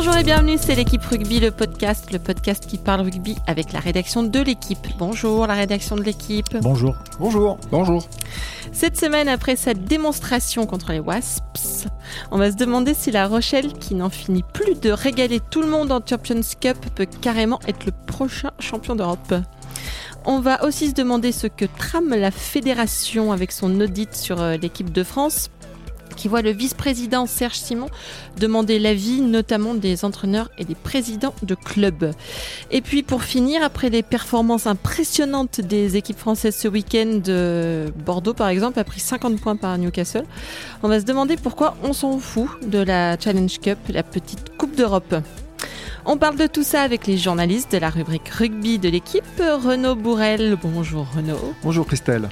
Bonjour 0.00 0.16
et 0.16 0.22
bienvenue, 0.22 0.56
c'est 0.60 0.76
l'équipe 0.76 1.02
rugby, 1.02 1.40
le 1.40 1.50
podcast, 1.50 2.12
le 2.12 2.20
podcast 2.20 2.66
qui 2.68 2.78
parle 2.78 3.00
rugby 3.00 3.34
avec 3.48 3.72
la 3.72 3.80
rédaction 3.80 4.22
de 4.22 4.40
l'équipe. 4.40 4.86
Bonjour 4.96 5.44
la 5.48 5.54
rédaction 5.54 5.96
de 5.96 6.02
l'équipe. 6.02 6.56
Bonjour. 6.62 6.94
Bonjour. 7.18 7.58
Bonjour. 7.72 8.08
Cette 8.70 8.96
semaine, 8.96 9.26
après 9.26 9.56
sa 9.56 9.74
démonstration 9.74 10.66
contre 10.66 10.92
les 10.92 11.00
Wasps, 11.00 11.88
on 12.30 12.38
va 12.38 12.52
se 12.52 12.56
demander 12.56 12.94
si 12.94 13.10
La 13.10 13.26
Rochelle, 13.26 13.72
qui 13.72 13.96
n'en 13.96 14.08
finit 14.08 14.44
plus 14.44 14.76
de 14.76 14.92
régaler 14.92 15.40
tout 15.40 15.62
le 15.62 15.68
monde 15.68 15.90
en 15.90 16.00
Champions 16.08 16.42
Cup, 16.60 16.76
peut 16.94 17.08
carrément 17.20 17.58
être 17.66 17.84
le 17.84 17.92
prochain 18.06 18.52
champion 18.60 18.94
d'Europe. 18.94 19.34
On 20.24 20.38
va 20.38 20.64
aussi 20.64 20.90
se 20.90 20.94
demander 20.94 21.32
ce 21.32 21.48
que 21.48 21.64
trame 21.64 22.10
la 22.10 22.30
fédération 22.30 23.32
avec 23.32 23.50
son 23.50 23.80
audit 23.80 24.14
sur 24.14 24.40
euh, 24.40 24.56
l'équipe 24.58 24.92
de 24.92 25.02
France 25.02 25.50
qui 26.14 26.28
voit 26.28 26.42
le 26.42 26.50
vice-président 26.50 27.26
Serge 27.26 27.58
Simon 27.58 27.88
demander 28.38 28.78
l'avis 28.78 29.20
notamment 29.20 29.74
des 29.74 30.04
entraîneurs 30.04 30.50
et 30.58 30.64
des 30.64 30.74
présidents 30.74 31.34
de 31.42 31.54
clubs. 31.54 32.12
Et 32.70 32.80
puis 32.80 33.02
pour 33.02 33.22
finir, 33.22 33.62
après 33.62 33.90
les 33.90 34.02
performances 34.02 34.66
impressionnantes 34.66 35.60
des 35.60 35.96
équipes 35.96 36.18
françaises 36.18 36.56
ce 36.56 36.68
week-end, 36.68 37.20
Bordeaux 38.04 38.34
par 38.34 38.48
exemple 38.48 38.78
a 38.78 38.84
pris 38.84 39.00
50 39.00 39.40
points 39.40 39.56
par 39.56 39.76
Newcastle, 39.78 40.24
on 40.82 40.88
va 40.88 41.00
se 41.00 41.04
demander 41.04 41.36
pourquoi 41.36 41.76
on 41.82 41.92
s'en 41.92 42.18
fout 42.18 42.48
de 42.66 42.78
la 42.78 43.18
Challenge 43.18 43.58
Cup, 43.60 43.78
la 43.88 44.02
petite 44.02 44.56
Coupe 44.56 44.76
d'Europe. 44.76 45.14
On 46.04 46.16
parle 46.16 46.36
de 46.36 46.46
tout 46.46 46.62
ça 46.62 46.82
avec 46.82 47.06
les 47.06 47.18
journalistes 47.18 47.72
de 47.72 47.78
la 47.78 47.90
rubrique 47.90 48.28
rugby 48.28 48.78
de 48.78 48.88
l'équipe. 48.88 49.24
Renaud 49.38 49.94
Bourrel, 49.94 50.56
bonjour 50.62 51.06
Renaud. 51.14 51.54
Bonjour 51.62 51.86
Christelle. 51.86 52.28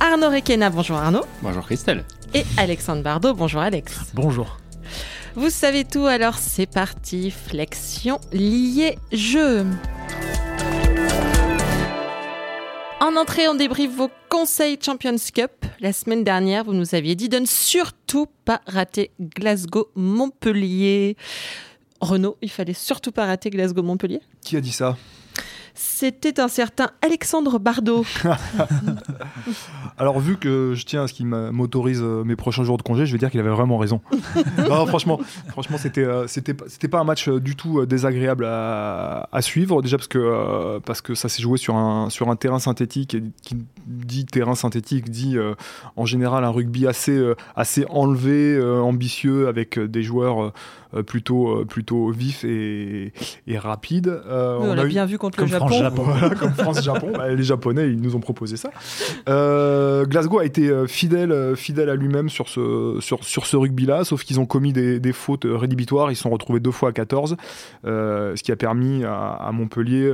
Arnaud 0.00 0.30
Requena, 0.30 0.70
bonjour 0.70 0.96
Arnaud. 0.96 1.24
Bonjour 1.42 1.64
Christelle. 1.66 2.04
Et 2.32 2.44
Alexandre 2.56 3.02
Bardot, 3.02 3.34
bonjour 3.34 3.60
Alex. 3.60 4.12
Bonjour. 4.14 4.58
Vous 5.34 5.50
savez 5.50 5.84
tout, 5.84 6.06
alors 6.06 6.38
c'est 6.38 6.66
parti, 6.66 7.32
flexion 7.32 8.20
liée 8.32 8.96
jeu. 9.10 9.66
En 13.00 13.16
entrée, 13.16 13.48
on 13.48 13.54
débriefe 13.54 13.90
vos 13.90 14.10
conseils 14.28 14.78
Champions 14.80 15.16
Cup. 15.34 15.50
La 15.80 15.92
semaine 15.92 16.22
dernière, 16.22 16.64
vous 16.64 16.74
nous 16.74 16.94
aviez 16.94 17.16
dit 17.16 17.28
de 17.28 17.38
ne 17.38 17.46
surtout 17.46 18.26
pas 18.44 18.60
rater 18.66 19.10
Glasgow-Montpellier. 19.20 21.16
Renaud, 22.00 22.36
il 22.40 22.50
fallait 22.50 22.72
surtout 22.72 23.10
pas 23.10 23.26
rater 23.26 23.50
Glasgow-Montpellier? 23.50 24.20
Qui 24.42 24.56
a 24.56 24.60
dit 24.60 24.72
ça? 24.72 24.96
C'était 25.80 26.40
un 26.40 26.48
certain 26.48 26.90
Alexandre 27.02 27.60
Bardot. 27.60 28.04
Alors, 29.96 30.18
vu 30.18 30.36
que 30.36 30.74
je 30.74 30.84
tiens 30.84 31.04
à 31.04 31.08
ce 31.08 31.12
qu'il 31.14 31.26
m'a- 31.26 31.52
m'autorise 31.52 32.00
euh, 32.02 32.24
mes 32.24 32.34
prochains 32.36 32.64
jours 32.64 32.78
de 32.78 32.82
congé, 32.82 33.06
je 33.06 33.12
vais 33.12 33.18
dire 33.18 33.30
qu'il 33.30 33.38
avait 33.38 33.48
vraiment 33.50 33.78
raison. 33.78 34.00
non, 34.68 34.86
franchement, 34.86 35.20
franchement 35.50 35.76
c'était, 35.78 36.04
euh, 36.04 36.26
c'était, 36.26 36.54
pas- 36.54 36.98
un 36.98 37.04
match 37.04 37.28
euh, 37.28 37.38
du 37.40 37.54
tout 37.54 37.86
désagréable 37.86 38.44
à, 38.44 39.28
à 39.30 39.40
suivre. 39.42 39.80
Déjà 39.82 39.96
parce 39.98 40.08
que, 40.08 40.78
parce 40.80 41.00
que 41.00 41.14
ça 41.14 41.28
s'est 41.28 41.42
joué 41.42 41.58
sur 41.58 41.76
un, 41.76 42.10
sur 42.10 42.28
un 42.28 42.34
terrain 42.36 42.58
synthétique. 42.58 43.14
Et 43.14 43.22
qui 43.42 43.56
dit 43.86 44.26
terrain 44.26 44.54
synthétique 44.56 45.10
dit 45.10 45.36
euh, 45.38 45.54
en 45.96 46.06
général 46.06 46.42
un 46.44 46.50
rugby 46.50 46.86
assez, 46.88 47.20
assez 47.56 47.86
enlevé, 47.88 48.60
ambitieux, 48.60 49.46
avec 49.48 49.78
des 49.78 50.02
joueurs 50.02 50.52
plutôt, 51.06 51.64
plutôt 51.66 52.10
vifs 52.10 52.44
et, 52.44 53.12
et 53.46 53.58
rapides. 53.58 54.08
Euh, 54.08 54.56
on 54.60 54.70
a 54.70 54.74
l'a 54.74 54.84
eu- 54.86 54.88
bien 54.88 55.06
vu 55.06 55.18
contre 55.18 55.40
le 55.40 55.46
Japon. 55.46 55.67
France-Japon. 55.68 56.02
Voilà, 56.02 56.34
comme 56.34 56.52
France-Japon. 56.52 57.12
Bah, 57.14 57.28
les 57.34 57.42
Japonais, 57.42 57.88
ils 57.88 58.00
nous 58.00 58.16
ont 58.16 58.20
proposé 58.20 58.56
ça. 58.56 58.70
Euh, 59.28 60.04
Glasgow 60.06 60.38
a 60.38 60.44
été 60.44 60.68
euh, 60.68 60.86
fidèle, 60.86 61.32
euh, 61.32 61.54
fidèle 61.54 61.90
à 61.90 61.94
lui-même 61.94 62.28
sur 62.28 62.48
ce, 62.48 62.98
sur, 63.00 63.24
sur 63.24 63.46
ce 63.46 63.56
rugby-là, 63.56 64.04
sauf 64.04 64.24
qu'ils 64.24 64.40
ont 64.40 64.46
commis 64.46 64.72
des, 64.72 65.00
des 65.00 65.12
fautes 65.12 65.46
rédhibitoires. 65.48 66.10
Ils 66.10 66.16
se 66.16 66.22
sont 66.22 66.30
retrouvés 66.30 66.60
deux 66.60 66.70
fois 66.70 66.90
à 66.90 66.92
14, 66.92 67.36
euh, 67.84 68.36
ce 68.36 68.42
qui 68.42 68.52
a 68.52 68.56
permis 68.56 69.04
à, 69.04 69.16
à 69.16 69.52
Montpellier 69.52 70.12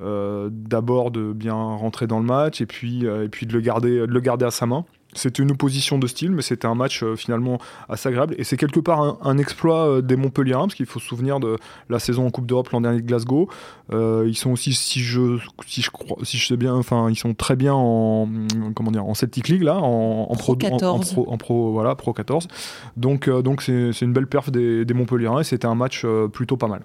d'abord 0.00 1.10
de 1.10 1.32
bien 1.32 1.54
rentrer 1.54 2.06
dans 2.06 2.20
le 2.20 2.24
match 2.24 2.60
et 2.60 2.66
puis, 2.66 3.04
et 3.04 3.28
puis 3.28 3.46
de, 3.46 3.52
le 3.52 3.60
garder, 3.60 4.00
de 4.00 4.04
le 4.06 4.20
garder 4.20 4.44
à 4.44 4.50
sa 4.50 4.64
main. 4.66 4.84
C'était 5.18 5.42
une 5.42 5.50
opposition 5.50 5.98
de 5.98 6.06
style, 6.06 6.30
mais 6.30 6.42
c'était 6.42 6.66
un 6.66 6.74
match 6.74 7.02
euh, 7.02 7.16
finalement 7.16 7.58
assez 7.88 8.08
agréable. 8.08 8.34
Et 8.38 8.44
c'est 8.44 8.56
quelque 8.56 8.80
part 8.80 9.00
un, 9.02 9.18
un 9.22 9.36
exploit 9.38 9.86
euh, 9.88 10.00
des 10.00 10.16
Montpelliérains, 10.16 10.62
parce 10.62 10.74
qu'il 10.74 10.86
faut 10.86 11.00
se 11.00 11.06
souvenir 11.06 11.40
de 11.40 11.56
la 11.90 11.98
saison 11.98 12.26
en 12.26 12.30
Coupe 12.30 12.46
d'Europe 12.46 12.70
l'an 12.70 12.80
dernier 12.80 13.00
de 13.02 13.06
Glasgow. 13.06 13.48
Euh, 13.92 14.24
ils 14.26 14.36
sont 14.36 14.50
aussi, 14.50 14.72
si 14.74 15.00
je, 15.00 15.38
si 15.66 15.82
je 15.82 15.90
crois, 15.90 16.16
si 16.22 16.38
je 16.38 16.46
sais 16.46 16.56
bien, 16.56 16.74
enfin, 16.74 17.10
ils 17.10 17.16
sont 17.16 17.34
très 17.34 17.56
bien 17.56 17.74
en, 17.74 18.28
comment 18.74 18.90
dire, 18.90 19.04
en 19.04 19.14
Celtic 19.14 19.48
League 19.48 19.62
là, 19.62 19.76
en, 19.78 20.26
en 20.30 20.34
Pro 20.36 20.52
en- 20.52 20.56
en 20.56 20.58
14. 20.58 21.12
pro, 21.12 21.26
en 21.30 21.36
pro, 21.38 21.72
voilà, 21.72 21.94
pro 21.94 22.12
14. 22.12 22.48
Donc, 22.96 23.28
donc 23.28 23.62
c'est, 23.62 23.90
une 24.00 24.12
belle 24.12 24.26
perf 24.26 24.50
des, 24.50 24.84
des 24.84 24.94
Montpelliérains 24.94 25.40
et 25.40 25.44
c'était 25.44 25.66
un 25.66 25.74
match 25.74 26.06
plutôt 26.32 26.56
pas 26.56 26.68
mal. 26.68 26.82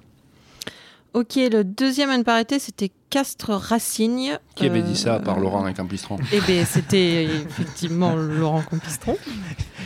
Ok, 1.14 1.36
le 1.36 1.64
deuxième 1.64 2.10
à 2.10 2.18
ne 2.18 2.24
pas 2.24 2.34
arrêter, 2.34 2.58
c'était 2.58 2.92
Castres-Racing. 3.12 4.32
Qui 4.56 4.66
avait 4.66 4.80
Euh, 4.80 4.82
dit 4.82 4.96
ça 4.96 5.16
à 5.16 5.20
part 5.20 5.40
Laurent 5.40 5.68
et 5.68 5.74
Campistron 5.76 6.18
Eh 6.32 6.42
bien, 6.42 6.66
c'était 6.66 7.26
effectivement 7.26 8.16
Laurent 8.16 8.64
Compistron. 8.64 9.16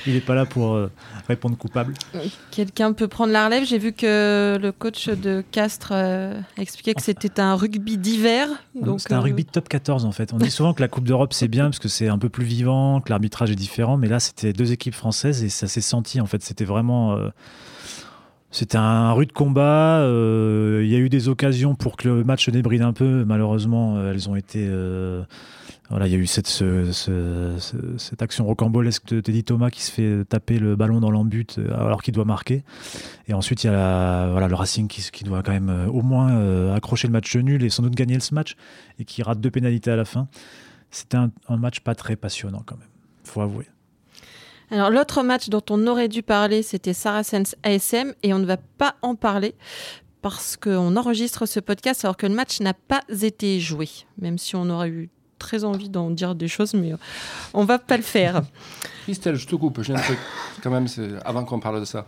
Il 0.05 0.13
n'est 0.13 0.21
pas 0.21 0.35
là 0.35 0.45
pour 0.45 0.73
euh, 0.75 0.89
répondre 1.27 1.57
coupable. 1.57 1.95
Quelqu'un 2.51 2.93
peut 2.93 3.09
prendre 3.09 3.33
la 3.33 3.45
relève. 3.45 3.65
J'ai 3.65 3.77
vu 3.77 3.91
que 3.91 4.57
le 4.61 4.71
coach 4.71 5.09
de 5.09 5.43
Castres 5.51 5.89
euh, 5.91 6.39
expliquait 6.57 6.93
que 6.93 7.01
c'était 7.01 7.41
un 7.41 7.55
rugby 7.55 7.97
d'hiver. 7.97 8.47
Donc, 8.75 9.01
C'est 9.01 9.11
un 9.11 9.17
euh, 9.17 9.21
rugby 9.21 9.43
de 9.43 9.49
top 9.49 9.67
14 9.67 10.05
en 10.05 10.13
fait. 10.13 10.31
On 10.31 10.37
dit 10.37 10.51
souvent 10.51 10.73
que 10.73 10.81
la 10.81 10.87
Coupe 10.87 11.03
d'Europe 11.05 11.33
c'est 11.33 11.49
bien 11.49 11.65
parce 11.65 11.79
que 11.79 11.89
c'est 11.89 12.07
un 12.07 12.17
peu 12.19 12.29
plus 12.29 12.45
vivant, 12.45 13.01
que 13.01 13.09
l'arbitrage 13.09 13.51
est 13.51 13.55
différent, 13.55 13.97
mais 13.97 14.07
là 14.07 14.21
c'était 14.21 14.53
deux 14.53 14.71
équipes 14.71 14.95
françaises 14.95 15.43
et 15.43 15.49
ça 15.49 15.67
s'est 15.67 15.81
senti 15.81 16.21
en 16.21 16.25
fait. 16.25 16.41
C'était 16.41 16.63
vraiment. 16.65 17.17
euh, 17.17 17.29
C'était 18.49 18.77
un 18.77 19.11
rude 19.11 19.33
combat. 19.33 19.99
euh, 19.99 20.81
Il 20.83 20.89
y 20.89 20.95
a 20.95 20.99
eu 20.99 21.09
des 21.09 21.27
occasions 21.29 21.75
pour 21.75 21.97
que 21.97 22.07
le 22.07 22.23
match 22.23 22.49
débride 22.49 22.81
un 22.81 22.93
peu. 22.93 23.25
Malheureusement, 23.25 23.97
euh, 23.97 24.11
elles 24.11 24.29
ont 24.29 24.35
été. 24.35 24.65
euh, 24.69 25.23
voilà, 25.89 26.07
il 26.07 26.11
y 26.11 26.15
a 26.15 26.17
eu 26.17 26.27
cette, 26.27 26.47
ce- 26.47 26.91
ce- 26.91 27.55
ce- 27.59 27.97
cette 27.97 28.21
action 28.21 28.45
rocambolesque 28.45 29.07
de 29.07 29.21
Teddy 29.21 29.43
Thomas 29.45 29.69
qui 29.69 29.81
se 29.81 29.91
fait 29.91 30.25
taper 30.25 30.59
le 30.59 30.75
ballon 30.75 30.99
dans 30.99 31.11
l'embut 31.11 31.59
alors 31.73 32.01
qu'il 32.03 32.13
doit 32.13 32.25
marquer. 32.25 32.63
Et 33.27 33.33
ensuite, 33.33 33.63
il 33.63 33.67
y 33.67 33.69
a 33.69 33.73
la- 33.73 34.29
voilà, 34.31 34.47
le 34.49 34.55
Racing 34.55 34.87
qui, 34.87 35.23
doit 35.23 35.43
quand 35.43 35.53
même 35.53 35.87
au 35.91 36.01
moins 36.01 36.73
accrocher 36.73 37.07
le 37.07 37.13
match 37.13 37.35
nul 37.37 37.63
et 37.63 37.69
sans 37.69 37.83
doute 37.83 37.95
gagner 37.95 38.19
ce 38.19 38.33
match 38.33 38.55
et 38.99 39.05
qui 39.05 39.23
rate 39.23 39.39
deux 39.39 39.51
pénalités 39.51 39.91
à 39.91 39.95
la 39.95 40.05
fin. 40.05 40.27
C'était 40.91 41.17
un, 41.17 41.31
un 41.47 41.57
match 41.57 41.79
pas 41.81 41.95
très 41.95 42.15
passionnant 42.17 42.63
quand 42.65 42.77
même, 42.77 42.87
faut 43.23 43.41
avouer. 43.41 43.67
Alors, 44.71 44.89
l'autre 44.89 45.23
match 45.23 45.49
dont 45.49 45.63
on 45.69 45.87
aurait 45.87 46.09
dû 46.09 46.23
parler, 46.23 46.61
c'était 46.63 46.93
Saracens 46.93 47.55
ASM. 47.63 48.13
Et 48.23 48.33
on 48.33 48.39
ne 48.39 48.45
va 48.45 48.57
pas 48.57 48.95
en 49.01 49.15
parler 49.15 49.55
parce 50.21 50.57
qu'on 50.57 50.95
enregistre 50.97 51.45
ce 51.45 51.59
podcast 51.59 52.03
alors 52.03 52.17
que 52.17 52.27
le 52.27 52.33
match 52.33 52.59
n'a 52.59 52.73
pas 52.73 53.01
été 53.21 53.59
joué. 53.59 53.87
Même 54.19 54.37
si 54.37 54.55
on 54.55 54.69
aurait 54.69 54.89
eu 54.89 55.09
très 55.39 55.63
envie 55.63 55.89
d'en 55.89 56.09
dire 56.09 56.35
des 56.35 56.47
choses, 56.47 56.73
mais 56.73 56.93
on 57.53 57.63
va 57.63 57.77
pas 57.79 57.95
le 57.97 58.03
faire. 58.03 58.41
Christelle, 59.03 59.35
je 59.35 59.47
te 59.47 59.55
coupe, 59.55 59.81
j'ai 59.83 59.93
un 59.93 59.99
truc 60.01 60.17
quand 60.63 60.71
même, 60.71 60.87
avant 61.23 61.45
qu'on 61.45 61.59
parle 61.59 61.79
de 61.79 61.85
ça. 61.85 62.05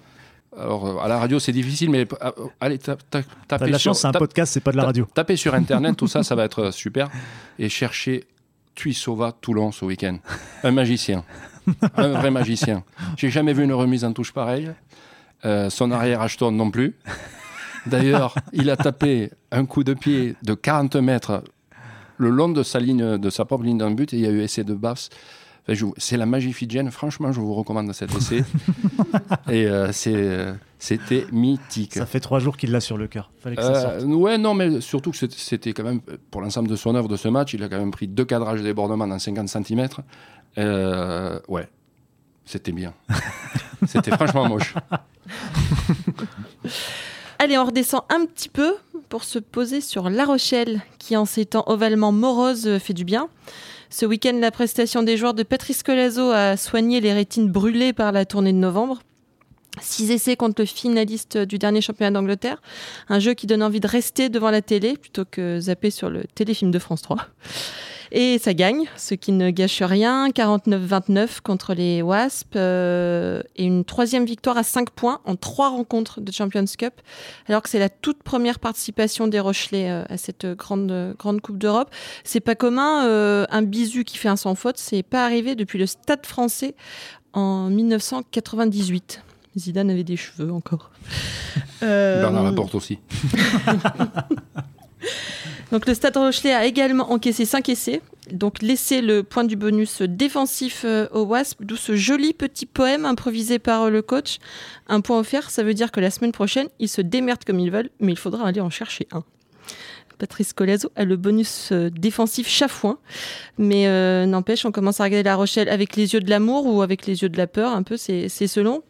Alors, 0.58 0.88
euh, 0.88 0.98
à 0.98 1.08
la 1.08 1.20
radio, 1.20 1.40
c'est 1.40 1.52
difficile, 1.52 1.92
mais 1.92 2.08
euh, 2.24 2.32
allez, 2.60 2.80
ta- 2.80 2.96
ta- 2.96 3.22
tapez 3.48 3.68
de 3.68 3.72
la 3.72 3.78
sur- 3.78 3.92
chance, 3.92 4.02
c'est 4.02 4.08
un 4.08 4.12
podcast, 4.12 4.52
c'est 4.52 4.60
pas 4.62 4.72
de 4.72 4.78
la 4.78 4.84
radio. 4.86 5.08
Tapez 5.14 5.36
sur 5.38 5.54
Internet, 5.54 5.96
tout 5.96 6.08
ça, 6.08 6.24
ça 6.24 6.34
va 6.36 6.44
être 6.46 6.72
super. 6.72 7.08
Et 7.60 7.70
cherchez 7.70 8.26
Tuisova 8.74 9.32
Toulon 9.32 9.72
ce 9.72 9.86
week-end. 9.86 10.18
Un 10.64 10.72
magicien. 10.72 11.24
Un 11.98 12.10
vrai 12.10 12.32
magicien. 12.32 12.84
J'ai 13.18 13.30
jamais 13.30 13.54
vu 13.54 13.64
une 13.64 13.74
remise 13.74 14.04
en 14.06 14.14
touche 14.14 14.32
pareille. 14.34 14.72
Euh, 15.46 15.70
son 15.70 15.92
arrière 15.92 16.22
Ashton 16.22 16.52
non 16.52 16.70
plus. 16.72 16.96
D'ailleurs, 17.86 18.36
il 18.54 18.70
a 18.70 18.76
tapé 18.78 19.32
un 19.52 19.66
coup 19.66 19.84
de 19.84 19.94
pied 19.94 20.36
de 20.44 20.54
40 20.54 20.96
mètres 20.98 21.44
le 22.18 22.30
long 22.30 22.50
de 22.50 22.64
sa 22.64 22.80
ligne, 22.80 23.18
de 23.18 23.30
sa 23.30 23.46
propre 23.46 23.64
ligne 23.64 23.78
d'un 23.78 23.92
but, 23.92 24.14
et 24.14 24.18
il 24.18 24.22
y 24.24 24.28
a 24.28 24.32
eu 24.32 24.42
essai 24.42 24.64
de 24.66 24.74
Baffs. 24.74 25.10
Enfin, 25.64 25.74
je 25.74 25.86
c'est 25.98 26.18
la 26.18 26.26
magie 26.26 26.52
fidjienne. 26.52 26.92
Franchement, 26.92 27.32
je 27.32 27.40
vous 27.40 27.54
recommande 27.54 27.92
cet 27.94 28.14
essai. 28.14 28.44
et 29.50 29.66
euh, 29.68 29.92
c'est, 29.94 30.14
euh, 30.16 30.54
c'était 30.78 31.26
mythique. 31.32 31.94
Ça 31.94 32.06
fait 32.06 32.20
trois 32.20 32.40
jours 32.40 32.58
qu'il 32.58 32.72
l'a 32.72 32.82
sur 32.82 32.98
le 32.98 33.08
cœur. 33.08 33.32
Fallait 33.40 33.56
que 33.56 33.62
ça 33.62 34.00
sorte. 34.00 34.04
ouais, 34.06 34.38
non, 34.38 34.54
mais 34.54 34.82
surtout 34.82 35.12
que 35.12 35.18
c'était- 35.18 35.72
quand 35.74 35.84
même, 35.84 36.02
pour 36.32 36.42
l'ensemble 36.42 36.68
de 36.68 36.76
son 36.76 36.94
œuvre 36.96 37.08
de 37.08 37.16
ce 37.16 37.28
match, 37.30 37.54
il 37.54 37.64
a 37.64 37.70
quand 37.70 37.80
même 37.80 37.92
pris 37.92 38.08
deux 38.08 38.26
cadrages 38.26 38.60
de 38.60 38.66
débordement 38.66 39.08
dans 39.08 39.20
50 39.20 39.48
cm. 39.48 39.88
Ouais, 40.58 41.70
c'était 42.46 42.72
bien. 42.72 42.94
c'était 43.88 44.12
franchement 44.12 44.48
moche. 44.48 44.74
Allez, 47.42 47.58
on 47.58 47.64
redescend 47.64 48.02
un 48.10 48.26
petit 48.26 48.50
peu 48.50 48.76
pour 49.08 49.24
se 49.24 49.40
poser 49.40 49.80
sur 49.80 50.10
La 50.10 50.26
Rochelle, 50.26 50.82
qui 50.98 51.16
en 51.16 51.24
ces 51.24 51.46
temps 51.46 51.64
ovalement 51.68 52.12
morose 52.12 52.68
euh, 52.68 52.80
fait 52.80 52.94
du 52.94 53.06
bien. 53.06 53.30
Ce 53.90 54.06
week-end, 54.06 54.38
la 54.42 54.52
prestation 54.52 55.04
des 55.04 55.16
joueurs 55.16 55.34
de 55.34 55.44
Patrice 55.44 55.82
Colazo 55.82 56.32
a 56.32 56.58
soigné 56.58 57.00
les 57.00 57.14
rétines 57.14 57.50
brûlées 57.50 57.94
par 57.94 58.12
la 58.12 58.26
tournée 58.26 58.52
de 58.52 58.58
novembre. 58.58 59.00
Six 59.82 60.12
essais 60.12 60.36
contre 60.36 60.62
le 60.62 60.66
finaliste 60.66 61.38
du 61.38 61.58
dernier 61.58 61.82
championnat 61.82 62.12
d'Angleterre. 62.12 62.62
Un 63.08 63.20
jeu 63.20 63.34
qui 63.34 63.48
donne 63.48 63.64
envie 63.64 63.80
de 63.80 63.88
rester 63.88 64.30
devant 64.30 64.52
la 64.52 64.62
télé 64.62 64.98
plutôt 64.98 65.26
que 65.30 65.60
zapper 65.60 65.92
sur 65.92 66.10
le 66.10 66.24
téléfilm 66.36 66.72
de 66.72 66.80
France 66.80 67.02
3. 67.04 67.18
Et 68.12 68.40
ça 68.40 68.54
gagne, 68.56 68.86
ce 68.98 69.14
qui 69.14 69.32
ne 69.32 69.52
gâche 69.52 69.84
rien. 69.84 70.30
49-29 70.30 71.42
contre 71.44 71.74
les 71.74 72.02
Wasps. 72.02 72.56
euh, 72.56 73.44
et 73.56 73.66
une 73.66 73.86
troisième 73.86 74.26
victoire 74.26 74.58
à 74.58 74.64
5 74.64 74.90
points 74.90 75.22
en 75.26 75.36
trois 75.36 75.70
rencontres 75.70 76.20
de 76.20 76.32
Champions 76.32 76.66
Cup. 76.78 76.94
Alors 77.48 77.62
que 77.62 77.70
c'est 77.70 77.80
la 77.80 77.90
toute 77.90 78.24
première 78.24 78.60
participation 78.60 79.28
des 79.28 79.40
Rochelais 79.40 79.92
euh, 79.92 80.04
à 80.10 80.18
cette 80.18 80.48
grande, 80.48 81.16
Coupe 81.44 81.60
d'Europe. 81.60 81.92
C'est 82.24 82.40
pas 82.40 82.56
commun. 82.56 83.06
euh, 83.06 83.46
un 83.52 83.62
bisu 83.62 84.04
qui 84.04 84.18
fait 84.18 84.30
un 84.30 84.36
sans 84.36 84.56
faute, 84.56 84.78
c'est 84.78 85.04
pas 85.04 85.24
arrivé 85.24 85.56
depuis 85.56 85.78
le 85.78 85.86
Stade 85.86 86.26
français 86.26 86.74
en 87.34 87.70
1998. 87.70 89.22
Zidane 89.58 89.90
avait 89.90 90.04
des 90.04 90.18
cheveux 90.18 90.52
encore. 90.52 90.92
Euh, 91.82 92.22
Bernard 92.22 92.44
Laporte 92.44 92.76
aussi. 92.76 93.00
donc 95.72 95.88
le 95.88 95.94
Stade 95.94 96.18
Rochelet 96.18 96.54
a 96.54 96.66
également 96.66 97.14
encaissé 97.14 97.46
5 97.46 97.70
essais, 97.70 98.02
donc 98.34 98.62
laissé 98.62 99.02
le 99.02 99.24
point 99.24 99.46
du 99.46 99.56
bonus 99.56 100.02
défensif 100.02 100.84
euh, 100.86 101.08
au 101.14 101.22
Wasp, 101.22 101.64
d'où 101.64 101.78
ce 101.78 101.96
joli 101.96 102.34
petit 102.34 102.66
poème 102.66 103.06
improvisé 103.06 103.58
par 103.58 103.90
le 103.90 104.02
coach. 104.02 104.40
Un 104.90 105.00
point 105.00 105.18
offert, 105.18 105.50
ça 105.50 105.64
veut 105.64 105.74
dire 105.74 105.92
que 105.92 106.02
la 106.02 106.12
semaine 106.12 106.34
prochaine, 106.34 106.68
ils 106.80 106.90
se 106.90 107.00
démerdent 107.00 107.46
comme 107.46 107.60
ils 107.60 107.72
veulent, 107.72 107.90
mais 108.02 108.12
il 108.12 108.18
faudra 108.18 108.46
aller 108.46 108.62
en 108.62 108.70
chercher 108.70 109.08
un. 109.14 109.24
Patrice 110.20 110.54
Colazo 110.54 110.92
a 110.96 111.06
le 111.06 111.16
bonus 111.16 111.70
euh, 111.72 111.90
défensif 111.90 112.48
chafouin, 112.48 113.00
mais 113.58 113.88
euh, 113.88 114.26
n'empêche, 114.26 114.66
on 114.66 114.72
commence 114.72 115.00
à 115.00 115.06
regarder 115.06 115.24
La 115.24 115.36
Rochelle 115.36 115.70
avec 115.70 115.96
les 115.96 116.14
yeux 116.14 116.20
de 116.20 116.30
l'amour 116.30 116.68
ou 116.68 116.82
avec 116.82 117.08
les 117.08 117.24
yeux 117.24 117.30
de 117.30 117.38
la 117.38 117.48
peur, 117.48 117.74
un 117.74 117.84
peu, 117.84 117.98
c'est 117.98 118.30
c'est 118.30 118.48
selon. 118.48 118.84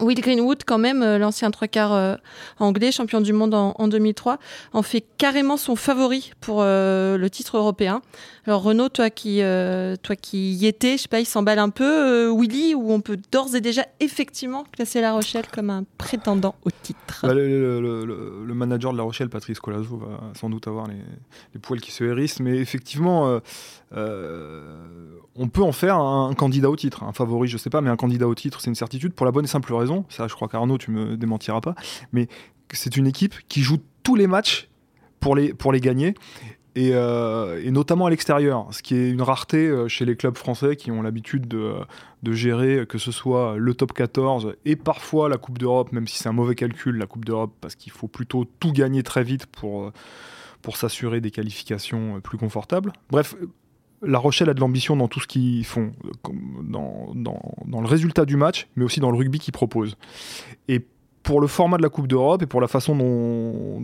Will 0.00 0.20
Greenwood, 0.20 0.62
quand 0.66 0.78
même, 0.78 1.02
euh, 1.02 1.18
l'ancien 1.18 1.50
trois 1.50 1.68
quarts 1.68 1.92
euh, 1.92 2.16
anglais, 2.58 2.92
champion 2.92 3.20
du 3.20 3.32
monde 3.32 3.54
en, 3.54 3.74
en 3.78 3.88
2003, 3.88 4.38
en 4.72 4.82
fait 4.82 5.04
carrément 5.18 5.56
son 5.56 5.76
favori 5.76 6.32
pour 6.40 6.58
euh, 6.60 7.18
le 7.18 7.30
titre 7.30 7.58
européen. 7.58 8.00
Alors 8.46 8.62
Renaud, 8.62 8.88
toi 8.88 9.10
qui, 9.10 9.40
toi 10.02 10.16
qui 10.16 10.54
y 10.54 10.66
étais, 10.66 10.96
je 10.96 11.02
sais 11.02 11.08
pas, 11.08 11.20
il 11.20 11.26
s'emballe 11.26 11.60
un 11.60 11.70
peu, 11.70 12.28
Willy, 12.30 12.74
où 12.74 12.92
on 12.92 13.00
peut 13.00 13.16
d'ores 13.30 13.54
et 13.54 13.60
déjà 13.60 13.86
effectivement 14.00 14.64
classer 14.72 15.00
La 15.00 15.12
Rochelle 15.12 15.44
comme 15.52 15.70
un 15.70 15.84
prétendant 15.96 16.56
au 16.64 16.70
titre? 16.70 17.20
Bah, 17.22 17.34
le, 17.34 18.54
manager 18.54 18.92
de 18.92 18.96
La 18.96 19.04
Rochelle, 19.04 19.28
Patrice 19.28 19.60
Colazo, 19.60 19.96
va 19.96 20.32
sans 20.34 20.50
doute 20.50 20.66
avoir 20.66 20.88
les, 20.88 20.96
les 21.54 21.60
poils 21.60 21.80
qui 21.80 21.92
se 21.92 22.02
hérissent, 22.02 22.40
mais 22.40 22.56
effectivement, 22.56 23.40
on 23.94 25.48
peut 25.48 25.62
en 25.62 25.72
faire 25.72 25.96
un, 25.96 26.32
candidat 26.34 26.70
au 26.70 26.76
titre, 26.76 27.04
un 27.04 27.12
favori, 27.12 27.48
je 27.48 27.56
sais 27.56 27.70
pas, 27.70 27.80
mais 27.80 27.90
un 27.90 27.96
candidat 27.96 28.28
au 28.28 28.34
titre, 28.34 28.60
c'est 28.60 28.70
une 28.70 28.74
certitude 28.74 29.12
pour 29.12 29.26
la 29.26 29.32
bonne 29.32 29.44
et 29.44 29.48
simple 29.48 29.72
raison. 29.74 30.04
Ça, 30.08 30.28
je 30.28 30.34
crois 30.34 30.48
qu'Arnaud, 30.48 30.78
tu 30.78 30.90
me 30.90 31.16
démentiras 31.16 31.60
pas, 31.60 31.74
mais 32.12 32.28
c'est 32.72 32.96
une 32.96 33.06
équipe 33.06 33.34
qui 33.48 33.62
joue 33.62 33.78
tous 34.02 34.14
les 34.14 34.26
matchs 34.26 34.68
pour 35.20 35.36
les, 35.36 35.54
pour 35.54 35.72
les 35.72 35.80
gagner. 35.80 36.14
Et, 36.74 36.92
euh, 36.94 37.60
et 37.62 37.70
notamment 37.70 38.06
à 38.06 38.10
l'extérieur, 38.10 38.66
ce 38.70 38.82
qui 38.82 38.94
est 38.94 39.10
une 39.10 39.20
rareté 39.20 39.68
euh, 39.68 39.88
chez 39.88 40.06
les 40.06 40.16
clubs 40.16 40.38
français 40.38 40.74
qui 40.74 40.90
ont 40.90 41.02
l'habitude 41.02 41.46
de, 41.46 41.74
de 42.22 42.32
gérer 42.32 42.78
euh, 42.78 42.86
que 42.86 42.96
ce 42.96 43.12
soit 43.12 43.56
le 43.58 43.74
top 43.74 43.92
14 43.92 44.54
et 44.64 44.74
parfois 44.74 45.28
la 45.28 45.36
Coupe 45.36 45.58
d'Europe, 45.58 45.92
même 45.92 46.06
si 46.06 46.16
c'est 46.16 46.30
un 46.30 46.32
mauvais 46.32 46.54
calcul, 46.54 46.96
la 46.96 47.06
Coupe 47.06 47.26
d'Europe, 47.26 47.52
parce 47.60 47.74
qu'il 47.74 47.92
faut 47.92 48.08
plutôt 48.08 48.46
tout 48.58 48.72
gagner 48.72 49.02
très 49.02 49.22
vite 49.22 49.44
pour, 49.44 49.82
euh, 49.82 49.92
pour 50.62 50.76
s'assurer 50.76 51.20
des 51.20 51.30
qualifications 51.30 52.16
euh, 52.16 52.20
plus 52.20 52.38
confortables. 52.38 52.92
Bref, 53.10 53.34
euh, 53.42 53.50
La 54.02 54.18
Rochelle 54.18 54.48
a 54.50 54.54
de 54.54 54.60
l'ambition 54.60 54.96
dans 54.96 55.08
tout 55.08 55.20
ce 55.20 55.26
qu'ils 55.26 55.64
font, 55.64 55.92
dans, 56.62 57.12
dans, 57.14 57.80
le 57.80 57.86
résultat 57.86 58.24
du 58.24 58.36
match, 58.36 58.66
mais 58.76 58.84
aussi 58.84 59.00
dans 59.00 59.10
le 59.10 59.16
rugby 59.16 59.38
qu'ils 59.38 59.52
proposent. 59.52 59.96
Et 60.68 60.80
pour 61.22 61.40
le 61.40 61.46
format 61.46 61.76
de 61.76 61.82
la 61.82 61.88
Coupe 61.88 62.08
d'Europe 62.08 62.42
et 62.42 62.46
pour 62.46 62.60
la 62.60 62.66
façon 62.68 62.96
dont- 62.96 63.80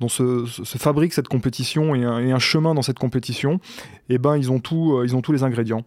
dont- 0.00 0.08
se, 0.08 0.46
se- 0.46 0.64
se 0.64 0.78
fabrique 0.78 1.12
cette 1.12 1.28
compétition 1.28 1.94
et 1.94 2.04
un, 2.04 2.18
et 2.18 2.32
un 2.32 2.38
chemin 2.38 2.74
dans 2.74 2.82
cette 2.82 2.98
compétition, 2.98 3.60
eh 4.08 4.18
ben, 4.18 4.36
ils, 4.36 4.50
ont 4.50 4.58
tout, 4.60 4.94
euh, 4.96 5.04
ils 5.06 5.14
ont 5.16 5.22
tous 5.22 5.32
les 5.32 5.42
ingrédients. 5.42 5.82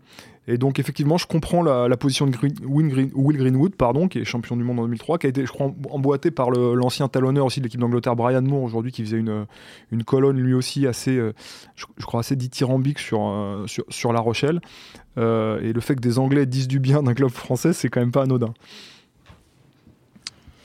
Et 0.51 0.57
donc 0.57 0.79
effectivement, 0.79 1.17
je 1.19 1.27
comprends 1.27 1.61
la, 1.61 1.87
la 1.87 1.95
position 1.95 2.25
de 2.25 2.31
Green- 2.31 2.55
Will, 2.65 2.87
Green- 2.87 3.11
Will 3.13 3.37
Greenwood, 3.37 3.75
pardon, 3.75 4.07
qui 4.07 4.17
est 4.17 4.25
champion 4.25 4.57
du 4.57 4.63
monde 4.63 4.79
en 4.79 4.83
2003, 4.85 5.19
qui 5.19 5.27
a 5.27 5.29
été, 5.29 5.45
je 5.45 5.51
crois, 5.51 5.71
emboîté 5.91 6.31
par 6.31 6.49
le- 6.49 6.73
l'ancien 6.73 7.07
talonneur 7.07 7.45
aussi 7.45 7.59
de 7.59 7.65
l'équipe 7.65 7.79
d'Angleterre, 7.79 8.15
Brian 8.15 8.41
Moore, 8.41 8.63
aujourd'hui, 8.63 8.91
qui 8.91 9.03
faisait 9.03 9.17
une, 9.19 9.45
une 9.91 10.03
colonne 10.03 10.39
lui 10.39 10.55
aussi 10.55 10.87
assez, 10.87 11.15
euh, 11.17 11.33
je, 11.75 11.85
je 11.97 12.05
crois, 12.07 12.21
assez 12.21 12.35
dithyrambique 12.35 12.97
sur, 12.97 13.21
euh, 13.27 13.67
sur, 13.67 13.83
sur 13.89 14.11
La 14.11 14.21
Rochelle. 14.21 14.59
Euh, 15.19 15.61
et 15.61 15.71
le 15.71 15.81
fait 15.81 15.93
que 15.93 16.01
des 16.01 16.17
Anglais 16.17 16.47
disent 16.47 16.67
du 16.67 16.79
bien 16.79 17.03
d'un 17.03 17.13
club 17.13 17.29
français, 17.29 17.71
c'est 17.73 17.89
quand 17.89 17.99
même 17.99 18.11
pas 18.11 18.23
anodin. 18.23 18.53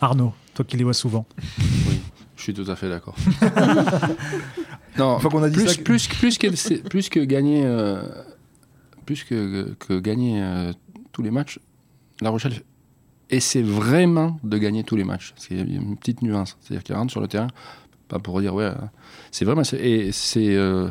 Arnaud, 0.00 0.32
toi 0.55 0.64
qui 0.64 0.76
les 0.79 0.85
vois 0.85 0.94
souvent. 0.94 1.26
Je 1.58 2.14
suis 2.44 2.55
tout 2.55 2.70
à 2.70 2.76
fait 2.76 2.88
d'accord. 2.88 3.14
non, 4.99 5.19
qu'on 5.19 5.43
a 5.43 5.49
dit 5.50 5.56
plus, 5.56 5.69
ça, 5.69 5.82
plus, 5.82 6.08
plus, 6.08 6.38
que, 6.38 6.55
c'est- 6.56 6.88
plus 6.88 7.08
que 7.08 7.20
gagner, 7.20 7.62
euh, 7.64 8.02
plus 9.06 9.25
que, 9.25 9.75
que 9.79 9.99
gagner 9.99 10.43
euh, 10.43 10.73
tous 11.12 11.23
les 11.23 11.31
matchs, 11.31 11.58
La 12.20 12.31
Rochelle 12.31 12.55
essaie 13.31 13.62
vraiment 13.62 14.38
de 14.44 14.58
gagner 14.58 14.85
tous 14.85 14.96
les 14.96 15.05
matchs. 15.05 15.32
C'est 15.37 15.55
une 15.56 15.96
petite 15.96 16.23
nuance. 16.23 16.56
C'est-à-dire 16.61 16.85
qu'ils 16.85 16.94
rentrent 16.94 17.11
sur 17.12 17.20
le 17.20 17.29
terrain, 17.29 17.49
pas 18.08 18.19
pour 18.19 18.41
dire, 18.41 18.55
ouais, 18.55 18.64
euh, 18.64 18.75
c'est 19.31 19.44
vraiment, 19.44 19.62
et 19.81 20.11
c'est 20.12 20.55
euh, 20.55 20.88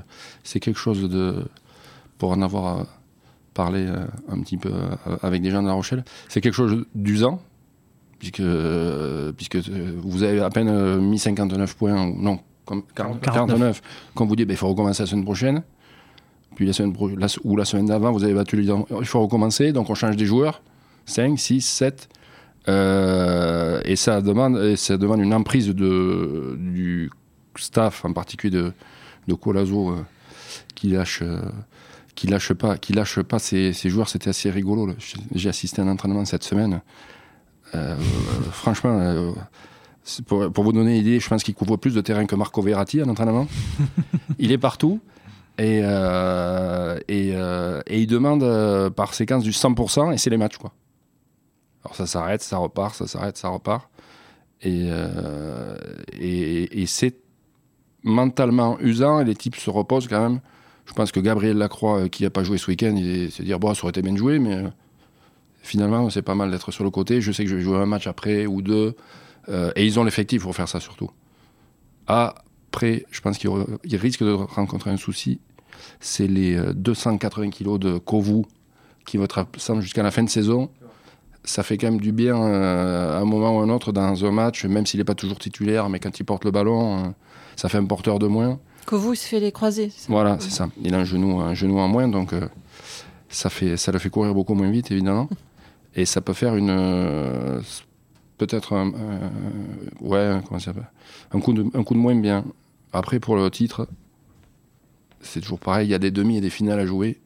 quelque 0.61 0.79
chose 0.79 1.09
de, 1.09 1.45
pour 2.17 2.31
en 2.31 2.41
avoir 2.41 2.79
euh, 2.79 2.83
parlé 3.53 3.85
euh, 3.87 4.05
un 4.29 4.41
petit 4.41 4.57
peu 4.57 4.71
euh, 4.73 5.17
avec 5.21 5.41
des 5.41 5.51
gens 5.51 5.61
de 5.61 5.67
La 5.67 5.73
Rochelle, 5.73 6.03
c'est 6.27 6.41
quelque 6.41 6.55
chose 6.55 6.85
d'usant. 6.95 7.41
Puisque, 8.23 8.39
euh, 8.39 9.33
puisque 9.33 9.55
euh, 9.57 9.99
vous 10.01 10.23
avez 10.23 10.39
à 10.39 10.49
peine 10.49 10.69
euh, 10.69 10.97
mis 10.97 11.19
59 11.19 11.75
points, 11.75 12.07
ou 12.07 12.15
non, 12.21 12.39
comme 12.63 12.83
40 12.95 13.19
49. 13.19 13.47
49, 13.49 13.81
quand 14.15 14.25
vous 14.25 14.37
dites 14.37 14.47
ben, 14.47 14.53
il 14.53 14.57
faut 14.57 14.69
recommencer 14.69 15.03
la 15.03 15.07
semaine 15.07 15.25
prochaine, 15.25 15.61
puis 16.55 16.65
la 16.65 16.71
semaine 16.71 16.93
la- 17.17 17.27
ou 17.43 17.57
la 17.57 17.65
semaine 17.65 17.87
d'avant, 17.87 18.13
vous 18.13 18.23
avez 18.23 18.33
battu 18.33 18.55
les 18.55 18.63
il 19.01 19.05
faut 19.05 19.21
recommencer, 19.21 19.73
donc 19.73 19.89
on 19.89 19.93
change 19.95 20.15
des 20.15 20.25
joueurs, 20.25 20.61
5, 21.05 21.37
6, 21.37 21.59
7, 21.59 22.07
euh, 22.69 23.81
et, 23.83 23.97
ça 23.97 24.21
demande, 24.21 24.57
et 24.57 24.77
ça 24.77 24.95
demande 24.97 25.19
une 25.19 25.33
emprise 25.33 25.67
de, 25.67 26.55
du 26.57 27.11
staff, 27.57 28.05
en 28.05 28.13
particulier 28.13 28.55
de, 28.55 28.71
de 29.27 29.33
Colazo, 29.33 29.89
euh, 29.91 30.01
qui 30.75 30.87
lâche. 30.87 31.19
euh, 31.23 31.39
qui 32.15 32.27
lâche 32.27 32.53
pas, 32.53 32.77
qui 32.77 32.93
lâche 32.93 33.19
pas 33.23 33.39
ses, 33.39 33.73
ses 33.73 33.89
joueurs, 33.89 34.07
c'était 34.07 34.29
assez 34.29 34.51
rigolo. 34.51 34.93
J'ai 35.33 35.49
assisté 35.49 35.81
à 35.81 35.83
un 35.83 35.87
entraînement 35.87 36.23
cette 36.25 36.43
semaine. 36.43 36.79
Euh, 37.75 37.95
franchement, 38.51 38.99
euh, 38.99 39.31
pour, 40.27 40.63
vous 40.63 40.73
donner 40.73 40.95
une 40.95 41.01
idée, 41.01 41.19
je 41.19 41.27
pense 41.27 41.43
qu'il 41.43 41.55
couvre 41.55 41.77
plus 41.77 41.93
de 41.93 42.01
terrain 42.01 42.25
que 42.25 42.35
Marco 42.35 42.61
Verratti 42.61 43.01
en 43.01 43.09
entraînement. 43.09 43.47
il 44.39 44.51
est 44.51 44.57
partout 44.57 44.99
et, 45.57 45.81
euh, 45.83 46.99
il 47.09 48.07
demande 48.07 48.89
par 48.91 49.13
séquence 49.13 49.43
du 49.43 49.51
100% 49.51 50.13
et 50.13 50.17
c'est 50.17 50.29
les 50.29 50.37
matchs. 50.37 50.57
Quoi. 50.57 50.71
Alors 51.83 51.95
ça 51.95 52.07
s'arrête, 52.07 52.41
ça 52.41 52.57
repart, 52.57 52.95
ça 52.95 53.07
s'arrête, 53.07 53.37
ça 53.37 53.49
repart. 53.49 53.89
Et, 54.61 54.89
c'est 56.87 57.15
mentalement 58.03 58.77
usant 58.81 59.21
et 59.21 59.25
les 59.25 59.35
types 59.35 59.55
se 59.55 59.69
reposent 59.69 60.07
quand 60.07 60.21
même. 60.21 60.39
Je 60.85 60.91
pense 60.91 61.13
que 61.13 61.21
Gabriel 61.21 61.57
Lacroix, 61.57 62.09
qui 62.09 62.23
n'a 62.23 62.29
pas 62.29 62.43
joué 62.43 62.57
ce 62.57 62.69
week-end, 62.69 62.93
il 62.97 63.31
s'est 63.31 63.43
dit 63.43 63.53
bon, 63.53 63.73
ça 63.73 63.83
aurait 63.83 63.91
été 63.91 64.01
bien 64.01 64.11
de 64.11 64.17
jouer, 64.17 64.39
mais 64.39 64.65
finalement, 65.63 66.09
c'est 66.11 66.21
pas 66.21 66.35
mal 66.35 66.51
d'être 66.51 66.71
sur 66.71 66.83
le 66.83 66.91
côté. 66.91 67.21
Je 67.21 67.31
sais 67.31 67.43
que 67.43 67.49
je 67.49 67.55
vais 67.55 67.61
jouer 67.61 67.77
un 67.77 67.87
match 67.87 68.05
après 68.05 68.45
ou 68.45 68.61
deux. 68.61 68.95
Euh, 69.49 69.71
et 69.75 69.85
ils 69.85 69.99
ont 69.99 70.03
l'effectif 70.03 70.43
pour 70.43 70.55
faire 70.55 70.69
ça 70.69 70.79
surtout. 70.79 71.09
Après, 72.05 73.05
je 73.09 73.21
pense 73.21 73.37
qu'ils 73.39 73.97
risquent 73.97 74.23
de 74.23 74.31
rencontrer 74.31 74.91
un 74.91 74.97
souci. 74.97 75.39
C'est 75.99 76.27
les 76.27 76.55
euh, 76.55 76.73
280 76.73 77.49
kilos 77.49 77.79
de 77.79 77.97
Kovu 77.97 78.43
qui 79.05 79.17
vont 79.17 79.25
être 79.25 79.39
absents 79.39 79.81
jusqu'à 79.81 80.03
la 80.03 80.11
fin 80.11 80.23
de 80.23 80.29
saison. 80.29 80.69
Ça 81.45 81.63
fait 81.63 81.77
quand 81.77 81.87
même 81.87 81.99
du 81.99 82.13
bien 82.13 82.41
euh, 82.41 83.17
à 83.17 83.21
un 83.21 83.25
moment 83.25 83.57
ou 83.57 83.59
à 83.59 83.63
un 83.63 83.69
autre 83.69 83.91
dans 83.91 84.25
un 84.25 84.31
match, 84.31 84.63
même 84.65 84.85
s'il 84.85 84.99
n'est 84.99 85.03
pas 85.03 85.15
toujours 85.15 85.39
titulaire, 85.39 85.89
mais 85.89 85.99
quand 85.99 86.17
il 86.19 86.23
porte 86.23 86.45
le 86.45 86.51
ballon, 86.51 86.97
euh, 86.97 87.07
ça 87.57 87.67
fait 87.67 87.77
un 87.77 87.85
porteur 87.85 88.17
de 88.19 88.27
moins. 88.27 88.59
Kovu, 88.85 89.15
se 89.15 89.27
fait 89.27 89.39
les 89.39 89.51
croisés. 89.51 89.91
Voilà, 90.07 90.37
c'est 90.39 90.51
ça. 90.51 90.69
Il 90.81 90.93
a 90.93 90.99
un 90.99 91.03
genou, 91.03 91.41
un 91.41 91.53
genou 91.53 91.79
en 91.79 91.87
moins, 91.87 92.07
donc 92.07 92.33
euh, 92.33 92.47
ça, 93.29 93.49
fait, 93.49 93.75
ça 93.75 93.91
le 93.91 93.99
fait 93.99 94.09
courir 94.09 94.33
beaucoup 94.33 94.53
moins 94.53 94.69
vite, 94.69 94.91
évidemment. 94.91 95.27
Et 95.95 96.05
ça 96.05 96.21
peut 96.21 96.33
faire 96.33 96.55
une. 96.55 96.69
euh, 96.69 97.61
Peut-être 98.37 98.73
un. 98.73 98.91
ouais, 100.01 100.39
comment 100.47 100.59
ça 100.59 100.65
s'appelle? 100.65 100.89
Un 101.31 101.39
coup, 101.39 101.53
de, 101.53 101.65
un 101.73 101.83
coup 101.83 101.93
de 101.93 101.99
moins 101.99 102.15
bien. 102.15 102.43
Après, 102.91 103.19
pour 103.19 103.35
le 103.35 103.49
titre, 103.51 103.87
c'est 105.21 105.39
toujours 105.39 105.59
pareil. 105.59 105.87
Il 105.87 105.91
y 105.91 105.95
a 105.95 105.99
des 105.99 106.11
demi 106.11 106.37
et 106.37 106.41
des 106.41 106.49
finales 106.49 106.79
à 106.79 106.85
jouer. 106.85 107.19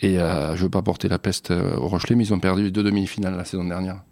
Et 0.00 0.20
euh, 0.20 0.54
je 0.54 0.62
veux 0.62 0.68
pas 0.70 0.82
porter 0.82 1.08
la 1.08 1.18
peste 1.18 1.50
euh, 1.50 1.76
au 1.76 1.88
Rochelet, 1.88 2.14
mais 2.14 2.24
ils 2.24 2.32
ont 2.32 2.38
perdu 2.38 2.70
deux 2.70 2.84
demi-finales 2.84 3.36
la 3.36 3.44
saison 3.44 3.64
dernière. 3.64 4.02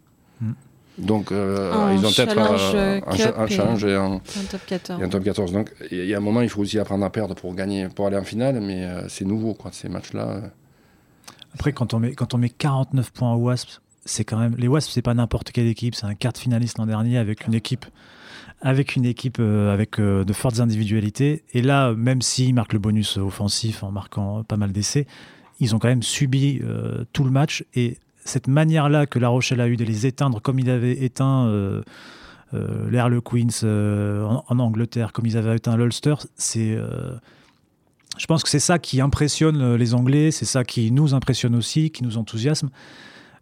Mm. 0.41 0.53
Donc, 0.99 1.31
euh, 1.31 1.93
ils 1.95 2.05
ont 2.05 2.11
peut-être 2.11 2.37
euh, 2.39 3.01
un, 3.07 3.47
challenge 3.47 3.85
et 3.85 3.95
un, 3.95 4.15
Un 4.15 4.45
top 4.51 4.61
14. 4.67 4.99
il 4.99 5.01
y 5.01 5.05
a 5.05 5.07
un 5.07 5.11
top 5.11 5.25
14. 5.25 5.53
Donc, 5.53 5.73
il 5.91 6.07
y 6.07 6.15
a 6.15 6.17
un 6.17 6.21
moment, 6.21 6.41
il 6.41 6.49
faut 6.49 6.63
aussi 6.63 6.79
apprendre 6.79 7.05
à 7.05 7.11
perdre 7.11 7.35
pour 7.35 7.55
gagner, 7.55 7.89
pour 7.89 8.07
aller 8.07 8.17
en 8.17 8.25
finale, 8.25 8.61
mais 8.61 8.85
euh, 8.85 9.09
c'est 9.09 9.25
nouveau, 9.27 9.55
quoi, 9.55 9.71
ces 9.73 9.89
matchs-là. 9.89 10.41
Après, 11.57 11.73
quand 11.73 11.95
on 11.95 12.01
met, 12.01 12.15
quand 12.15 12.35
on 12.35 12.39
met 12.39 12.51
49 12.51 13.11
points 13.13 13.33
au 13.33 13.39
Wasp 13.39 13.81
c'est 14.07 14.25
quand 14.25 14.39
même 14.39 14.55
les 14.57 14.69
Wasps, 14.69 14.93
c'est 14.93 15.03
pas 15.03 15.15
n'importe 15.15 15.51
quelle 15.51 15.67
équipe, 15.67 15.95
c'est 15.95 16.07
un 16.07 16.15
quart 16.15 16.37
finaliste 16.37 16.79
l'an 16.79 16.87
dernier 16.87 17.19
avec 17.19 17.47
une 17.47 17.55
équipe 17.55 17.87
avec 18.63 18.95
une 18.95 19.05
équipe 19.05 19.39
euh, 19.41 19.73
avec 19.73 19.99
euh, 19.99 20.25
de 20.25 20.33
fortes 20.33 20.61
individualités. 20.61 21.43
Et 21.53 21.61
là, 21.61 21.93
même 21.93 22.23
s'ils 22.23 22.55
marquent 22.55 22.73
le 22.73 22.79
bonus 22.79 23.17
offensif 23.17 23.83
en 23.83 23.91
marquant 23.91 24.45
pas 24.45 24.57
mal 24.57 24.71
d'essais, 24.71 25.07
ils 25.59 25.75
ont 25.75 25.79
quand 25.79 25.89
même 25.89 26.03
subi 26.03 26.61
euh, 26.63 27.05
tout 27.13 27.25
le 27.25 27.31
match. 27.31 27.65
Et 27.75 27.99
cette 28.25 28.49
manière-là 28.49 29.07
que 29.07 29.19
La 29.19 29.29
Rochelle 29.29 29.61
a 29.61 29.69
eu 29.69 29.77
de 29.77 29.85
les 29.85 30.07
éteindre 30.07 30.41
comme 30.41 30.59
il 30.59 30.71
avait 30.71 31.05
éteint 31.05 31.51
les 32.53 32.99
Harlequins 32.99 33.49
euh, 33.65 34.25
en, 34.25 34.45
en 34.47 34.59
Angleterre, 34.59 35.13
comme 35.13 35.27
ils 35.27 35.37
avaient 35.37 35.57
éteint 35.57 35.77
l'Ulster, 35.77 36.15
c'est. 36.37 36.79
Euh, 38.17 38.19
je 38.19 38.27
pense 38.27 38.43
que 38.43 38.49
c'est 38.49 38.59
ça 38.59 38.79
qui 38.79 39.01
impressionne 39.01 39.61
euh, 39.61 39.77
les 39.77 39.95
Anglais, 39.95 40.31
c'est 40.31 40.45
ça 40.45 40.65
qui 40.65 40.91
nous 40.91 41.15
impressionne 41.15 41.55
aussi, 41.55 41.91
qui 41.91 42.03
nous 42.05 42.17
enthousiasme. 42.19 42.71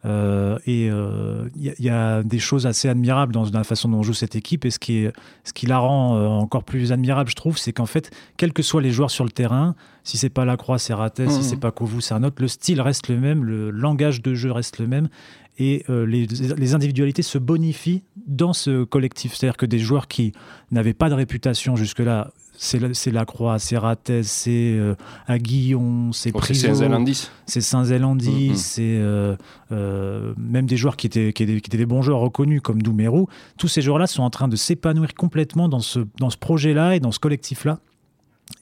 Euh, 0.07 0.59
et 0.67 0.89
il 0.89 1.63
y, 1.65 1.71
a- 1.71 1.75
y 1.79 1.89
a 1.89 2.23
des 2.23 2.39
choses 2.39 2.67
assez 2.67 2.91
admirables 2.91 3.33
dans, 3.33 3.45
dans 3.49 3.59
la 3.59 3.65
façon 3.65 3.89
dont 3.89 4.03
joue 4.03 4.13
cette 4.13 4.37
équipe. 4.37 4.67
Et 4.67 4.71
ce 4.71 4.79
qui, 4.79 4.99
est, 4.99 5.13
ce 5.45 5.55
qui 5.55 5.65
la 5.65 5.79
rend 5.79 6.15
euh, 6.19 6.27
encore 6.27 6.63
plus 6.63 6.93
admirable, 6.93 7.31
je 7.31 7.35
trouve, 7.37 7.57
c'est 7.57 7.73
qu'en 7.73 7.87
fait, 7.87 8.11
quels 8.37 8.53
que 8.53 8.63
soient 8.63 8.83
les 8.83 8.91
joueurs 8.91 9.11
sur 9.11 9.25
le 9.25 9.31
terrain, 9.31 9.75
si 10.03 10.19
c'est 10.19 10.29
pas 10.29 10.45
Lacroix, 10.45 10.79
c'est 10.79 10.93
Ratet, 10.93 11.29
si 11.31 11.37
Mhm. 11.39 11.43
c'est 11.43 11.57
pas 11.57 11.71
Kovu, 11.71 12.03
c'est 12.03 12.13
un 12.13 12.23
autre, 12.23 12.37
le 12.43 12.49
style 12.49 12.83
reste 12.83 13.09
le 13.09 13.19
même, 13.19 13.45
le 13.45 13.71
langage 13.71 14.21
de 14.21 14.35
jeu 14.35 14.53
reste 14.53 14.79
le 14.79 14.87
même. 14.89 15.09
Et 15.57 15.85
euh, 15.89 16.05
les, 16.05 16.27
les 16.27 16.75
individualités 16.75 17.23
se 17.23 17.39
bonifient 17.39 18.03
dans 18.27 18.53
ce 18.53 18.85
collectif. 18.85 19.33
C'est-à-dire 19.35 19.57
que 19.57 19.65
des 19.67 19.79
joueurs 19.79 20.07
qui 20.09 20.33
n'avaient 20.71 20.93
pas 20.93 21.09
de 21.09 21.15
réputation 21.15 21.77
jusque-là, 21.77 22.31
c'est 22.57 22.79
la- 22.79 22.95
c'est 22.95 23.11
Lacroix, 23.11 23.59
c'est 23.59 23.77
Ratet, 23.77 24.23
c'est 24.23 24.51
euh, 24.77 24.95
Aguillon, 25.27 26.13
c'est 26.13 26.31
Oh, 26.35 26.39
c'est 26.41 26.47
Priso, 26.53 26.67
Saint-Zélandis. 26.69 27.31
c'est 27.47 27.61
Saint-Zélandis, 27.61 28.51
Mhm. 28.51 28.55
c'est 28.57 28.83
euh, 28.99 29.37
euh, 29.73 30.33
même 30.37 30.67
des 30.67 30.77
joueurs 30.77 30.97
qui 30.97 31.07
étaient, 31.07 31.33
qui, 31.33 31.43
étaient, 31.43 31.61
qui 31.61 31.69
étaient 31.69 31.77
des 31.79 31.87
bons 31.87 32.03
joueurs 32.03 32.21
reconnus 32.21 32.61
comme 32.63 32.81
Doumerou. 32.83 33.29
Tous 33.59 33.69
ces 33.69 33.83
joueurs-là 33.83 34.07
sont 34.07 34.23
en 34.23 34.31
train 34.31 34.49
de 34.49 34.57
s'épanouir 34.57 35.15
complètement 35.15 35.69
dans 35.69 35.81
ce, 35.81 36.01
dans 36.19 36.31
ce 36.31 36.37
projet-là 36.39 36.97
et 36.97 37.01
dans 37.01 37.13
ce 37.13 37.19
collectif-là. 37.19 37.79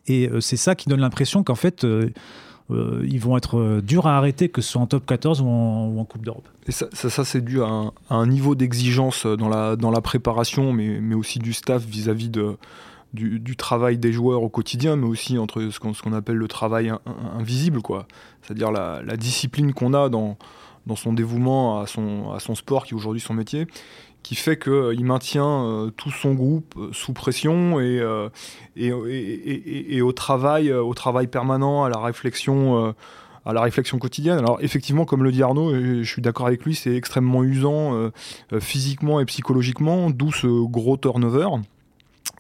Et 0.07 0.29
euh, 0.29 0.41
c'est 0.41 0.57
ça 0.57 0.75
qui 0.75 0.89
donne 0.89 1.01
l'impression 1.01 1.43
qu'en 1.43 1.55
fait, 1.55 1.85
euh, 1.85 2.09
euh, 2.71 3.05
ils 3.09 3.21
vont 3.21 3.37
être 3.37 3.59
euh, 3.59 3.81
durs 3.83 4.07
à 4.07 4.17
arrêter, 4.17 4.49
que 4.49 4.63
ce 4.63 4.73
soit 4.73 4.81
en 4.81 4.87
top 4.87 5.05
14 5.05 5.41
ou 5.43 5.47
en, 5.49 5.89
ou 5.89 6.01
en 6.01 6.05
Coupe 6.05 6.25
d'Europe. 6.25 6.49
Et 6.67 6.73
ça, 6.73 6.87
ça, 6.93 7.11
ça, 7.11 7.25
c'est 7.25 7.45
dû 7.45 7.61
à 7.63 7.67
un, 7.67 7.87
à 8.09 8.15
un 8.15 8.27
niveau 8.27 8.55
d'exigence 8.55 9.27
dans 9.27 9.49
la, 9.49 9.77
dans 9.77 9.91
la 9.91 10.01
préparation, 10.01 10.73
mais, 10.73 11.01
mais 11.01 11.15
aussi 11.17 11.41
du 11.41 11.53
staff 11.53 11.85
vis-à-vis 11.85 12.31
de, 12.31 12.57
du, 13.13 13.57
travail 13.57 13.99
des 13.99 14.13
joueurs 14.13 14.43
au 14.43 14.49
quotidien, 14.49 14.97
mais 14.97 15.07
aussi 15.07 15.39
entre 15.39 15.69
ce 15.71 15.79
qu'on, 15.79 16.13
appelle 16.13 16.37
le 16.37 16.49
travail 16.49 16.89
in- 16.89 17.01
in- 17.07 17.39
invisible, 17.39 17.83
quoi. 17.83 18.07
C'est-à-dire 18.43 18.71
la, 18.73 19.17
discipline 19.17 19.73
qu'on 19.73 19.95
a 19.95 20.09
dans, 20.09 20.37
son 20.97 21.13
dévouement 21.13 21.81
à 21.81 21.87
son, 21.87 22.55
sport, 22.55 22.85
qui 22.85 22.95
est 22.95 22.97
aujourd'hui 22.97 23.21
son 23.21 23.35
métier, 23.35 23.67
qui 24.23 24.35
fait 24.35 24.59
qu'il 24.59 25.05
maintient 25.05 25.65
euh, 25.65 25.91
tout 25.91 26.11
son 26.11 26.33
groupe 26.35 26.75
euh, 26.79 26.91
sous 26.93 27.13
pression 27.13 27.81
et, 27.81 27.99
euh, 28.01 28.29
au, 30.01 30.13
travail, 30.13 30.71
euh, 30.71 30.83
au 30.83 30.95
travail 30.95 31.27
permanent, 31.27 31.85
à 31.85 31.91
la 31.91 31.99
réflexion. 31.99 32.87
euh, 32.87 32.93
à 33.45 33.53
la 33.53 33.61
réflexion 33.61 33.99
quotidienne. 33.99 34.39
Alors 34.39 34.59
effectivement, 34.61 35.05
comme 35.05 35.25
le 35.25 35.33
dit 35.33 35.43
Arnaud, 35.43 35.75
je 35.75 36.09
suis 36.09 36.23
d'accord 36.23 36.47
avec 36.47 36.65
lui, 36.65 36.77
c'est 36.77 36.95
extrêmement 36.95 37.43
usant 37.43 37.95
euh, 37.95 38.11
euh, 38.53 38.61
physiquement 38.61 39.19
et 39.19 39.25
psychologiquement, 39.25 40.11
d'où 40.11 40.31
ce 40.33 40.47
gros 40.47 40.97
turnover. 40.97 41.49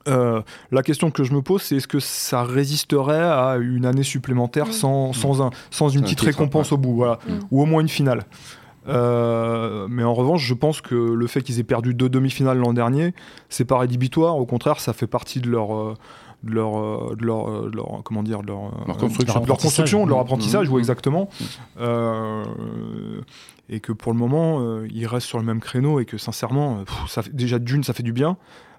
Euh, 0.08 0.42
la 0.70 0.82
question 0.82 1.10
que 1.10 1.22
je 1.24 1.32
me 1.32 1.42
pose, 1.42 1.62
c'est 1.62 1.76
est-ce 1.76 1.86
que 1.88 2.00
ça 2.00 2.42
résisterait 2.42 3.22
à 3.22 3.56
une 3.60 3.86
année 3.86 4.02
supplémentaire 4.02 4.66
Mm. 4.68 4.72
sans, 4.72 5.12
sans, 5.12 5.42
un, 5.42 5.50
sans 5.70 5.88
une 5.90 6.00
Un 6.00 6.02
petite 6.02 6.20
récompense 6.20 6.70
ouais. 6.70 6.74
au 6.74 6.78
bout, 6.78 6.94
voilà, 6.94 7.18
Mm. 7.28 7.32
ou 7.50 7.62
au 7.62 7.66
moins 7.66 7.80
une 7.82 7.88
finale 7.88 8.24
Euh, 8.88 9.86
mais 9.88 10.02
en 10.02 10.12
revanche, 10.12 10.44
je 10.44 10.54
pense 10.54 10.80
que 10.80 10.94
le 10.96 11.26
fait 11.28 11.42
qu'ils 11.42 11.60
aient 11.60 11.64
perdu 11.64 11.94
deux 11.94 12.08
demi-finales 12.08 12.58
l'an 12.58 12.72
dernier, 12.72 13.14
c'est 13.48 13.64
pas 13.64 13.78
rédhibitoire. 13.78 14.36
Au 14.36 14.44
contraire, 14.46 14.80
ça 14.80 14.92
fait 14.92 15.06
partie 15.06 15.40
de 15.40 15.48
leur, 15.48 15.72
euh, 15.76 15.94
de 16.42 16.52
leur, 16.52 16.76
euh, 16.78 17.14
de 17.16 17.24
leur, 17.24 17.48
euh, 17.48 17.70
de 17.70 17.76
leur- 17.76 18.00
comment 18.02 18.24
dire, 18.24 18.42
de 18.42 18.48
leur, 18.48 18.72
Leur 18.88 18.96
construction. 18.96 19.40
de 19.40 19.46
leur 19.46 19.58
construction, 19.58 20.04
de 20.04 20.08
leur 20.10 20.18
Mmh. 20.18 20.22
apprentissage, 20.22 20.68
Mmh. 20.68 20.72
oui, 20.72 20.78
exactement. 20.80 21.28
Euh, 21.80 22.42
et 23.68 23.78
que 23.80 23.92
pour 23.92 24.12
le 24.12 24.18
moment, 24.18 24.58
euh, 24.60 24.86
ils 24.92 25.06
restent 25.06 25.28
sur 25.28 25.38
le 25.38 25.44
même 25.44 25.60
créneau 25.60 26.00
et 26.00 26.04
que 26.04 26.18
sincèrement, 26.18 26.78
pff, 26.84 27.08
ça 27.08 27.22
fait, 27.22 27.34
déjà 27.34 27.58
d'une, 27.60 27.84
ça 27.84 27.92
fait 27.92 28.02
du 28.02 28.12
bien. 28.12 28.36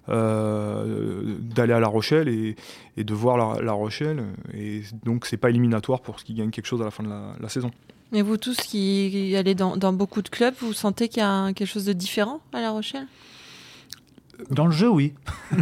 Euh, 0.09 1.35
d'aller 1.39 1.73
à 1.73 1.79
La 1.79 1.87
Rochelle 1.87 2.27
et, 2.29 2.55
et 2.97 3.03
de 3.03 3.13
voir 3.13 3.37
la, 3.37 3.61
La 3.61 3.71
Rochelle 3.73 4.23
et 4.53 4.81
donc 5.05 5.25
c'est 5.25 5.37
pas 5.37 5.49
éliminatoire 5.49 6.01
pour 6.01 6.19
ce 6.19 6.25
qui 6.25 6.33
gagne 6.33 6.49
quelque 6.51 6.65
chose 6.67 6.81
à 6.81 6.85
la 6.85 6.91
fin 6.91 7.03
de 7.03 7.09
la, 7.09 7.33
la 7.39 7.49
saison. 7.49 7.71
Et 8.11 8.21
vous 8.21 8.37
tous 8.37 8.57
qui 8.57 9.33
allez 9.35 9.55
dans, 9.55 9.75
dans 9.77 9.91
beaucoup 9.93 10.21
de 10.21 10.29
clubs, 10.29 10.53
vous 10.59 10.73
sentez 10.73 11.07
qu'il 11.09 11.19
y 11.19 11.23
a 11.25 11.31
un- 11.31 11.53
quelque 11.53 11.67
chose 11.69 11.85
de 11.85 11.93
différent 11.93 12.41
à 12.53 12.61
La 12.61 12.71
Rochelle? 12.71 13.07
Dans 14.51 14.65
le 14.65 14.71
jeu, 14.71 14.89
oui. 14.89 15.13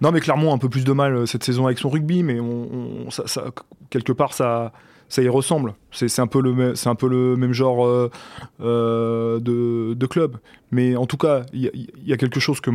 Non, 0.00 0.12
mais 0.12 0.20
Clermont 0.20 0.52
a 0.52 0.54
un 0.54 0.58
peu 0.58 0.68
plus 0.68 0.84
de 0.84 0.92
mal 0.92 1.12
euh, 1.14 1.26
cette 1.26 1.42
saison 1.42 1.66
avec 1.66 1.78
son 1.78 1.88
rugby, 1.90 2.22
mais 2.22 2.38
on, 2.38 3.06
on- 3.06 3.10
ça, 3.10 3.26
ça- 3.26 3.46
quelque 3.90 4.12
part, 4.12 4.32
ça, 4.32 4.72
ça 5.08 5.22
y 5.22 5.28
ressemble. 5.28 5.74
C'est 5.90 6.18
un, 6.20 6.26
peu 6.26 6.40
le 6.40 6.52
même- 7.36 7.52
genre 7.52 7.86
euh, 7.86 8.10
euh, 8.60 9.40
de, 9.40 10.06
club. 10.06 10.36
Mais 10.70 10.96
en 10.96 11.06
tout 11.06 11.16
cas, 11.16 11.44
il 11.52 11.62
y, 11.62 11.68
a- 11.68 11.70
il 11.74 12.16
quelque 12.16 12.40
chose 12.40 12.60
que 12.60 12.70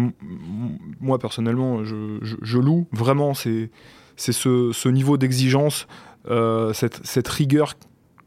moi, 0.99 1.19
personnellement, 1.19 1.83
je, 1.83 2.57
loue. 2.57 2.87
Vraiment, 2.91 3.33
c'est 3.33 3.69
ce, 4.17 4.89
niveau 4.89 5.17
d'exigence, 5.17 5.87
euh, 6.29 6.73
cette, 6.73 7.27
rigueur 7.27 7.75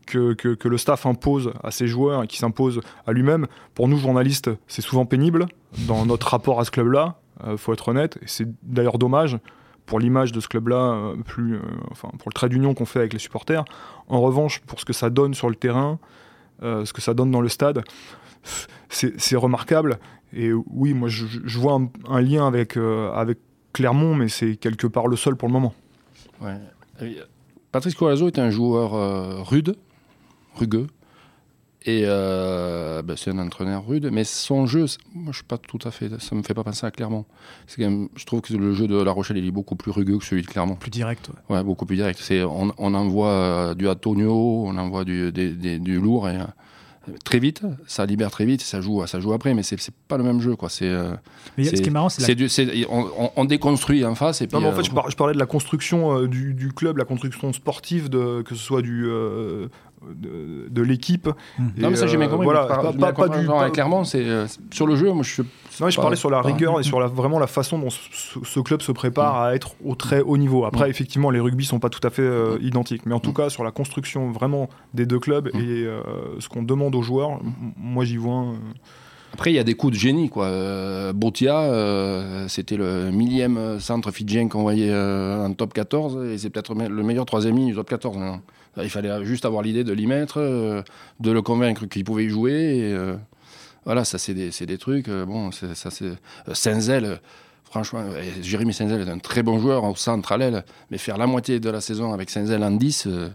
que, 0.06 0.36
le 0.64 0.78
staff 0.78 1.04
impose 1.06 1.52
à 1.64 1.70
ses 1.72 1.88
joueurs 1.88 2.22
et 2.22 2.26
qui 2.26 2.38
s'impose 2.38 2.80
à 3.06 3.12
lui-même. 3.12 3.46
Pour 3.74 3.88
nous, 3.88 3.98
journalistes, 3.98 4.50
c'est 4.68 4.82
souvent 4.82 5.04
pénible 5.04 5.46
dans 5.88 6.06
notre 6.06 6.28
rapport 6.28 6.60
à 6.60 6.64
ce 6.64 6.70
club-là. 6.70 7.18
Euh, 7.44 7.56
faut 7.56 7.72
être 7.74 7.88
honnête, 7.88 8.18
et 8.22 8.26
c'est 8.26 8.48
d'ailleurs 8.62 8.96
dommage 8.98 9.36
pour 9.86 10.00
l'image 10.00 10.32
de 10.32 10.40
ce 10.40 10.48
club-là, 10.48 10.76
euh, 10.76 11.16
plus, 11.16 11.54
euh, 11.54 11.60
enfin 11.90 12.08
pour 12.18 12.28
le 12.28 12.34
trait 12.34 12.48
d'union 12.48 12.74
qu'on 12.74 12.84
fait 12.84 12.98
avec 12.98 13.12
les 13.12 13.18
supporters. 13.18 13.64
En 14.08 14.20
revanche, 14.20 14.60
pour 14.66 14.80
ce 14.80 14.84
que 14.84 14.92
ça 14.92 15.08
donne 15.10 15.32
sur 15.32 15.48
le 15.48 15.54
terrain, 15.54 15.98
euh, 16.62 16.84
ce 16.84 16.92
que 16.92 17.00
ça 17.00 17.14
donne 17.14 17.30
dans 17.30 17.40
le 17.40 17.48
stade, 17.48 17.82
c'est 18.88 19.36
remarquable. 19.36 19.98
Et 20.32 20.52
oui, 20.52 20.92
moi 20.92 21.08
je, 21.08 21.58
vois 21.58 21.80
un, 22.08 22.20
lien 22.20 22.46
avec, 22.46 22.76
avec 22.76 23.38
Clermont, 23.72 24.14
mais 24.14 24.28
c'est 24.28 24.56
quelque 24.56 24.86
part 24.86 25.06
le 25.06 25.16
seul 25.16 25.36
pour 25.36 25.48
le 25.48 25.52
moment. 25.52 25.74
Patrice 27.72 27.94
Corazzo 27.94 28.26
est 28.26 28.38
un 28.38 28.50
joueur 28.50 29.46
rude, 29.48 29.76
rugueux, 30.54 30.88
et 31.88 32.02
euh, 32.04 33.00
ben, 33.02 33.16
c'est 33.16 33.30
un 33.30 33.38
entraîneur 33.38 33.86
rude, 33.86 34.10
mais 34.12 34.24
son 34.24 34.66
jeu, 34.66 34.86
moi 35.14 35.30
je 35.30 35.36
suis 35.36 35.44
pas 35.44 35.56
tout 35.56 35.78
à 35.84 35.90
fait, 35.90 36.10
ça 36.20 36.34
me 36.34 36.42
fait 36.42 36.52
pas 36.54 36.64
penser 36.64 36.84
à 36.84 36.90
Clermont. 36.90 37.24
C'est 37.68 37.80
quand 37.82 37.88
même- 37.88 38.08
je 38.16 38.24
trouve 38.26 38.40
que 38.40 38.52
le 38.54 38.74
jeu 38.74 38.86
de 38.88 39.00
La 39.00 39.12
Rochelle 39.12 39.36
il 39.38 39.46
est 39.46 39.50
beaucoup 39.52 39.76
plus 39.76 39.92
rugueux 39.92 40.18
que 40.18 40.24
celui 40.24 40.42
de 40.42 40.46
Clermont. 40.48 40.74
Plus 40.74 40.90
direct. 40.90 41.28
ouais. 41.48 41.56
Ouais, 41.56 41.62
beaucoup 41.62 41.86
plus 41.86 41.96
direct. 41.96 42.18
C'est, 42.20 42.42
on, 42.42 42.72
on 42.76 42.94
envoie 42.94 43.28
euh, 43.28 43.74
du 43.74 43.88
Antonio, 43.88 44.64
on 44.66 44.76
envoie 44.76 45.04
du, 45.04 45.30
des- 45.32 45.52
des- 45.52 45.78
du 45.78 46.00
lourd 46.00 46.28
et 46.28 46.36
euh, 46.36 46.44
très 47.24 47.38
vite, 47.38 47.62
ça 47.86 48.04
libère 48.04 48.32
très 48.32 48.46
vite, 48.46 48.62
ça 48.62 48.80
joue, 48.80 49.06
ça 49.06 49.20
joue 49.20 49.32
après, 49.32 49.54
mais 49.54 49.62
c'est, 49.62 49.78
c'est 49.78 49.94
pas 50.08 50.16
le 50.18 50.24
même 50.24 50.40
jeu 50.40 50.56
quoi. 50.56 50.68
C'est, 50.68 50.92
Mais 51.56 51.62
ce 51.62 51.70
C'est- 51.76 51.82
qui 51.82 51.88
est 51.88 51.92
marrant, 51.92 52.08
c'est 52.08 52.20
la 52.22 52.26
c'est 52.26 52.34
du, 52.34 52.48
c'est, 52.48 52.84
on, 52.90 53.06
on- 53.16 53.30
on 53.36 53.44
déconstruit 53.44 54.04
en 54.04 54.16
face 54.16 54.42
et 54.42 54.48
puis. 54.48 54.56
Non, 54.56 54.60
mais 54.62 54.72
en 54.72 54.76
fait, 54.76 54.82
je, 54.82 54.90
par- 54.90 55.08
je 55.08 55.16
parlais 55.16 55.32
de 55.34 55.38
la 55.38 55.46
construction 55.46 56.18
euh, 56.18 56.26
du, 56.26 56.52
du 56.52 56.72
club, 56.72 56.96
la 56.96 57.04
construction 57.04 57.52
sportive, 57.52 58.08
de, 58.08 58.42
que 58.42 58.56
ce 58.56 58.60
soit 58.60 58.82
du, 58.82 59.04
euh, 59.06 59.68
de, 60.14 60.68
de 60.68 60.82
l'équipe. 60.82 61.28
Hmm. 61.58 61.68
Non, 61.78 61.90
mais 61.90 61.96
ça, 61.96 62.06
j'ai 62.06 62.16
bien 62.16 62.26
euh, 62.26 62.30
compris. 62.30 62.44
voilà, 62.44 62.66
pas- 62.66 62.92
pas- 62.92 63.12
pas 63.12 63.28
du- 63.28 63.46
pas- 63.46 63.70
Clermont, 63.70 64.04
c'est 64.04 64.24
euh, 64.24 64.46
sur 64.72 64.86
le 64.86 64.94
jeu. 64.96 65.12
Moi, 65.12 65.22
je 65.22 65.32
suis 65.32 65.42
Non, 65.42 65.86
mais 65.86 65.90
je 65.90 66.00
parlais 66.00 66.16
sur 66.16 66.30
la 66.30 66.40
pas- 66.42 66.48
rigueur 66.48 66.78
et 66.80 66.82
sur 66.82 67.00
la, 67.00 67.06
vraiment 67.06 67.38
la 67.38 67.46
façon 67.46 67.78
dont 67.78 67.88
ce, 67.90 68.60
club 68.60 68.82
se 68.82 68.92
prépare 68.92 69.36
à 69.42 69.54
être 69.54 69.74
au 69.84 69.94
très 69.94 70.20
haut 70.20 70.36
niveau. 70.36 70.64
Après, 70.64 70.86
Mm. 70.86 70.90
effectivement, 70.90 71.30
les 71.30 71.40
rugby 71.40 71.64
sont 71.64 71.78
pas 71.80 71.88
tout 71.90 72.06
à 72.06 72.10
fait 72.10 72.22
euh, 72.22 72.58
Mm. 72.58 72.62
identiques, 72.66 73.06
mais 73.06 73.14
en 73.14 73.20
tout 73.20 73.32
cas, 73.32 73.50
sur 73.50 73.64
la 73.64 73.70
construction 73.72 74.30
vraiment 74.30 74.68
des 74.94 75.06
deux 75.06 75.18
clubs 75.18 75.48
et 75.48 75.58
euh, 75.58 76.00
ce 76.40 76.48
qu'on 76.48 76.62
demande 76.62 76.94
aux 76.94 77.02
joueurs, 77.02 77.40
moi 77.76 78.04
j'y 78.04 78.16
vois. 78.16 78.34
un- 78.34 78.54
Après, 79.34 79.50
il 79.52 79.54
y 79.56 79.58
a 79.58 79.64
des 79.64 79.74
coups 79.74 79.92
de 79.92 79.98
génie. 79.98 80.30
Quoi. 80.30 80.46
Euh, 80.46 81.12
Botia, 81.12 81.58
euh, 81.60 82.46
c'était 82.48 82.76
le 82.78 83.10
millième 83.10 83.78
centre 83.80 84.10
fidjien 84.10 84.48
qu'on 84.48 84.62
voyait 84.62 84.88
euh, 84.90 85.44
en 85.44 85.52
top 85.52 85.74
14, 85.74 86.18
et 86.32 86.38
c'est 86.38 86.48
peut-être 86.48 86.74
le 86.74 87.02
meilleur 87.02 87.26
troisième 87.26 87.56
ligne 87.56 87.68
du 87.68 87.74
top 87.74 87.88
14. 87.90 88.16
maintenant. 88.16 88.40
Il 88.82 88.90
fallait 88.90 89.24
juste 89.24 89.44
avoir 89.44 89.62
l'idée 89.62 89.84
de 89.84 89.92
l'y 89.92 90.06
mettre, 90.06 90.38
euh, 90.40 90.82
de 91.20 91.30
le 91.30 91.42
convaincre 91.42 91.86
qu'il 91.86 92.04
pouvait 92.04 92.24
y 92.24 92.28
jouer. 92.28 92.92
Euh, 92.92 93.16
voilà, 93.84 94.04
ça, 94.04 94.18
c'est 94.18 94.34
des, 94.34 94.50
des 94.50 94.78
trucs. 94.78 95.08
euh, 95.08 95.24
bon, 95.24 95.50
ça, 95.52 95.90
c'est. 95.90 96.04
euh, 97.04 97.16
franchement, 97.64 98.04
Jérémy 98.42 98.72
Saint-Zel 98.74 99.06
est 99.06 99.10
un 99.10 99.18
très 99.18 99.42
bon 99.42 99.58
joueur 99.58 99.84
au 99.84 99.94
centre 99.96 100.32
à 100.32 100.36
l'aile, 100.38 100.64
mais 100.90 100.98
faire 100.98 101.16
la 101.18 101.26
moitié 101.26 101.60
de 101.60 101.70
la 101.70 101.80
saison 101.80 102.12
avec 102.12 102.30
Saint-Zel 102.30 102.62
en 102.62 102.70
10. 102.72 103.06
euh, 103.06 103.28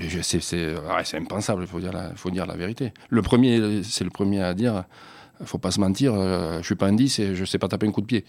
je- 0.00 0.20
c'est, 0.20 1.16
impensable, 1.16 1.62
il 1.62 1.66
faut 1.68 1.80
dire, 1.80 1.92
la, 1.92 2.14
faut 2.14 2.30
dire 2.30 2.46
la 2.46 2.56
vérité. 2.56 2.92
Le 3.08 3.22
premier, 3.22 3.82
c'est 3.82 4.04
le 4.04 4.10
premier 4.10 4.42
à 4.42 4.52
dire, 4.54 4.84
faut 5.44 5.58
pas 5.58 5.70
se 5.70 5.80
mentir, 5.80 6.14
je 6.14 6.62
suis 6.64 6.74
pas 6.74 6.86
un 6.86 6.92
10 6.92 7.18
et 7.20 7.34
je 7.34 7.44
sais 7.44 7.58
pas 7.58 7.68
taper 7.68 7.86
un 7.86 7.92
coup 7.92 8.00
de 8.02 8.06
pied. 8.06 8.24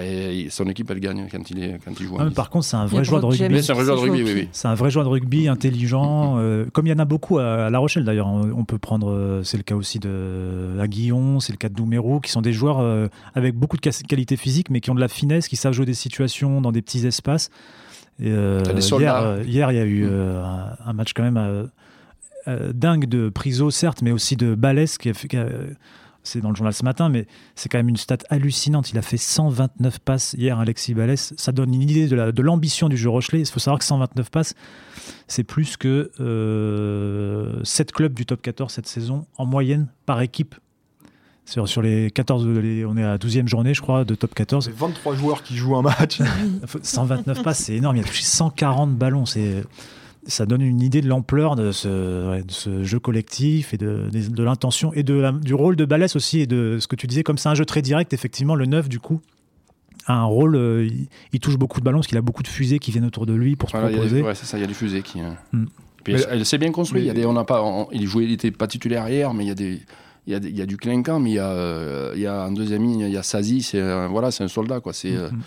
Et 0.00 0.48
son 0.50 0.64
équipe, 0.68 0.90
elle 0.90 1.00
gagne 1.00 1.28
quand 1.30 1.50
il, 1.50 1.62
est, 1.62 1.78
quand 1.84 1.92
il 2.00 2.06
joue. 2.06 2.16
Ah, 2.18 2.26
par 2.34 2.48
contre, 2.50 2.64
c'est 2.64 2.76
un 2.76 2.86
vrai 2.86 3.04
joueur 3.04 3.20
de 3.20 3.26
rugby. 3.26 3.62
C'est 3.62 3.72
un 3.72 3.74
vrai 3.74 3.84
joueur 3.84 3.96
de 3.96 4.00
rugby, 4.02 4.22
oui, 4.22 4.32
oui. 4.34 4.48
C'est 4.52 4.66
un 4.68 4.74
vrai 4.74 4.90
joueur 4.90 5.04
de 5.04 5.10
rugby 5.10 5.48
intelligent. 5.48 6.36
euh, 6.38 6.64
comme 6.72 6.86
il 6.86 6.90
y 6.90 6.92
en 6.94 6.98
a 6.98 7.04
beaucoup 7.04 7.38
à, 7.38 7.66
à 7.66 7.70
La 7.70 7.78
Rochelle 7.78 8.04
d'ailleurs. 8.04 8.26
On, 8.28 8.64
peut 8.64 8.78
prendre, 8.78 9.10
euh, 9.10 9.42
c'est 9.42 9.58
le 9.58 9.62
cas 9.62 9.74
aussi 9.74 9.98
de 9.98 10.76
Aguillon, 10.80 11.40
c'est 11.40 11.52
le 11.52 11.58
cas 11.58 11.68
de 11.68 11.74
Doumerou, 11.74 12.20
qui 12.20 12.30
sont 12.30 12.40
des 12.42 12.52
joueurs 12.52 12.80
euh, 12.80 13.08
avec 13.34 13.54
beaucoup 13.54 13.76
de 13.76 13.82
qualité 13.82 14.36
physique, 14.36 14.70
mais 14.70 14.80
qui 14.80 14.90
ont 14.90 14.94
de 14.94 15.00
la 15.00 15.08
finesse, 15.08 15.46
qui 15.46 15.56
savent 15.56 15.74
jouer 15.74 15.86
des 15.86 15.94
situations 15.94 16.60
dans 16.60 16.72
des 16.72 16.80
petits 16.82 17.06
espaces. 17.06 17.50
Et, 18.18 18.30
euh, 18.30 18.62
hier, 18.98 19.16
euh, 19.16 19.42
hier, 19.46 19.72
il 19.72 19.76
y 19.76 19.80
a 19.80 19.84
eu 19.84 20.04
Mm. 20.04 20.08
euh, 20.10 20.44
un, 20.44 20.76
un 20.86 20.92
match 20.94 21.12
quand 21.14 21.22
même 21.22 21.36
euh, 21.36 21.64
euh, 22.48 22.72
dingue 22.72 23.06
de 23.06 23.28
Priso, 23.28 23.70
certes, 23.70 24.00
mais 24.02 24.10
aussi 24.12 24.36
de 24.36 24.54
Balès, 24.54 24.96
qui 24.98 25.10
a 25.10 25.14
fait. 25.14 25.28
qui 25.28 25.36
a- 25.36 25.46
c'est 26.24 26.40
dans 26.40 26.50
le 26.50 26.54
journal 26.56 26.72
ce 26.72 26.84
matin, 26.84 27.08
mais 27.08 27.26
c'est 27.56 27.68
quand 27.68 27.78
même 27.78 27.88
une 27.88 27.96
stat 27.96 28.18
hallucinante. 28.30 28.90
Il 28.92 28.98
a 28.98 29.02
fait 29.02 29.16
129 29.16 29.98
passes 29.98 30.34
hier, 30.38 30.58
Alexis 30.58 30.94
Balès. 30.94 31.34
Ça 31.36 31.52
donne 31.52 31.74
une 31.74 31.82
idée 31.82 32.06
de 32.08 32.14
la- 32.16 32.32
de 32.32 32.42
l'ambition 32.42 32.88
du 32.88 32.96
jeu 32.96 33.08
Rochelet. 33.10 33.40
Il 33.40 33.46
faut 33.46 33.58
savoir 33.60 33.78
que 33.78 33.84
129 33.84 34.30
passes, 34.30 34.54
c'est 35.26 35.44
plus 35.44 35.76
que 35.76 36.10
euh, 36.20 37.60
7 37.64 37.92
clubs 37.92 38.14
du 38.14 38.26
top 38.26 38.42
14 38.42 38.72
cette 38.72 38.86
saison, 38.86 39.26
en 39.36 39.46
moyenne, 39.46 39.88
par 40.06 40.20
équipe. 40.20 40.54
Sur, 41.44 41.66
sur 41.68 41.82
les 41.82 42.10
14, 42.12 42.46
les- 42.46 42.84
on 42.84 42.96
est 42.96 43.02
à 43.02 43.08
la 43.08 43.18
12e 43.18 43.48
journée, 43.48 43.74
je 43.74 43.82
crois, 43.82 44.04
de 44.04 44.14
top 44.14 44.32
14. 44.32 44.64
C'est 44.66 44.70
23 44.76 45.16
joueurs 45.16 45.42
qui 45.42 45.56
jouent 45.56 45.74
un 45.76 45.82
match. 45.82 46.20
129 46.82 47.42
passes, 47.42 47.58
c'est 47.64 47.74
énorme. 47.74 47.96
Il 47.96 48.00
a 48.00 48.06
touché 48.06 48.22
140 48.22 48.94
ballons. 48.96 49.26
C'est, 49.26 49.64
ça 50.26 50.46
donne 50.46 50.62
une 50.62 50.80
idée 50.80 51.00
de 51.00 51.08
l'ampleur 51.08 51.56
de 51.56 51.70
ouais, 52.30 52.42
de 52.42 52.50
ce 52.52 52.84
jeu 52.84 52.98
collectif 53.00 53.74
et 53.74 53.78
de, 53.78 54.08
de, 54.12 54.28
de 54.28 54.42
l'intention 54.42 54.92
et 54.92 55.02
de 55.02 55.14
la- 55.14 55.32
du 55.32 55.54
rôle 55.54 55.74
de 55.76 55.84
Balès 55.84 56.14
aussi 56.14 56.40
et 56.40 56.46
de 56.46 56.78
ce 56.80 56.86
que 56.86 56.94
tu 56.96 57.06
disais. 57.06 57.22
Comme 57.24 57.38
c'est 57.38 57.48
un 57.48 57.54
jeu 57.54 57.64
très 57.64 57.82
direct, 57.82 58.12
effectivement, 58.12 58.54
le 58.54 58.66
9, 58.66 58.88
du 58.88 59.00
coup, 59.00 59.20
a 60.06 60.14
un 60.14 60.24
rôle. 60.24 60.54
euh, 60.56 60.86
il, 60.86 61.08
il 61.32 61.40
touche 61.40 61.56
beaucoup 61.58 61.80
de 61.80 61.84
ballons 61.84 61.98
parce 61.98 62.06
qu'il 62.06 62.18
a 62.18 62.22
beaucoup 62.22 62.42
de 62.42 62.48
fusées 62.48 62.78
qui 62.78 62.90
viennent 62.92 63.04
autour 63.06 63.26
de 63.26 63.32
lui 63.34 63.56
pour 63.56 63.68
se 63.70 63.72
Voilà, 63.76 63.88
a 63.88 63.90
des- 63.90 63.96
proposer. 63.96 64.22
ouais, 64.22 64.34
c'est 64.34 64.46
ça, 64.46 64.58
il 64.58 64.60
y 64.60 64.64
a 64.64 64.68
des 64.68 64.74
fusées 64.74 65.02
qui. 65.02 65.20
hein. 65.20 65.36
Mm. 65.52 65.64
Puis 66.04 66.14
Mais- 66.14 66.20
elle, 66.22 66.38
elle 66.38 66.46
s'est 66.46 66.58
bien 66.58 66.72
construite. 66.72 67.02
Il 67.02 67.06
y 67.06 67.10
a 67.10 67.14
des, 67.14 67.26
on 67.26 67.32
n'a 67.32 67.44
pas, 67.44 67.62
on- 67.62 67.88
il 67.92 68.06
jouait, 68.06 68.24
il 68.24 68.32
était 68.32 68.50
pas 68.50 68.66
titulaire 68.66 69.08
hier, 69.08 69.32
mais 69.34 69.44
il 69.44 69.48
y 69.48 69.52
a 69.52 69.54
des, 69.54 69.80
il 70.26 70.32
y 70.32 70.36
a, 70.36 70.40
des- 70.40 70.48
il 70.50 70.56
y 70.56 70.62
a 70.62 70.66
du 70.66 70.76
clinquant, 70.76 71.18
mais 71.20 71.30
il 71.30 71.34
y 71.34 71.38
a, 71.40 71.50
euh, 71.50 72.12
il 72.14 72.20
y 72.20 72.26
a 72.26 72.46
en 72.46 72.52
deuxième 72.52 72.82
ligne, 72.84 73.00
il 73.00 73.12
y 73.12 73.16
a 73.16 73.22
Sazi, 73.24 73.62
c'est 73.62 73.80
euh, 73.80 74.06
voilà, 74.08 74.30
c'est 74.30 74.44
un 74.44 74.48
soldat 74.48 74.80
quoi. 74.80 74.92
C'est, 74.92 75.14
euh, 75.16 75.30
Mhm. 75.30 75.40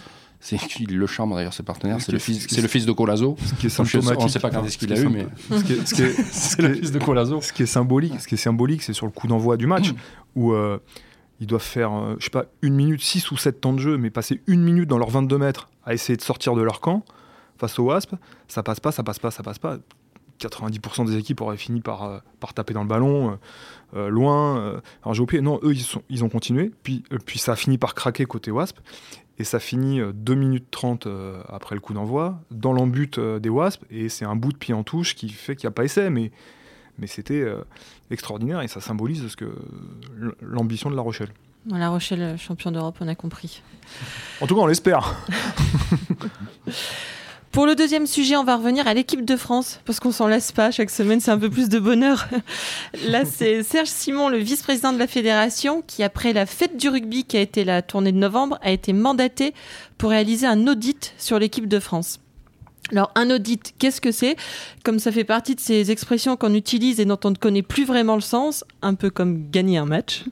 C'est 0.46 0.58
il 0.80 0.96
le 0.96 1.08
charme 1.08 1.34
d'ailleurs, 1.34 1.56
ses 1.56 1.64
partenaires. 1.64 2.00
Ce 2.00 2.06
C'est 2.06 2.12
le 2.12 2.20
fils, 2.20 2.46
c'est 2.48 2.62
le 2.62 2.68
fils 2.68 2.86
de 2.86 2.92
Colazo. 2.92 3.36
Ce 3.44 3.56
qui 3.56 3.66
est 3.66 3.70
symptomatique. 3.70 4.20
on 4.20 4.28
sait 4.28 4.40
pas 4.40 4.52
quand 4.52 4.64
est-ce 4.64 4.78
qu'il 4.78 4.94
eu, 4.94 5.08
mais 5.08 5.26
c'est 5.86 6.62
le 6.62 6.76
fils 6.76 6.92
de 6.92 7.00
Colazo. 7.00 7.42
Ce 7.42 7.52
qui 7.52 7.64
est 7.64 7.66
symbolique, 7.66 8.22
ce 8.22 8.28
qui 8.28 8.36
est 8.36 8.38
symbolique, 8.38 8.84
c'est 8.84 8.94
sur 8.94 9.08
le 9.08 9.12
coup 9.12 9.28
d'envoi 9.28 9.58
du 9.58 9.66
match 9.66 9.92
où 10.36 10.54
euh, 10.54 10.78
ils 11.40 11.48
doivent 11.48 11.64
faire, 11.64 11.94
euh, 11.94 12.16
je 12.20 12.26
sais 12.26 12.30
pas, 12.30 12.46
une 12.62 12.76
minute, 12.76 13.02
6 13.02 13.32
ou 13.32 13.38
7 13.38 13.60
temps 13.60 13.74
de 13.74 13.80
jeu, 13.80 13.98
mais 13.98 14.12
passer 14.12 14.44
une 14.46 14.62
minute 14.62 14.88
dans 14.88 15.00
leurs 15.00 15.10
22 15.10 15.36
mètres 15.40 15.68
à 15.84 15.96
essayer 15.96 16.16
de 16.16 16.22
sortir 16.22 16.54
de 16.54 16.62
leur 16.62 16.80
camp 16.80 17.04
face 17.58 17.80
au 17.80 17.86
Wasp, 17.86 18.14
ça 18.48 18.62
passe 18.62 18.80
pas, 18.80 18.92
ça 18.92 19.02
passe 19.02 19.18
pas, 19.18 19.32
ça 19.32 19.42
passe 19.42 19.58
pas. 19.58 19.80
90% 20.40 21.08
des 21.08 21.18
équipes 21.18 21.42
auraient 21.42 21.58
fini 21.58 21.82
par, 21.82 22.04
euh, 22.04 22.20
par 22.40 22.54
taper 22.54 22.74
dans 22.74 22.84
le 22.84 22.88
ballon, 22.88 23.40
euh, 23.96 24.10
loin, 24.10 24.58
euh, 24.58 24.82
alors 25.04 25.14
j'ai 25.14 25.22
oublié, 25.22 25.42
non, 25.42 25.60
eux 25.64 25.74
ils, 25.74 25.82
sont, 25.82 26.02
ils 26.10 26.24
ont 26.24 26.30
continué, 26.30 26.72
puis, 26.84 27.04
puis 27.26 27.40
ça 27.40 27.54
a 27.54 27.56
fini 27.56 27.78
par 27.78 27.96
craquer 27.96 28.26
côté 28.26 28.52
Wasp, 28.52 28.78
et 29.38 29.44
ça 29.44 29.60
finit 29.60 30.00
euh, 30.00 30.12
2 30.14 30.36
minutes 30.36 30.68
30 30.72 31.08
euh, 31.08 31.42
après 31.50 31.76
le 31.76 31.82
coup 31.82 31.94
d'envoi, 31.94 32.40
dans 32.52 32.74
l'embut 32.74 33.18
euh, 33.18 33.40
des 33.40 33.50
Wasp, 33.50 33.84
et 33.90 34.10
c'est 34.10 34.26
un 34.26 34.36
bout 34.36 34.54
de 34.54 34.58
pied 34.58 34.74
en 34.74 34.84
touche 34.84 35.16
qui 35.16 35.30
fait 35.30 35.56
qu'il 35.56 35.68
n'y 35.68 35.72
a 35.72 35.76
pas 35.76 35.84
essai, 35.84 36.10
mais, 36.10 36.32
mais 36.98 37.08
c'était 37.08 37.42
euh, 37.42 37.62
extraordinaire, 38.12 38.62
et 38.62 38.68
ça 38.68 38.82
symbolise 38.82 39.28
ce 39.28 39.36
que, 39.36 39.54
l'ambition 40.42 40.90
de 40.90 40.96
La 40.96 41.02
Rochelle. 41.02 41.30
La 41.68 41.90
Rochelle, 41.90 42.22
euh, 42.22 42.38
champion 42.38 42.72
d'Europe, 42.72 42.98
on 43.02 43.08
a 43.08 43.16
compris. 43.16 43.64
En 44.40 44.46
tout 44.46 44.56
cas, 44.56 44.62
on 44.62 44.68
l'espère. 44.68 45.16
Pour 47.56 47.66
le 47.66 47.76
deuxième 47.76 48.06
sujet, 48.06 48.36
on 48.36 48.44
va 48.44 48.58
revenir 48.58 48.86
à 48.86 48.94
l'équipe 48.94 49.24
de 49.24 49.38
France, 49.38 49.80
parce 49.86 50.02
qu'on 50.02 50.12
s'en 50.12 50.28
lasse 50.28 50.52
pas. 50.52 50.72
Chaque 50.72 50.90
semaine, 50.90 51.22
c'est 51.22 51.32
un 51.32 51.38
peu 51.38 51.50
plus 51.50 51.70
de 51.70 51.80
bonheur. 51.80 52.28
Là, 53.08 53.24
c'est 53.24 53.64
Serge 53.64 53.88
Simon, 53.88 54.28
le 54.28 54.40
vice-président 54.40 54.92
de 54.92 55.00
la 55.00 55.08
fédération, 55.08 55.82
qui, 55.88 56.04
après 56.04 56.34
la 56.34 56.46
fête 56.46 56.76
du 56.76 56.90
rugby 56.90 57.24
qui 57.24 57.38
a 57.38 57.40
été 57.40 57.64
la 57.64 57.82
tournée 57.82 58.12
de 58.12 58.18
novembre, 58.18 58.60
a 58.62 58.72
été 58.72 58.92
mandaté 58.92 59.54
pour 59.98 60.10
réaliser 60.10 60.46
un 60.46 60.68
audit 60.68 61.14
sur 61.18 61.40
l'équipe 61.40 61.70
de 61.70 61.80
France. 61.80 62.20
Alors, 62.92 63.12
un 63.16 63.32
audit, 63.32 63.74
qu'est-ce 63.80 64.00
que 64.00 64.12
c'est? 64.12 64.36
Comme 64.84 65.00
ça 65.00 65.12
fait 65.12 65.24
partie 65.24 65.56
de 65.56 65.60
ces 65.60 65.90
expressions 65.90 66.38
qu'on 66.38 66.54
utilise 66.54 67.00
et 67.00 67.06
dont 67.06 67.20
on 67.24 67.32
ne 67.32 67.36
connaît 67.36 67.64
plus 67.64 67.84
vraiment 67.84 68.16
le 68.16 68.22
sens, 68.22 68.64
un 68.82 68.94
peu 68.94 69.10
comme 69.10 69.50
gagner 69.50 69.78
un 69.78 69.86
match, 69.86 70.24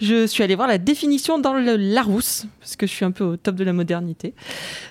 je 0.00 0.26
suis 0.26 0.42
allée 0.42 0.54
voir 0.54 0.68
la 0.68 0.78
définition 0.78 1.38
dans 1.38 1.52
le 1.52 1.76
Larousse, 1.76 2.46
parce 2.60 2.76
que 2.76 2.86
je 2.86 2.92
suis 2.92 3.04
un 3.04 3.10
peu 3.10 3.24
au 3.24 3.36
top 3.36 3.56
de 3.56 3.64
la 3.64 3.74
modernité. 3.74 4.34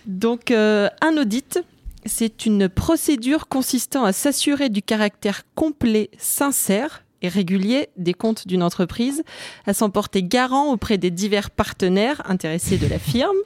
Donc, 0.05 0.51
euh, 0.51 0.87
un 1.01 1.17
audit, 1.17 1.63
c'est 2.05 2.45
une 2.45 2.69
procédure 2.69 3.47
consistant 3.47 4.03
à 4.03 4.13
s'assurer 4.13 4.69
du 4.69 4.83
caractère 4.83 5.43
complet, 5.55 6.11
sincère 6.17 7.03
et 7.21 7.27
régulier 7.27 7.89
des 7.97 8.13
comptes 8.13 8.47
d'une 8.47 8.63
entreprise, 8.63 9.23
à 9.65 9.73
s'en 9.73 9.89
porter 9.89 10.23
garant 10.23 10.71
auprès 10.71 10.97
des 10.97 11.11
divers 11.11 11.49
partenaires 11.49 12.21
intéressés 12.25 12.77
de 12.77 12.87
la 12.87 12.99
firme, 12.99 13.37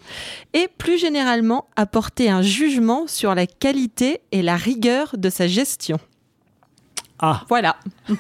et 0.54 0.68
plus 0.78 0.98
généralement 0.98 1.68
à 1.76 1.86
porter 1.86 2.30
un 2.30 2.42
jugement 2.42 3.08
sur 3.08 3.36
la 3.36 3.48
qualité 3.48 4.22
et 4.32 4.42
la 4.42 4.56
rigueur 4.56 5.16
de 5.18 5.30
sa 5.30 5.48
gestion. 5.48 6.00
Ah, 7.20 7.46
Voilà. 7.48 7.78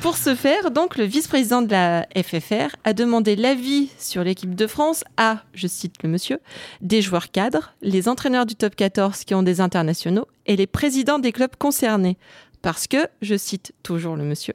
Pour 0.00 0.16
ce 0.16 0.34
faire, 0.34 0.72
donc, 0.72 0.96
le 0.96 1.04
vice-président 1.04 1.62
de 1.62 1.70
la 1.70 2.08
FFR 2.16 2.74
a 2.82 2.92
demandé 2.92 3.36
l'avis 3.36 3.90
sur 3.96 4.24
l'équipe 4.24 4.56
de 4.56 4.66
France 4.66 5.04
à, 5.16 5.44
je 5.54 5.68
cite 5.68 6.02
le 6.02 6.08
monsieur, 6.08 6.40
des 6.80 7.00
joueurs 7.00 7.30
cadres, 7.30 7.74
les 7.82 8.08
entraîneurs 8.08 8.46
du 8.46 8.56
top 8.56 8.74
14 8.74 9.22
qui 9.22 9.36
ont 9.36 9.44
des 9.44 9.60
internationaux 9.60 10.26
et 10.46 10.56
les 10.56 10.66
présidents 10.66 11.20
des 11.20 11.30
clubs 11.30 11.54
concernés. 11.56 12.18
Parce 12.62 12.86
que, 12.86 13.08
je 13.20 13.36
cite 13.36 13.74
toujours 13.82 14.16
le 14.16 14.24
monsieur, 14.24 14.54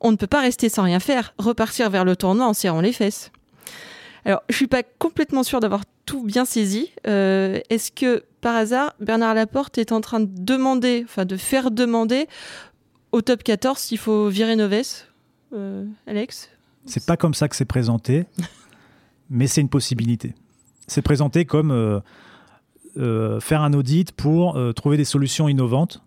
on 0.00 0.12
ne 0.12 0.16
peut 0.16 0.28
pas 0.28 0.40
rester 0.40 0.68
sans 0.68 0.84
rien 0.84 1.00
faire, 1.00 1.34
repartir 1.38 1.90
vers 1.90 2.04
le 2.04 2.14
tournoi 2.14 2.46
en 2.46 2.54
serrant 2.54 2.80
les 2.80 2.92
fesses. 2.92 3.32
Alors, 4.24 4.42
je 4.48 4.54
suis 4.54 4.66
pas 4.66 4.82
complètement 4.82 5.42
sûre 5.42 5.60
d'avoir 5.60 5.82
tout 6.06 6.22
bien 6.22 6.44
saisi. 6.44 6.90
Euh, 7.06 7.60
Est-ce 7.70 7.90
que, 7.90 8.24
par 8.40 8.54
hasard, 8.54 8.94
Bernard 9.00 9.34
Laporte 9.34 9.78
est 9.78 9.92
en 9.92 10.00
train 10.00 10.20
de 10.20 10.28
demander, 10.30 11.02
enfin 11.04 11.24
de 11.24 11.36
faire 11.36 11.70
demander 11.70 12.28
au 13.12 13.22
top 13.22 13.42
14 13.42 13.78
s'il 13.78 13.98
faut 13.98 14.28
virer 14.28 14.56
Noves 14.56 15.06
euh, 15.52 15.84
Alex? 16.06 16.50
C'est 16.84 17.06
pas 17.06 17.16
comme 17.16 17.34
ça 17.34 17.48
que 17.48 17.56
c'est 17.56 17.64
présenté, 17.64 18.26
mais 19.30 19.46
c'est 19.46 19.60
une 19.60 19.68
possibilité. 19.68 20.34
C'est 20.86 21.02
présenté 21.02 21.44
comme 21.44 21.70
euh, 21.70 22.00
euh, 22.96 23.40
faire 23.40 23.62
un 23.62 23.72
audit 23.74 24.12
pour 24.12 24.58
trouver 24.74 24.96
des 24.96 25.04
solutions 25.04 25.48
innovantes. 25.48 26.02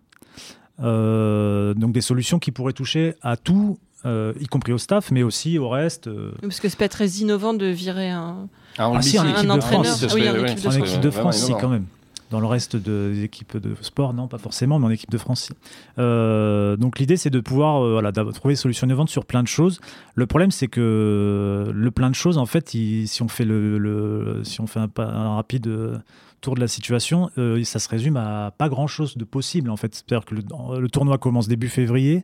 Euh, 0.80 1.74
donc 1.74 1.92
des 1.92 2.02
solutions 2.02 2.40
qui 2.40 2.52
pourraient 2.52 2.74
toucher 2.74 3.16
à 3.22 3.38
tout, 3.38 3.78
euh, 4.06 4.34
y 4.40 4.48
compris 4.48 4.74
au 4.74 4.78
staff, 4.78 5.12
mais 5.12 5.24
aussi 5.24 5.58
au 5.60 5.70
reste. 5.70 6.08
euh, 6.08 6.32
Parce 6.42 6.60
que 6.60 6.70
c'est 6.70 6.80
pas 6.80 6.90
très 6.90 7.08
innovant 7.08 7.54
de 7.54 7.66
virer 7.68 8.10
un. 8.10 8.48
Ah, 8.78 8.92
Ah 8.96 9.02
si, 9.02 9.18
un 9.18 9.50
entraîneur. 9.50 9.86
France. 9.86 10.06
Ah 10.10 10.14
oui, 10.16 10.28
en 10.30 10.36
équipe 10.46 10.56
de 10.56 10.62
ce 10.62 10.68
en 10.68 10.72
serait 10.72 10.88
équipe 10.90 11.02
de 11.02 11.10
France, 11.12 11.38
si, 11.38 11.54
quand 11.60 11.70
même. 11.70 11.86
Dans 12.32 12.40
le 12.40 12.48
reste 12.48 12.78
de- 12.78 13.12
des 13.14 13.24
équipes 13.26 13.58
de 13.58 13.76
sport, 13.82 14.14
non, 14.14 14.30
pas 14.30 14.38
forcément, 14.38 14.80
mais 14.80 14.86
en 14.86 14.90
équipe 14.90 15.12
de 15.12 15.18
France, 15.18 15.42
si. 15.42 15.54
Euh, 16.00 16.78
donc 16.78 16.98
l'idée, 16.98 17.18
c'est 17.18 17.30
de 17.30 17.42
pouvoir 17.42 17.84
euh, 17.84 17.92
voilà, 17.92 18.14
trouver 18.14 18.54
des 18.54 18.56
solutions 18.56 18.88
innovantes 18.88 19.10
sur 19.10 19.26
plein 19.26 19.44
de 19.44 19.50
choses. 19.50 19.82
Le 20.16 20.26
problème, 20.28 20.50
c'est 20.50 20.70
que 20.70 21.70
le 21.74 21.92
plein 21.92 22.10
de 22.10 22.16
choses, 22.16 22.38
en 22.38 22.46
fait, 22.46 22.74
il- 22.74 23.08
si 23.10 23.22
on 23.22 23.28
fait, 23.28 23.44
le, 23.44 23.78
le- 23.78 24.44
si 24.46 24.62
on 24.62 24.68
fait 24.68 24.80
un, 24.80 24.90
rapide 25.36 25.68
euh, 25.68 25.98
tour 26.42 26.56
de 26.56 26.60
la 26.60 26.68
situation, 26.68 27.30
euh, 27.38 27.64
ça 27.64 27.80
se 27.80 27.88
résume 27.88 28.18
à 28.18 28.52
pas 28.58 28.68
grand-chose 28.70 29.16
de 29.18 29.24
possible, 29.24 29.70
en 29.70 29.78
fait. 29.78 29.94
C'est-à-dire 29.96 30.26
que 30.26 30.36
le, 30.36 30.42
le 30.80 30.90
tournoi 30.90 31.18
commence 31.18 31.48
début 31.48 31.70
février. 31.70 32.24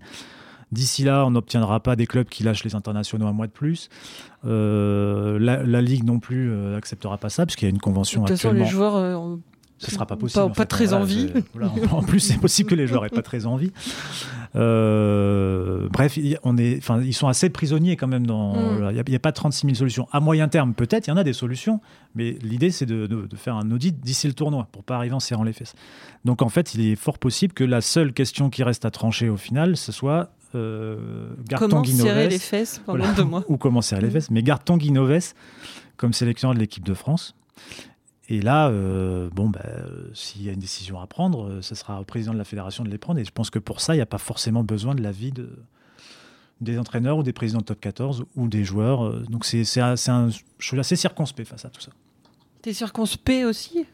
D'ici 0.73 1.03
là, 1.05 1.25
on 1.25 1.31
n'obtiendra 1.31 1.79
pas 1.79 1.95
des 1.95 2.05
clubs 2.07 2.27
qui 2.27 2.43
lâchent 2.43 2.65
les 2.65 2.75
internationaux 2.75 3.25
un 3.27 3.31
mois 3.31 3.47
de 3.47 3.53
plus. 3.53 3.87
Euh, 4.45 5.39
la, 5.39 5.63
la 5.63 5.81
Ligue 5.81 6.03
non 6.03 6.19
plus 6.19 6.51
euh, 6.51 6.73
n'acceptera 6.73 7.17
pas 7.17 7.29
ça, 7.29 7.45
parce 7.45 7.55
qu'il 7.55 7.67
y 7.67 7.69
a 7.69 7.71
une 7.71 7.77
De 7.77 7.81
convention 7.81 8.21
toute 8.21 8.31
façon, 8.35 8.49
actuellement. 8.49 8.65
les 8.65 8.69
joueurs. 8.71 9.37
Ce 9.79 9.91
sera 9.91 10.05
pas 10.07 10.15
Pas- 10.15 10.19
possible. 10.21 10.43
en 10.43 10.49
pas 10.49 10.55
fait. 10.55 10.65
très 10.65 10.85
Voilà, 10.87 11.03
envie. 11.03 11.29
voilà, 11.53 11.71
en 11.91 11.97
en 11.99 12.03
plus, 12.03 12.19
c'est 12.19 12.37
possible 12.39 12.69
que 12.69 12.75
les 12.75 12.87
joueurs 12.87 13.05
aient 13.05 13.09
pas 13.09 13.21
très 13.21 13.45
envie. 13.45 13.71
Euh, 14.55 15.87
bref, 15.91 16.17
on 16.43 16.57
est, 16.57 16.77
enfin, 16.77 17.01
ils 17.01 17.13
sont 17.13 17.27
assez 17.27 17.49
prisonniers 17.49 17.95
quand 17.95 18.07
même. 18.07 18.25
Dans, 18.25 18.53
Mm. 18.55 18.91
il 18.95 19.03
n'y 19.09 19.15
a, 19.15 19.19
pas 19.19 19.31
36 19.31 19.67
000 19.67 19.75
solutions. 19.75 20.07
À 20.11 20.19
moyen 20.19 20.47
terme, 20.47 20.73
peut-être, 20.73 21.07
il 21.07 21.09
y 21.11 21.13
en 21.13 21.17
a 21.17 21.23
des 21.23 21.33
solutions, 21.33 21.79
mais 22.15 22.37
l'idée, 22.41 22.71
c'est 22.71 22.85
de, 22.85 23.05
de- 23.07 23.27
de 23.27 23.35
faire 23.35 23.55
un 23.55 23.69
audit 23.71 23.99
d'ici 23.99 24.27
le 24.27 24.33
tournoi 24.33 24.67
pour 24.71 24.83
pas 24.83 24.95
arriver 24.95 25.13
en 25.15 25.19
serrant 25.19 25.43
les 25.43 25.53
fesses. 25.53 25.75
Donc, 26.25 26.41
en 26.41 26.49
fait, 26.49 26.73
il 26.73 26.81
est 26.81 26.95
fort 26.95 27.19
possible 27.19 27.53
que 27.53 27.63
la 27.63 27.81
seule 27.81 28.13
question 28.13 28.49
qui 28.49 28.63
reste 28.63 28.85
à 28.85 28.91
trancher 28.91 29.29
au 29.29 29.37
final, 29.37 29.77
ce 29.77 29.91
soit 29.91 30.31
euh, 30.55 31.29
Tanguy 31.69 31.91
serrer 31.93 32.29
les 32.29 32.39
fesses 32.39 32.81
pendant 32.85 32.99
Voilà. 32.99 33.13
deux 33.13 33.23
mois 33.25 33.43
ou 33.49 33.57
comment 33.57 33.81
serrer 33.81 34.01
les 34.01 34.09
fesses, 34.09 34.31
mais 34.31 34.41
garde 34.41 34.63
Tanguy 34.63 34.91
Noves 34.91 35.33
comme 35.97 36.13
sélectionneur 36.13 36.55
de 36.55 36.59
l'équipe 36.59 36.85
de 36.85 36.93
France. 36.93 37.35
Et 38.29 38.41
là, 38.41 38.67
euh, 38.69 39.29
bon, 39.33 39.49
bah, 39.49 39.61
euh, 39.65 40.09
s'il 40.13 40.43
y 40.43 40.49
a 40.49 40.51
une 40.51 40.59
décision 40.59 40.99
à 40.99 41.07
prendre, 41.07 41.47
euh, 41.47 41.61
ce 41.61 41.75
sera 41.75 42.01
au 42.01 42.03
président 42.03 42.33
de 42.33 42.37
la 42.37 42.43
fédération 42.43 42.83
de 42.83 42.89
les 42.89 42.97
prendre. 42.97 43.19
Et 43.19 43.25
je 43.25 43.31
pense 43.31 43.49
que 43.49 43.59
pour 43.59 43.79
ça, 43.79 43.93
il 43.93 43.97
n'y 43.97 44.01
a 44.01 44.05
pas 44.07 44.17
forcément 44.17 44.63
besoin 44.63 44.95
de 44.95 45.01
l'avis 45.01 45.31
de, 45.31 45.49
des 46.59 46.77
entraîneurs 46.77 47.17
ou 47.17 47.23
des 47.23 47.31
présidents 47.33 47.59
de 47.61 47.65
top 47.65 47.79
14 47.79 48.25
ou 48.35 48.47
des 48.49 48.63
joueurs. 48.65 49.05
Euh, 49.05 49.23
Donc 49.29 49.45
c'est 49.45 49.63
c'est 49.63 49.79
un- 49.81 49.95
c'est 49.95 50.11
un- 50.11 50.29
je 50.29 50.65
suis 50.65 50.79
assez 50.79 50.95
circonspect 50.97 51.47
face 51.47 51.63
à 51.63 51.69
tout 51.69 51.79
ça. 51.81 51.91
T'es 52.61 52.73
circonspect 52.73 53.45
aussi? 53.45 53.85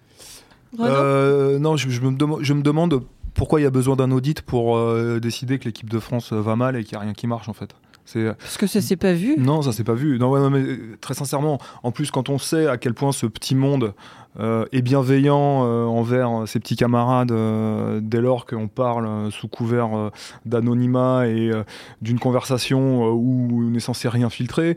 Euh, 0.79 1.59
non, 1.59 1.77
je, 1.77 1.89
je 1.89 2.01
me 2.01 2.43
je 2.43 2.53
me 2.53 2.63
demande 2.63 3.03
pourquoi 3.35 3.59
il 3.59 3.63
y 3.63 3.67
a 3.67 3.69
besoin 3.71 3.95
d'un 3.95 4.09
audit 4.11 4.41
pour 4.41 4.77
euh, 4.77 5.19
décider 5.19 5.59
que 5.59 5.65
l'équipe 5.65 5.89
de 5.89 5.99
France 5.99 6.33
va 6.33 6.55
mal 6.55 6.75
et 6.75 6.83
qu'il 6.83 6.97
n'y 6.97 7.01
a 7.01 7.05
rien 7.05 7.13
qui 7.13 7.27
marche 7.27 7.49
en 7.49 7.53
fait. 7.53 7.75
C'est 8.05 8.25
Parce 8.37 8.57
que 8.57 8.67
ça 8.67 8.81
s'est 8.81 8.97
pas 8.97 9.13
vu. 9.13 9.35
non, 9.37 9.61
ça 9.61 9.71
s'est 9.71 9.83
pas 9.83 9.93
vu. 9.93 10.19
Non, 10.19 10.29
ouais, 10.29 10.39
non, 10.39 10.49
mais 10.49 10.59
euh, 10.59 10.97
très 10.99 11.13
sincèrement, 11.13 11.57
en 11.83 11.91
plus 11.91 12.11
quand 12.11 12.29
on 12.29 12.37
sait 12.37 12.67
à 12.67 12.77
quel 12.77 12.93
point 12.93 13.11
ce 13.11 13.25
petit 13.25 13.55
monde 13.55 13.93
euh, 14.39 14.65
est 14.71 14.81
bienveillant 14.81 15.63
euh, 15.65 15.85
envers 15.85 16.43
ses 16.47 16.59
petits 16.59 16.75
camarades 16.75 17.31
euh, 17.31 17.99
dès 18.01 18.19
lors 18.19 18.45
qu'on 18.45 18.67
parle 18.67 19.05
euh, 19.05 19.29
sous 19.31 19.47
couvert 19.47 19.95
euh, 19.95 20.09
d'anonymat 20.45 21.27
et 21.27 21.49
euh, 21.51 21.63
d'une 22.01 22.19
conversation 22.19 23.05
euh, 23.05 23.11
où 23.11 23.61
on 23.65 23.69
n'est 23.69 23.79
censé 23.79 24.09
rien 24.09 24.29
filtrer. 24.29 24.75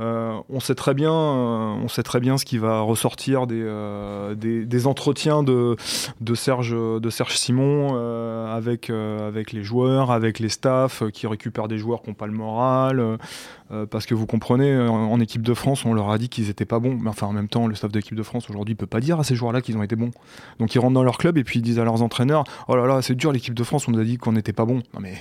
Euh, 0.00 0.40
on 0.48 0.60
sait 0.60 0.74
très 0.74 0.94
bien, 0.94 1.12
euh, 1.12 1.74
on 1.82 1.88
sait 1.88 2.02
très 2.02 2.20
bien 2.20 2.38
ce 2.38 2.44
qui 2.44 2.58
va 2.58 2.80
ressortir 2.80 3.46
des, 3.46 3.60
euh, 3.60 4.34
des, 4.34 4.86
entretiens 4.86 5.42
de, 5.42 5.76
de 6.20 6.34
Serge, 6.34 6.70
de 6.70 7.10
Serge 7.10 7.36
Simon 7.36 7.96
avec, 8.48 8.90
avec 8.90 9.52
les 9.52 9.62
joueurs, 9.62 10.10
avec 10.10 10.38
les 10.38 10.48
staffs 10.48 11.02
qui 11.10 11.26
récupèrent 11.26 11.68
des 11.68 11.78
joueurs 11.78 12.02
qui 12.02 12.10
n'ont 12.10 12.14
pas 12.14 12.26
le 12.26 12.32
moral. 12.32 13.18
parce 13.90 14.06
que 14.06 14.14
vous 14.14 14.26
comprenez, 14.26 14.78
en, 14.78 15.18
équipe 15.20 15.42
de 15.42 15.54
France, 15.54 15.84
on 15.84 15.94
leur 15.94 16.10
a 16.10 16.18
dit 16.18 16.28
qu'ils 16.28 16.48
étaient 16.48 16.64
pas 16.64 16.78
bons. 16.78 16.96
Mais 17.00 17.10
enfin, 17.10 17.26
en 17.26 17.32
même 17.32 17.48
temps, 17.48 17.66
le 17.66 17.74
staff 17.74 17.90
d'équipe 17.90 18.14
de 18.14 18.22
France 18.22 18.48
aujourd'hui 18.50 18.74
peut 18.74 18.86
pas 18.86 19.00
dire 19.00 19.18
à 19.18 19.24
ces 19.24 19.34
joueurs-là 19.34 19.60
qu'ils 19.60 19.76
ont 19.76 19.82
été 19.82 19.96
bons. 19.96 20.10
Donc 20.58 20.74
ils 20.74 20.78
rentrent 20.78 20.94
dans 20.94 21.04
leur 21.04 21.18
club 21.18 21.38
et 21.38 21.44
puis 21.44 21.58
ils 21.58 21.62
disent 21.62 21.78
à 21.78 21.84
leurs 21.84 22.02
entraîneurs 22.02 22.44
Oh 22.68 22.76
là 22.76 22.86
là, 22.86 23.02
c'est 23.02 23.14
dur 23.14 23.32
l'équipe 23.32 23.54
de 23.54 23.64
France, 23.64 23.88
on 23.88 23.92
nous 23.92 24.00
a 24.00 24.04
dit 24.04 24.16
qu'on 24.16 24.32
n'était 24.32 24.52
pas 24.52 24.64
bon. 24.64 24.82
Non 24.94 25.00
mais. 25.00 25.14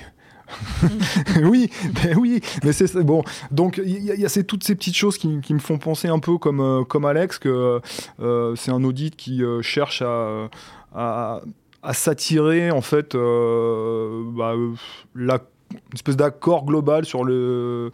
oui, 1.43 1.69
ben 2.03 2.17
oui, 2.17 2.41
mais 2.63 2.71
c'est 2.73 3.03
bon. 3.03 3.23
Donc 3.51 3.81
il 3.83 4.03
y, 4.03 4.25
a- 4.25 4.29
ces- 4.29 4.43
toutes 4.43 4.63
ces 4.63 4.75
petites 4.75 4.95
choses 4.95 5.17
qui, 5.17 5.27
me 5.53 5.59
font 5.59 5.77
penser 5.77 6.07
un 6.07 6.19
peu 6.19 6.37
comme, 6.37 6.61
euh, 6.61 6.83
comme 6.83 7.05
Alex 7.05 7.37
que 7.39 7.81
euh, 8.19 8.55
c'est 8.55 8.71
un 8.71 8.83
audit 8.83 9.15
qui 9.15 9.43
euh, 9.43 9.61
cherche 9.61 10.01
à, 10.01 10.49
à, 10.93 11.41
s'attirer 11.93 12.71
en 12.71 12.81
fait 12.81 13.15
euh, 13.15 14.23
bah, 14.35 14.53
euh, 14.55 14.73
la 15.15 15.39
d'accord 16.07 16.65
global 16.65 17.05
sur 17.05 17.23
le 17.25 17.91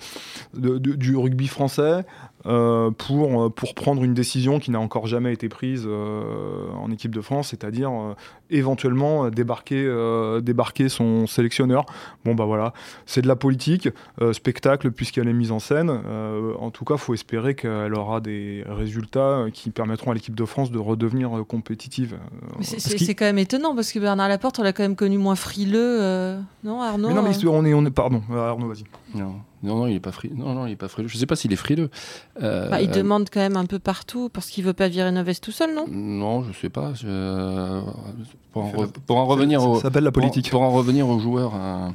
du 0.54 1.16
rugby 1.16 1.48
français 1.48 2.06
euh, 2.46 2.92
pour, 2.92 3.54
pour 3.54 3.74
prendre 3.74 4.04
une 4.04 4.14
décision 4.14 4.60
qui 4.60 4.72
n'a 4.72 4.80
encore 4.80 5.08
jamais 5.08 5.32
été 5.34 5.50
prise 5.50 5.86
euh, 5.88 6.70
en 6.74 6.92
équipe 6.92 7.14
de 7.16 7.22
France, 7.22 7.50
c'est-à-dire 7.50 7.90
euh, 7.92 8.14
éventuellement 8.50 9.26
euh, 9.26 9.30
débarquer, 9.30 9.84
euh, 9.86 10.42
débarquer 10.42 10.90
son 10.90 11.26
sélectionneur. 11.28 11.86
Bon 12.26 12.36
bah 12.36 12.46
voilà, 12.46 12.74
c'est 13.06 13.22
de 13.22 13.28
la 13.28 13.36
politique, 13.36 13.90
euh, 14.22 14.34
spectacle 14.34 14.92
puisqu'elle 14.92 15.28
est 15.28 15.34
mise 15.34 15.52
en 15.52 15.60
scène. 15.60 15.90
Euh, 16.06 16.54
en 16.60 16.70
tout 16.72 16.86
cas, 16.86 16.98
faut 16.98 17.14
espérer 17.14 17.56
qu'elle 17.56 17.94
aura 17.96 18.20
des 18.20 18.64
résultats 18.68 19.46
qui 19.54 19.70
permettront 19.70 20.12
à 20.12 20.14
l'équipe 20.14 20.36
de 20.36 20.46
France 20.46 20.72
de 20.72 20.80
redevenir 20.80 21.38
euh, 21.38 21.44
compétitive. 21.44 22.16
Euh, 22.16 22.56
Mais 22.60 22.64
c'est- 22.66 22.98
c'est 22.98 23.16
quand 23.16 23.26
même 23.26 23.38
étonnant 23.40 23.74
parce 23.76 23.92
que 23.92 24.00
Bernard 24.00 24.28
Laporte, 24.30 24.60
on 24.60 24.64
l'a 24.64 24.74
quand 24.74 24.84
même 24.84 24.96
connu 24.96 25.18
moins 25.18 25.36
frileux, 25.36 26.02
euh, 26.02 26.40
non 26.64 26.82
Arnaud 26.82 27.08
mais 27.10 27.14
non, 27.14 27.22
mais 27.24 27.30
euh 27.46 27.48
on 27.50 27.66
est, 27.66 27.74
on 27.74 27.86
est, 27.86 27.92
pardon, 27.92 28.22
euh, 28.32 28.50
Arnaud, 28.50 28.68
vas-y. 28.68 28.84
Non, 29.14 29.36
non, 29.62 29.78
non, 29.78 29.88
il 29.88 29.96
est 29.96 30.00
pas 30.00 30.12
frileux. 30.12 30.36
Non, 30.36 30.54
non, 30.54 30.66
il 30.66 30.72
est 30.72 30.76
pas 30.76 30.88
frileux. 30.88 31.08
Je 31.08 31.18
sais 31.18 31.26
pas 31.26 31.36
s'il 31.36 31.54
est 31.54 31.58
frileux. 31.58 31.90
Euh, 32.42 32.70
Bah, 32.70 32.82
il 32.82 32.90
demande 32.90 33.30
quand 33.32 33.40
même 33.40 33.58
un 33.58 33.66
peu 33.66 33.80
partout 33.80 34.30
parce 34.34 34.48
qu'il 34.50 34.64
veut 34.64 34.74
pas 34.74 34.88
virer 34.88 35.12
Noves 35.12 35.40
tout 35.40 35.52
seul, 35.52 35.74
non? 35.76 35.86
Non, 35.90 36.44
je 36.44 36.52
sais 36.54 36.70
pas. 36.70 36.94
je- 36.94 37.82
Pour, 38.52 38.64
en 38.66 38.72
re- 38.72 38.92
pour 39.06 39.18
en 39.18 39.26
revenir 39.26 39.62
Ça 39.62 39.68
au, 39.68 39.80
s'appelle 39.80 40.04
la 40.04 40.12
pour- 40.12 40.22
politique. 40.22 40.50
Pour, 40.50 40.62
en 40.62 40.72
revenir 40.72 41.08
aux 41.08 41.20
joueurs, 41.20 41.54
euh, 41.56 41.90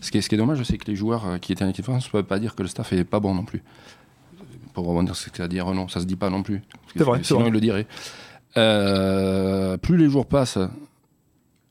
ce, 0.00 0.10
qui 0.10 0.18
est, 0.18 0.20
ce 0.22 0.28
qui 0.28 0.34
est 0.34 0.38
dommage, 0.38 0.62
c'est 0.64 0.78
que 0.78 0.86
les 0.90 0.96
joueurs 0.96 1.26
euh, 1.26 1.38
qui 1.38 1.52
étaient 1.52 1.64
en 1.64 1.68
équipe 1.68 1.84
de 1.84 1.90
France 1.90 2.06
ne 2.06 2.10
peuvent 2.10 2.24
pas 2.24 2.38
dire 2.38 2.54
que 2.54 2.62
le 2.62 2.68
staff 2.68 2.92
est 2.92 3.04
pas 3.04 3.20
bon 3.20 3.34
non 3.34 3.44
plus. 3.44 3.62
Pour 4.74 4.86
rebondir 4.86 5.14
sur 5.16 5.30
ce 5.32 5.36
que 5.36 5.42
as 5.42 5.48
dit, 5.48 5.60
Renaud, 5.60 5.88
ça 5.88 6.00
se 6.00 6.04
dit 6.06 6.16
pas 6.16 6.30
non 6.30 6.42
plus. 6.42 6.62
C'est 6.96 7.02
vrai, 7.04 7.18
c'est 7.18 7.28
Sinon, 7.28 7.40
vrai. 7.40 7.48
il 7.48 7.52
le 7.52 7.60
dirait. 7.60 7.86
Euh, 8.56 9.76
plus 9.76 9.96
les 9.96 10.08
jours 10.08 10.26
passent, 10.26 10.58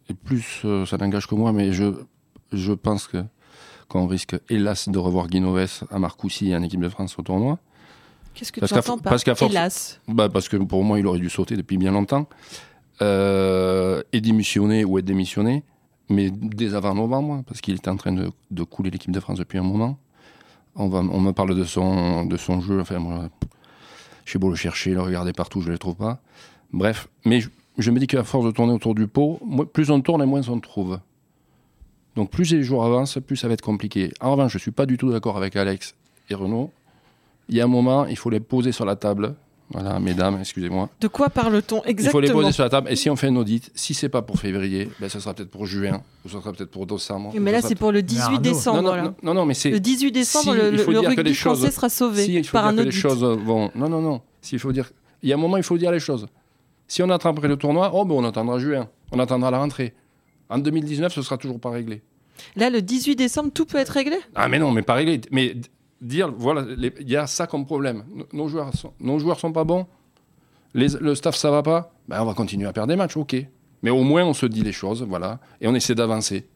et 0.10 0.14
plus 0.14 0.62
euh, 0.66 0.86
ça 0.86 0.98
n'engage 0.98 1.28
que 1.28 1.36
moi, 1.36 1.52
mais 1.54 1.72
je, 1.74 1.86
je 2.54 2.74
pense 2.74 3.08
que 3.08 3.18
qu'on 3.90 4.08
risque, 4.08 4.38
hélas, 4.50 4.88
de 4.88 4.98
revoir 4.98 5.28
Guinoves 5.28 5.84
à 5.92 6.00
Marcoussis 6.00 6.52
et 6.52 6.56
en 6.56 6.64
équipe 6.64 6.80
de 6.80 6.88
France 6.90 7.20
au 7.20 7.22
tournoi. 7.24 7.60
Qu'est-ce 8.34 8.52
que 8.54 8.62
Parce 8.62 8.72
tu 8.72 8.78
entends 8.78 8.98
par 9.00 9.10
parce 9.12 9.24
qu'à 9.26 9.36
force- 9.36 9.52
Hélas? 9.52 10.00
Bah 10.08 10.30
parce 10.30 10.48
que 10.48 10.56
pour 10.56 10.84
moi, 10.86 10.98
il 11.00 11.06
aurait 11.08 11.20
dû 11.20 11.30
sauter 11.30 11.58
depuis 11.58 11.78
bien 11.78 11.92
longtemps. 11.92 12.28
Euh, 13.02 14.02
et 14.12 14.20
démissionner 14.22 14.84
ou 14.84 14.98
être 15.00 15.06
démissionné, 15.06 15.64
mais 16.10 16.30
dès 16.32 16.74
avant 16.74 16.94
novembre, 16.94 17.44
parce 17.48 17.62
qu'il 17.62 17.76
était 17.76 17.90
en 17.90 17.96
train 17.96 18.12
de, 18.12 18.30
de 18.52 18.64
couler 18.64 18.90
l'équipe 18.92 19.12
de 19.12 19.20
France 19.22 19.38
depuis 19.40 19.58
un 19.58 19.64
moment. 19.64 19.98
On, 20.76 20.90
va, 20.90 21.00
on 21.00 21.20
me 21.22 21.32
parle 21.32 21.56
de 21.56 21.64
son, 21.64 22.26
de 22.26 22.36
son 22.38 22.60
jeu. 22.62 22.82
Enfin, 22.82 23.00
moi, 23.00 23.30
j'ai 24.26 24.38
beau 24.38 24.50
le 24.50 24.56
chercher, 24.56 24.92
le 24.92 25.02
regarder 25.02 25.32
partout, 25.34 25.62
je 25.62 25.68
ne 25.68 25.72
le 25.74 25.78
trouve 25.80 25.96
pas. 25.96 26.20
Bref, 26.74 27.08
mais 27.26 27.40
je, 27.40 27.50
je 27.78 27.90
me 27.92 28.00
dis 28.00 28.08
qu'à 28.08 28.24
force 28.26 28.46
de 28.46 28.52
tourner 28.52 28.74
autour 28.74 28.96
du 28.96 29.08
pot, 29.08 29.40
plus 29.74 29.90
on 29.92 30.02
tourne 30.02 30.22
et 30.22 30.26
moins 30.26 30.48
on 30.50 30.60
trouve. 30.60 31.00
Donc 32.20 32.32
plus 32.32 32.52
les 32.52 32.64
jours 32.64 32.84
avancent, 32.84 33.18
plus 33.26 33.38
ça 33.38 33.48
va 33.48 33.54
être 33.54 33.62
compliqué. 33.62 34.12
En 34.20 34.32
revanche, 34.32 34.52
je 34.52 34.58
ne 34.58 34.62
suis 34.62 34.72
pas 34.72 34.86
du 34.86 34.98
tout 34.98 35.10
d'accord 35.10 35.38
avec 35.38 35.56
Alex 35.56 35.96
et 36.30 36.36
Renaud. 36.36 36.70
Il 37.48 37.56
y 37.56 37.62
a 37.62 37.64
un 37.64 37.68
moment, 37.68 38.06
il 38.08 38.18
faut 38.18 38.30
les 38.30 38.42
poser 38.42 38.74
sur 38.74 38.84
la 38.84 38.98
table. 38.98 39.36
Voilà, 39.72 40.02
mesdames, 40.02 40.36
excusez-moi. 40.42 40.90
De 41.00 41.08
quoi 41.08 41.30
parle-t-on 41.30 41.78
Il 41.78 41.80
faut 41.80 41.86
les 41.86 41.92
exactement 41.92 42.34
poser 42.42 42.52
sur 42.52 42.64
la 42.66 42.70
table. 42.70 42.92
Et 42.92 42.98
si 42.98 43.10
on 43.10 43.16
fait 43.16 43.28
un 43.28 43.36
audit, 43.38 43.72
si 43.74 43.94
c'est 43.94 44.10
pas 44.10 44.22
pour 44.22 44.38
février, 44.38 44.90
ben, 45.00 45.08
ça 45.08 45.22
sera 45.22 45.34
peut-être 45.34 45.50
pour 45.50 45.66
juin, 45.66 46.02
ou 46.26 46.30
ça 46.30 46.42
sera 46.42 46.52
peut-être 46.52 46.72
pour 46.72 46.86
décembre. 46.86 47.32
Mais 47.40 47.54
là, 47.54 47.62
c'est 47.62 47.76
pour 47.76 47.94
le 47.94 48.00
Mais 48.00 48.04
18 48.04 48.22
Arnaud- 48.24 48.38
décembre. 48.42 49.14
non, 49.24 49.34
non, 49.34 49.46
mais 49.46 49.54
c'est. 49.54 49.70
Le 49.72 49.80
18 49.80 50.12
décembre, 50.12 50.52
Si, 50.56 50.60
le, 50.62 50.74
il 50.74 50.80
faut 50.80 50.92
le 50.92 51.00
dire 51.00 51.10
que 51.12 51.16
rugby 51.16 51.30
les 51.30 51.34
choses- 51.34 51.60
français 51.60 51.72
sera 51.74 51.88
sauvé 51.88 52.26
Si, 52.26 52.34
il 52.34 52.44
faut 52.44 52.52
par 52.52 52.64
dire 52.74 52.82
un 52.82 52.84
que 52.84 52.90
les 52.90 52.92
choses 52.92 53.24
vont. 53.24 53.72
Non, 53.76 53.88
non, 53.88 54.02
non. 54.02 54.20
S'il 54.42 54.60
faut 54.60 54.74
dire. 54.74 54.92
Il 55.24 55.30
y 55.30 55.32
a 55.32 55.36
un 55.36 55.40
moment, 55.40 55.56
il 55.56 55.64
faut 55.64 55.78
dire 55.78 55.94
les 55.94 56.02
choses. 56.02 56.26
Si 56.86 57.02
on 57.02 57.10
attend 57.12 57.30
après 57.30 57.48
le 57.48 57.56
tournoi, 57.56 57.92
oh, 57.94 58.04
ben 58.04 58.16
on 58.16 58.26
attendra 58.26 58.60
juin. 58.60 58.90
On 59.14 59.20
attendra 59.20 59.52
la 59.52 59.60
rentrée. 59.60 59.94
En 60.52 60.58
2019, 60.58 61.14
ce 61.14 61.22
sera 61.22 61.38
toujours 61.38 61.60
pas 61.60 61.70
réglé. 61.70 62.02
Là, 62.56 62.70
le 62.70 62.82
18 62.82 63.16
décembre, 63.16 63.52
tout 63.54 63.66
peut 63.66 63.78
être 63.78 63.90
réglé? 63.90 64.18
Ah, 64.36 64.48
mais 64.48 64.60
non, 64.60 64.72
mais 64.72 64.82
pas 64.82 64.94
réglé. 64.96 65.22
Mais 65.32 65.56
dire, 66.02 66.32
voilà, 66.38 66.66
les- 66.78 66.94
il 67.00 67.10
y 67.10 67.16
a 67.18 67.28
ça 67.28 67.48
comme 67.48 67.66
problème. 67.66 68.04
Nos- 68.14 68.28
Nos 68.34 68.48
joueurs 68.48 68.74
sont, 68.74 68.94
nos 69.00 69.20
joueurs 69.20 69.40
sont 69.40 69.52
pas 69.52 69.64
bons. 69.64 69.86
Les- 70.74 70.98
le 71.00 71.16
staff, 71.16 71.36
ça 71.36 71.52
va 71.52 71.64
pas? 71.64 71.94
Ben, 72.08 72.22
on 72.22 72.26
va 72.26 72.34
continuer 72.34 72.68
à 72.68 72.74
perdre 72.74 72.90
des 72.90 72.96
matchs, 72.96 73.18
ok. 73.18 73.36
Mais 73.82 73.90
au 73.90 74.04
moins, 74.04 74.24
on 74.26 74.34
se 74.34 74.46
dit 74.46 74.62
les 74.62 74.72
choses, 74.72 75.04
voilà. 75.04 75.40
Et 75.62 75.68
on 75.68 75.74
essaie 75.76 75.96
d'avancer. 75.96 76.48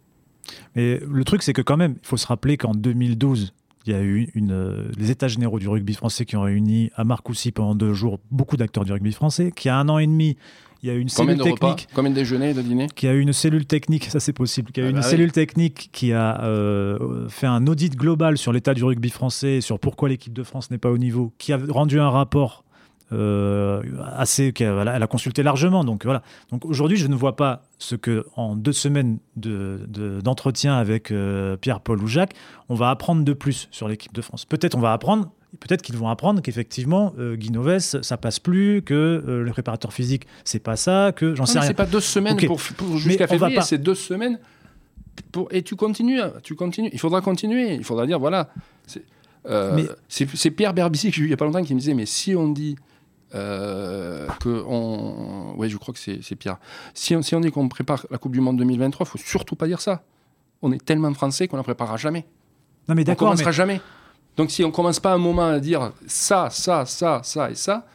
Mais 0.75 0.99
le 1.09 1.23
truc, 1.23 1.41
c'est 1.41 1.53
que 1.53 1.61
quand 1.61 1.77
même, 1.77 1.95
il 2.01 2.07
faut 2.07 2.17
se 2.17 2.27
rappeler 2.27 2.57
qu'en 2.57 2.73
2012, 2.73 3.53
il 3.85 3.91
y 3.91 3.95
a 3.95 4.01
eu 4.01 4.29
une, 4.33 4.51
euh, 4.51 4.87
les 4.97 5.11
États 5.11 5.27
généraux 5.27 5.59
du 5.59 5.67
rugby 5.67 5.93
français 5.93 6.25
qui 6.25 6.35
ont 6.37 6.41
réuni 6.41 6.89
à 6.95 7.03
Marcoussis 7.03 7.51
pendant 7.51 7.75
deux 7.75 7.93
jours 7.93 8.19
beaucoup 8.31 8.57
d'acteurs 8.57 8.85
du 8.85 8.91
rugby 8.93 9.11
français. 9.11 9.51
Qui 9.55 9.69
a 9.69 9.77
un 9.77 9.89
an 9.89 9.97
et 9.97 10.07
demi, 10.07 10.37
il 10.81 10.87
y 10.87 10.89
a 10.89 10.95
eu 10.95 10.99
une 10.99 11.09
Combien 11.09 11.35
cellule 11.35 11.37
de 11.37 11.57
technique. 11.57 11.87
Combien 11.93 12.09
de 12.11 12.15
déjeuners 12.15 12.49
et 12.51 12.53
de 12.53 12.61
dîners 12.61 12.87
Qui 12.95 13.07
a 13.07 13.13
eu 13.13 13.19
une 13.19 13.33
cellule 13.33 13.65
technique, 13.65 14.05
ça 14.05 14.19
c'est 14.19 14.33
possible, 14.33 14.71
qui 14.71 14.79
a 14.79 14.83
eu 14.83 14.87
Ah 14.87 14.89
une 14.89 14.95
bah 14.97 15.01
oui. 15.03 15.09
cellule 15.09 15.31
technique 15.31 15.89
qui 15.91 16.13
a 16.13 16.43
euh, 16.43 17.27
fait 17.29 17.47
un 17.47 17.67
audit 17.67 17.95
global 17.95 18.37
sur 18.37 18.53
l'état 18.53 18.73
du 18.73 18.83
rugby 18.83 19.09
français, 19.09 19.59
sur 19.61 19.79
pourquoi 19.79 20.09
l'équipe 20.09 20.33
de 20.33 20.43
France 20.43 20.71
n'est 20.71 20.77
pas 20.77 20.91
au 20.91 20.97
niveau, 20.97 21.33
qui 21.37 21.51
a 21.53 21.59
rendu 21.69 21.99
un 21.99 22.09
rapport 22.09 22.63
assez, 24.15 24.53
qui 24.53 24.63
a- 24.63 24.73
voilà, 24.73 24.95
elle 24.95 25.03
a 25.03 25.07
consulté 25.07 25.43
largement. 25.43 25.83
Donc 25.83 26.03
voilà. 26.05 26.21
Donc 26.51 26.65
aujourd'hui, 26.65 26.97
je 26.97 27.07
ne 27.07 27.15
vois 27.15 27.35
pas 27.35 27.63
ce 27.79 27.95
que 27.95 28.25
en 28.35 28.55
deux 28.55 28.73
semaines 28.73 29.19
de- 29.35 29.81
de- 29.87 30.21
d'entretien 30.21 30.75
avec 30.75 31.11
euh, 31.11 31.57
Pierre-Paul 31.57 32.01
ou 32.01 32.07
Jacques, 32.07 32.33
on 32.69 32.75
va 32.75 32.89
apprendre 32.89 33.23
de 33.23 33.33
plus 33.33 33.67
sur 33.71 33.87
l'équipe 33.87 34.13
de 34.13 34.21
France. 34.21 34.45
Peut-être 34.45 34.75
on 34.75 34.81
va 34.81 34.93
apprendre. 34.93 35.29
Peut-être 35.59 35.83
qu'ils 35.83 35.97
vont 35.97 36.09
apprendre 36.09 36.41
qu'effectivement, 36.41 37.13
euh, 37.19 37.35
Guy 37.35 37.51
Noves, 37.51 37.77
ça 37.77 38.17
passe 38.17 38.39
plus, 38.39 38.81
que 38.81 38.93
euh, 39.27 39.43
le 39.43 39.51
préparateur 39.51 39.93
physique, 39.93 40.25
c'est 40.43 40.57
pas 40.57 40.75
ça, 40.75 41.11
que 41.15 41.35
j'en 41.35 41.45
sais 41.45 41.59
rien. 41.59 41.67
c'est 41.67 41.75
pas 41.75 41.85
deux 41.85 41.99
semaines 41.99 42.37
pour, 42.47 42.59
pour- 42.75 42.97
jusqu'à 42.97 43.27
février, 43.27 43.57
pas- 43.57 43.61
c'est 43.61 43.77
deux 43.77 43.93
semaines. 43.93 44.39
Pour, 45.31 45.47
et 45.51 45.61
tu 45.61 45.75
continues, 45.75 46.19
tu 46.41 46.55
continues. 46.55 46.89
Il 46.91 46.99
faudra 46.99 47.21
continuer. 47.21 47.75
Il 47.75 47.83
faudra 47.83 48.07
dire, 48.07 48.17
voilà. 48.17 48.49
C'est 48.87 49.03
euh, 49.47 49.75
Mais- 49.75 50.51
Pierre 50.51 50.73
Berbici 50.73 51.09
il 51.09 51.27
y 51.29 51.33
a 51.33 51.37
pas 51.37 51.45
longtemps 51.45 51.63
qui 51.63 51.75
me 51.75 51.79
disait, 51.79 51.93
mais 51.93 52.07
si 52.07 52.33
on 52.35 52.49
dit 52.49 52.75
euh, 53.35 54.27
que 54.39 54.63
on, 54.67 55.55
ouais, 55.57 55.69
je 55.69 55.77
crois 55.77 55.93
que 55.93 55.99
c'est 55.99 56.35
Pierre. 56.35 56.57
Si 56.93 57.15
on, 57.15 57.21
si 57.21 57.35
on 57.35 57.39
dit 57.39 57.51
qu'on 57.51 57.67
prépare 57.69 58.05
la 58.11 58.17
Coupe 58.17 58.33
du 58.33 58.41
Monde 58.41 58.57
2023, 58.57 59.05
faut 59.05 59.17
surtout 59.17 59.55
pas 59.55 59.67
dire 59.67 59.81
ça. 59.81 60.03
On 60.61 60.71
est 60.71 60.83
tellement 60.83 61.13
français 61.13 61.47
qu'on 61.47 61.57
la 61.57 61.63
préparera 61.63 61.97
jamais. 61.97 62.25
Non 62.87 62.95
mais 62.95 63.01
On 63.01 63.05
d'accord, 63.05 63.29
mais 63.29 63.35
commencera 63.35 63.51
jamais. 63.51 63.81
Donc 64.37 64.51
si 64.51 64.63
on 64.63 64.71
commence 64.71 64.99
pas 64.99 65.13
un 65.13 65.17
moment 65.17 65.47
à 65.47 65.59
dire 65.59 65.91
ça, 66.07 66.49
ça, 66.49 66.85
ça, 66.85 67.21
ça 67.23 67.51
et 67.51 67.55
ça, 67.55 67.85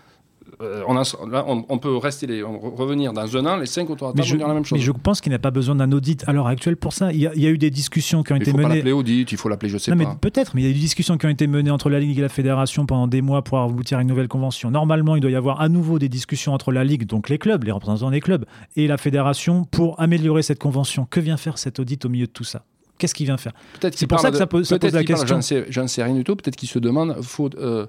euh, 0.61 0.83
on, 0.89 0.97
a- 0.97 1.27
là, 1.31 1.45
on, 1.47 1.65
on 1.69 1.79
peut 1.79 1.97
rester 1.97 2.27
les, 2.27 2.43
on- 2.43 2.59
revenir 2.59 3.13
dans 3.13 3.37
un 3.37 3.47
an, 3.47 3.57
les 3.57 3.67
cinq 3.67 3.89
autour 3.91 4.13
de 4.13 4.21
la 4.39 4.55
même 4.55 4.65
chose. 4.65 4.79
mais 4.79 4.85
je 4.85 4.93
pense 4.93 5.21
qu'il 5.21 5.31
n'y 5.31 5.37
a 5.37 5.39
pas 5.39 5.51
besoin 5.51 5.75
d'un 5.75 5.91
audit 5.93 6.25
à 6.27 6.33
l'heure 6.33 6.47
actuelle 6.47 6.77
pour 6.77 6.93
ça. 6.93 7.13
Il 7.13 7.19
y, 7.21 7.27
a, 7.27 7.33
il 7.35 7.43
y 7.43 7.47
a 7.47 7.51
eu 7.51 7.59
des 7.59 7.71
discussions 7.71 8.23
qui 8.23 8.33
ont 8.33 8.37
Il 8.37 8.43
été 8.43 8.51
faut 8.51 8.57
pas 8.57 8.65
menées. 8.65 8.77
l'appeler 8.77 8.93
audit, 8.93 9.31
il 9.31 9.39
faut 9.39 9.49
l'appeler 9.49 9.71
je 9.71 9.79
sais 9.79 9.95
Non, 9.95 10.05
pas. 10.05 10.19
peut-être, 10.21 10.55
mais 10.55 10.63
il 10.63 10.65
y 10.65 10.69
a 10.69 10.71
eu 10.71 10.75
des 10.75 10.81
discussions 10.81 11.17
qui 11.19 11.27
ont 11.27 11.31
été 11.31 11.47
menées 11.47 11.71
entre 11.71 11.91
la 11.91 12.01
Ligue 12.01 12.19
et 12.19 12.23
la 12.23 12.29
Fédération 12.29 12.87
pendant 12.87 13.07
des 13.07 13.23
mois 13.23 13.43
pour 13.43 13.59
aboutir 13.59 13.99
à 13.99 14.03
une 14.03 14.09
nouvelle 14.09 14.29
convention. 14.29 14.71
Normalement, 14.71 15.17
il 15.17 15.21
doit 15.21 15.31
y 15.31 15.37
avoir 15.37 15.61
à 15.61 15.69
nouveau 15.69 15.99
des 15.99 16.09
discussions 16.09 16.53
entre 16.55 16.73
la 16.73 16.85
Ligue, 16.85 17.05
donc 17.07 17.29
les 17.29 17.39
clubs, 17.39 17.63
les 17.65 17.73
représentants 17.73 18.11
des 18.11 18.21
clubs, 18.21 18.45
et 18.77 18.87
la 18.87 18.97
Fédération 18.97 19.65
pour 19.65 20.01
améliorer 20.01 20.43
cette 20.43 20.59
convention. 20.59 21.07
Que 21.07 21.21
vient 21.21 21.37
faire 21.37 21.59
cet 21.59 21.79
audit 21.79 22.05
au 22.05 22.09
milieu 22.09 22.27
de 22.27 22.33
tout 22.33 22.45
ça? 22.45 22.65
Qu'est-ce 22.99 23.15
qu'il 23.15 23.27
vient 23.27 23.37
faire? 23.37 23.53
Peut-être 23.79 23.97
C'est 23.97 24.09
pour 24.09 24.19
ça 24.19 24.31
que 24.33 24.37
ça 24.37 24.47
pose- 24.49 24.67
ça 24.67 24.77
peut-être 24.79 24.91
pose 24.93 25.01
la 25.01 25.05
question. 25.05 25.27
J'en 25.69 25.87
sais, 25.87 25.89
sais 25.95 26.03
rien 26.03 26.15
du 26.15 26.25
tout. 26.25 26.35
Peut-être 26.35 26.57
qu'il 26.57 26.69
se 26.69 26.81
demande 26.81 27.17
faut, 27.23 27.49
euh, 27.57 27.87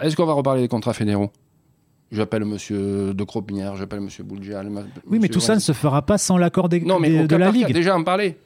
est-ce 0.00 0.16
qu'on 0.16 0.26
va 0.26 0.32
reparler 0.32 0.62
des 0.62 0.68
contrats 0.68 0.92
fédéraux? 0.94 1.30
J'appelle 2.12 2.44
monsieur 2.44 3.12
De 3.14 3.24
Cropinière, 3.24 3.76
j'appelle 3.76 4.00
monsieur 4.00 4.22
Boulgial. 4.22 4.68
Oui, 5.08 5.18
mais 5.20 5.28
tout 5.28 5.40
ça 5.40 5.54
ne 5.54 5.60
se 5.60 5.72
fera 5.72 6.02
pas 6.02 6.18
sans 6.18 6.38
l'accord 6.38 6.68
des, 6.68 6.80
Non, 6.80 7.00
mais 7.00 7.10
des- 7.10 7.26
de 7.26 7.36
la 7.36 7.50
Ligue. 7.50 7.72
déjà 7.72 7.96
en 7.96 8.04
parler. 8.04 8.36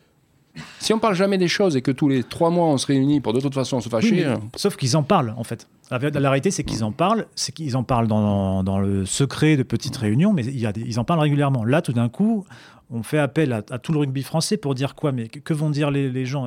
Si 0.80 0.92
on 0.92 0.98
parle 0.98 1.14
jamais 1.14 1.38
des 1.38 1.46
choses 1.46 1.76
et 1.76 1.82
que 1.82 1.92
tous 1.92 2.08
les 2.08 2.24
trois 2.24 2.50
mois 2.50 2.66
on 2.66 2.76
se 2.78 2.86
réunit 2.86 3.20
pour 3.20 3.32
de 3.32 3.40
toute 3.40 3.54
façon 3.54 3.80
se 3.80 3.86
Oui, 3.88 3.90
fâcher, 3.90 4.24
mais- 4.26 4.36
sauf 4.56 4.76
qu'ils 4.76 4.96
en 4.96 5.02
parlent, 5.04 5.32
en 5.36 5.44
fait. 5.44 5.68
La, 5.90 5.98
la 5.98 6.30
réalité, 6.30 6.50
c'est 6.50 6.64
qu'ils 6.64 6.82
en 6.82 6.90
parlent, 6.90 7.26
c'est 7.36 7.52
qu'ils 7.52 7.76
en 7.76 7.82
parlent 7.84 8.08
dans, 8.08 8.64
dans 8.64 8.80
le 8.80 9.04
secret 9.06 9.56
de 9.56 9.62
petites 9.62 9.96
réunions, 9.96 10.32
mais 10.32 10.44
il 10.44 10.58
y 10.58 10.66
a 10.66 10.72
des- 10.72 10.80
ils 10.80 10.98
en 10.98 11.04
parlent 11.04 11.20
régulièrement. 11.20 11.64
Là, 11.64 11.82
tout 11.82 11.92
d'un 11.92 12.08
coup, 12.08 12.44
on 12.90 13.02
fait 13.04 13.18
appel 13.18 13.52
à, 13.52 13.62
à 13.70 13.78
tout 13.78 13.92
le 13.92 13.98
rugby 14.00 14.22
français 14.24 14.56
pour 14.56 14.74
dire 14.74 14.94
quoi? 14.96 15.12
Mais 15.12 15.28
que, 15.28 15.38
que 15.38 15.54
vont 15.54 15.70
dire 15.70 15.90
les, 15.92 16.10
les 16.10 16.24
gens? 16.26 16.46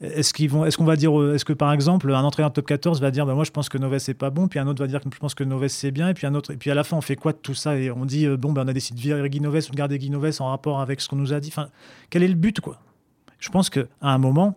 Est-ce 0.00 0.32
qu'ils 0.32 0.48
vont, 0.48 0.64
est-ce 0.64 0.78
qu'on 0.78 0.84
va 0.84 0.94
dire, 0.94 1.18
euh, 1.18 1.34
est-ce 1.34 1.44
que 1.44 1.52
par 1.52 1.72
exemple, 1.72 2.12
un 2.12 2.22
entraîneur 2.22 2.52
top 2.52 2.66
14 2.66 3.00
va 3.00 3.10
dire, 3.10 3.26
bah, 3.26 3.34
moi 3.34 3.42
je 3.42 3.50
pense 3.50 3.68
que 3.68 3.78
Noves 3.78 3.98
c'est 3.98 4.14
pas 4.14 4.30
bon, 4.30 4.46
puis 4.46 4.60
un 4.60 4.66
autre 4.68 4.80
va 4.80 4.86
dire 4.86 5.00
que 5.00 5.08
je 5.12 5.18
pense 5.18 5.34
que 5.34 5.42
Noves 5.42 5.66
c'est 5.68 5.90
bien, 5.90 6.08
et 6.08 6.14
puis 6.14 6.26
un 6.26 6.34
autre, 6.36 6.52
et 6.52 6.56
puis 6.56 6.70
à 6.70 6.74
la 6.74 6.84
fin 6.84 6.96
on 6.96 7.00
fait 7.00 7.16
quoi 7.16 7.32
de 7.32 7.38
tout 7.38 7.54
ça 7.54 7.76
Et 7.76 7.90
on 7.90 8.04
dit, 8.04 8.26
euh, 8.26 8.36
bon, 8.36 8.52
bah, 8.52 8.62
on 8.64 8.68
a 8.68 8.72
décidé 8.72 8.96
de 8.96 9.02
virer 9.02 9.28
Guy 9.28 9.40
Noves 9.40 9.66
ou 9.68 9.72
de 9.72 9.76
garder 9.76 9.98
Guy 9.98 10.10
Noves 10.10 10.40
en 10.40 10.50
rapport 10.50 10.80
avec 10.80 11.00
ce 11.00 11.08
qu'on 11.08 11.16
nous 11.16 11.32
a 11.32 11.40
dit. 11.40 11.52
Quel 12.10 12.22
est 12.22 12.28
le 12.28 12.34
but, 12.34 12.60
quoi? 12.60 12.80
Je 13.40 13.48
pense 13.48 13.70
qu'à 13.70 13.86
un 14.00 14.18
moment, 14.18 14.56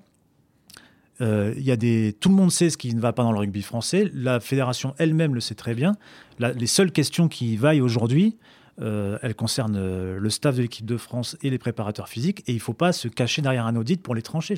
euh, 1.22 1.56
il 1.58 1.64
y 1.64 1.72
a 1.72 1.76
des, 1.76 2.16
tout 2.20 2.30
le 2.30 2.36
monde 2.36 2.52
sait 2.52 2.70
ce 2.70 2.78
qui 2.78 2.94
ne 2.94 3.02
va 3.02 3.12
pas 3.12 3.24
dans 3.24 3.32
le 3.32 3.40
rugby 3.40 3.64
français. 3.64 4.12
La 4.14 4.40
fédération 4.40 4.94
elle-même 5.00 5.34
le 5.34 5.42
sait 5.42 5.56
très 5.56 5.74
bien. 5.74 5.96
Les 6.40 6.68
seules 6.68 6.92
questions 6.92 7.28
qui 7.28 7.58
vaillent 7.58 7.82
aujourd'hui, 7.82 8.38
elles 8.80 9.36
concernent 9.36 10.18
le 10.18 10.30
staff 10.32 10.56
de 10.56 10.64
l'équipe 10.64 10.86
de 10.86 10.98
France 10.98 11.38
et 11.44 11.52
les 11.52 11.60
préparateurs 11.60 12.10
physiques. 12.10 12.42
Et 12.48 12.54
il 12.54 12.56
ne 12.56 12.62
faut 12.62 12.74
pas 12.74 12.92
se 12.92 13.08
cacher 13.08 13.44
derrière 13.44 13.68
un 13.68 13.76
audit 13.76 14.02
pour 14.02 14.16
les 14.16 14.24
trancher. 14.24 14.56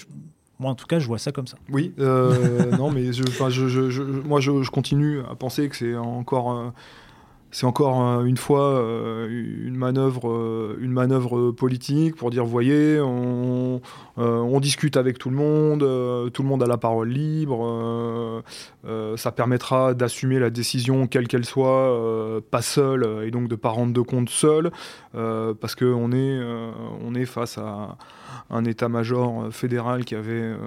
Moi, 0.60 0.72
en 0.72 0.76
tout 0.76 0.86
cas, 0.86 1.00
je 1.00 1.08
vois 1.08 1.18
ça 1.18 1.32
comme 1.32 1.48
ça. 1.48 1.58
Oui, 1.72 1.94
euh, 2.00 2.72
non, 2.78 2.92
mais 2.92 3.12
je, 3.12 4.02
moi 4.26 4.40
je, 4.40 4.70
continue 4.70 5.20
à 5.30 5.36
penser 5.36 5.68
que 5.68 5.76
c'est 5.76 5.96
encore, 5.96 6.52
euh, 6.52 7.64
encore 7.64 8.02
euh, 8.02 8.24
une 8.24 8.38
fois 8.38 8.82
une 9.30 9.76
manœuvre, 9.76 10.78
une 10.80 10.92
manœuvre 10.92 11.52
politique 11.52 12.16
pour 12.16 12.30
dire, 12.30 12.46
voyez, 12.46 13.00
on, 13.02 13.82
discute 14.62 14.96
avec 14.96 15.18
tout 15.18 15.30
le 15.30 15.36
monde, 15.36 15.80
tout 16.32 16.44
le 16.44 16.48
monde 16.48 16.64
a 16.64 16.68
la 16.68 16.78
parole 16.78 17.10
libre, 17.10 18.44
ça 19.18 19.32
permettra 19.32 19.94
d'assumer 19.94 20.40
la 20.40 20.50
décision 20.50 21.08
quelle 21.08 21.28
qu'elle 21.28 21.46
soit, 21.46 22.42
pas 22.50 22.62
seul 22.62 23.26
et 23.26 23.32
donc 23.32 23.50
de 23.50 23.56
pas 23.56 23.70
rendre 23.70 23.92
de 23.92 24.02
compte 24.02 24.30
seul, 24.30 24.72
parce 25.12 25.76
que 25.76 25.86
on 25.86 26.12
est, 26.14 27.20
est 27.20 27.26
face 27.26 27.58
à 27.58 27.98
un 28.50 28.66
état-major 28.66 29.48
fédéral 29.52 30.06
qui 30.06 30.16
avait, 30.16 30.32
euh, 30.34 30.58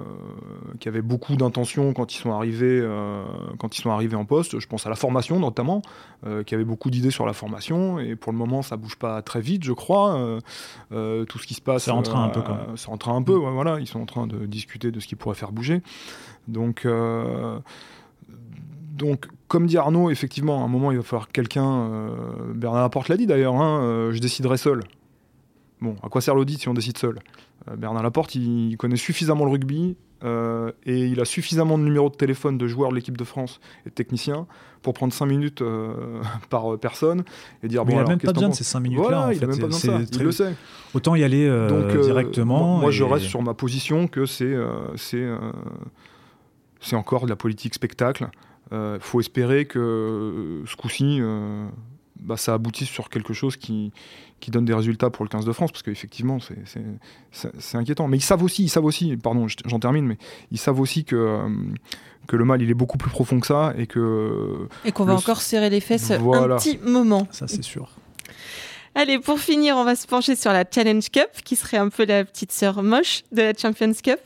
qui 0.79 0.87
avait 0.87 1.01
beaucoup 1.01 1.35
d'intentions 1.35 1.93
quand 1.93 2.13
ils 2.13 2.17
sont 2.17 2.31
arrivés, 2.31 2.79
euh, 2.81 3.23
quand 3.59 3.77
ils 3.77 3.81
sont 3.81 3.91
arrivés 3.91 4.15
en 4.15 4.25
poste. 4.25 4.59
Je 4.59 4.67
pense 4.67 4.85
à 4.85 4.89
la 4.89 4.95
formation 4.95 5.39
notamment, 5.39 5.81
euh, 6.25 6.43
qui 6.43 6.55
avait 6.55 6.65
beaucoup 6.65 6.89
d'idées 6.89 7.11
sur 7.11 7.25
la 7.25 7.33
formation. 7.33 7.99
Et 7.99 8.15
pour 8.15 8.31
le 8.31 8.37
moment, 8.37 8.61
ça 8.61 8.77
bouge 8.77 8.95
pas 8.95 9.21
très 9.21 9.41
vite, 9.41 9.63
je 9.63 9.73
crois. 9.73 10.15
Euh, 10.17 10.39
euh, 10.91 11.25
tout 11.25 11.39
ce 11.39 11.47
qui 11.47 11.53
se 11.53 11.61
passe, 11.61 11.83
C'est 11.83 11.91
en 11.91 12.01
train 12.01 12.23
un 12.23 12.29
peu, 12.29 12.41
quand 12.41 12.53
même. 12.55 12.61
euh, 12.69 12.75
c'est 12.75 12.89
en 12.89 12.97
train 12.97 13.15
un 13.15 13.21
peu. 13.21 13.35
ouais, 13.35 13.51
voilà, 13.51 13.79
ils 13.79 13.87
sont 13.87 14.01
en 14.01 14.05
train 14.05 14.27
de 14.27 14.45
discuter 14.45 14.91
de 14.91 14.99
ce 14.99 15.07
qui 15.07 15.15
pourrait 15.15 15.35
faire 15.35 15.51
bouger. 15.51 15.81
Donc. 16.47 16.85
euh, 16.85 17.59
donc, 18.97 19.27
comme 19.47 19.67
dit 19.67 19.77
Arnaud, 19.77 20.09
effectivement, 20.09 20.61
à 20.61 20.65
un 20.65 20.67
moment, 20.67 20.91
il 20.91 20.97
va 20.97 21.03
falloir 21.03 21.27
quelqu'un. 21.29 21.63
euh, 21.65 22.09
Bernard 22.55 22.81
Laporte 22.81 23.09
l'a 23.09 23.17
dit 23.17 23.27
d'ailleurs, 23.27 23.53
hein, 23.55 23.81
euh, 23.83 24.11
je 24.11 24.19
déciderai 24.19 24.57
seul. 24.57 24.81
Bon, 25.81 25.95
à 26.03 26.09
quoi 26.09 26.21
sert 26.21 26.33
l'audit 26.35 26.59
si 26.59 26.67
on 26.69 26.73
décide 26.73 26.97
seul? 26.97 27.19
Euh, 27.69 27.75
Bernard 27.75 28.03
Laporte, 28.03 28.35
il 28.35 28.75
connaît 28.77 28.95
suffisamment 28.95 29.45
le 29.45 29.51
rugby 29.51 29.95
euh, 30.23 30.71
et 30.85 31.05
il 31.05 31.19
a 31.21 31.25
suffisamment 31.25 31.77
de 31.77 31.83
numéros 31.83 32.09
de 32.09 32.15
téléphone 32.15 32.57
de 32.57 32.65
joueurs 32.67 32.89
de 32.89 32.95
l'équipe 32.95 33.15
de 33.17 33.23
France 33.23 33.59
et 33.85 33.89
de 33.89 33.93
techniciens 33.93 34.47
pour 34.81 34.93
prendre 34.93 35.13
5 35.13 35.25
minutes 35.27 35.61
euh, 35.61 35.93
par 36.49 36.79
personne 36.79 37.23
et 37.61 37.67
dire 37.67 37.85
Mais 37.85 37.91
bon, 37.93 37.99
il 37.99 38.03
n'a 38.03 38.09
même 38.09 38.19
pas 38.19 38.33
besoin 38.33 38.49
de 38.49 38.55
ces 38.55 38.63
5 38.63 38.79
minutes-là. 38.79 39.03
Voilà, 39.07 39.33
il 39.33 39.37
fait. 39.39 39.45
a 39.45 39.47
même 39.47 39.59
pas 39.59 39.67
besoin 39.67 39.79
de 39.79 39.97
ça, 39.97 39.97
c'est 39.99 40.03
il 40.03 40.09
très- 40.09 40.23
le 40.23 40.31
sait. 40.31 40.55
Autant 40.95 41.13
y 41.15 41.23
aller 41.23 41.47
Donc, 41.69 41.99
directement. 42.01 42.79
Moi, 42.79 42.89
je 42.91 43.03
et- 43.03 43.07
reste 43.07 43.25
sur 43.25 43.41
ma 43.43 43.53
position 43.53 44.07
que 44.07 44.25
c'est 44.25 44.55
c'est 46.79 46.95
encore 46.95 47.25
de 47.25 47.29
la 47.29 47.35
politique 47.35 47.73
spectacle. 47.75 48.29
Il 48.71 48.97
faut 48.99 49.19
espérer 49.19 49.65
que 49.65 50.63
ce 50.65 50.75
coup-ci, 50.75 51.21
bah, 52.19 52.37
ça 52.37 52.53
aboutisse 52.53 52.89
sur 52.89 53.09
quelque 53.09 53.33
chose 53.33 53.57
qui, 53.57 53.91
qui 54.39 54.51
donne 54.51 54.65
des 54.65 54.73
résultats 54.73 55.09
pour 55.09 55.25
le 55.25 55.29
15 55.29 55.45
de 55.45 55.51
France, 55.51 55.71
parce 55.71 55.83
qu'effectivement, 55.83 56.39
c'est- 56.39 56.55
c'est 56.65 56.83
c'est- 57.31 57.51
c'est 57.59 57.77
inquiétant. 57.77 58.07
Mais 58.07 58.17
ils 58.17 58.21
savent 58.21 58.43
aussi, 58.43 58.63
ils 58.63 58.69
savent 58.69 58.85
aussi, 58.85 59.17
pardon, 59.17 59.47
je- 59.47 59.55
j'en 59.65 59.79
termine, 59.79 60.05
mais 60.05 60.17
ils 60.51 60.57
savent 60.59 60.79
aussi 60.79 61.03
que, 61.05 61.39
que 62.27 62.35
le 62.35 62.45
mal, 62.45 62.61
il 62.61 62.69
est 62.69 62.73
beaucoup 62.75 62.97
plus 62.97 63.09
profond 63.09 63.39
que 63.39 63.47
ça, 63.47 63.73
et 63.77 63.87
que 63.87 64.67
Et 64.85 64.91
qu'on 64.91 65.05
va 65.05 65.13
Le- 65.13 65.17
encore 65.19 65.41
serrer 65.41 65.69
les 65.69 65.79
fesses 65.79 66.11
Voilà. 66.11 66.55
un 66.55 66.57
petit 66.57 66.77
moment. 66.83 67.27
Ça, 67.31 67.47
c'est 67.47 67.63
sûr. 67.63 67.89
Allez, 68.95 69.19
pour 69.19 69.39
finir, 69.39 69.75
on 69.77 69.83
va 69.83 69.95
se 69.95 70.07
pencher 70.07 70.35
sur 70.35 70.51
la 70.51 70.63
Challenge 70.69 71.07
Cup, 71.11 71.27
qui 71.45 71.55
serait 71.55 71.77
un 71.77 71.89
peu 71.89 72.03
la 72.05 72.25
petite 72.25 72.51
sœur 72.51 72.81
moche 72.81 73.21
de 73.31 73.43
la 73.43 73.53
Champions 73.53 73.93
Cup. 74.03 74.19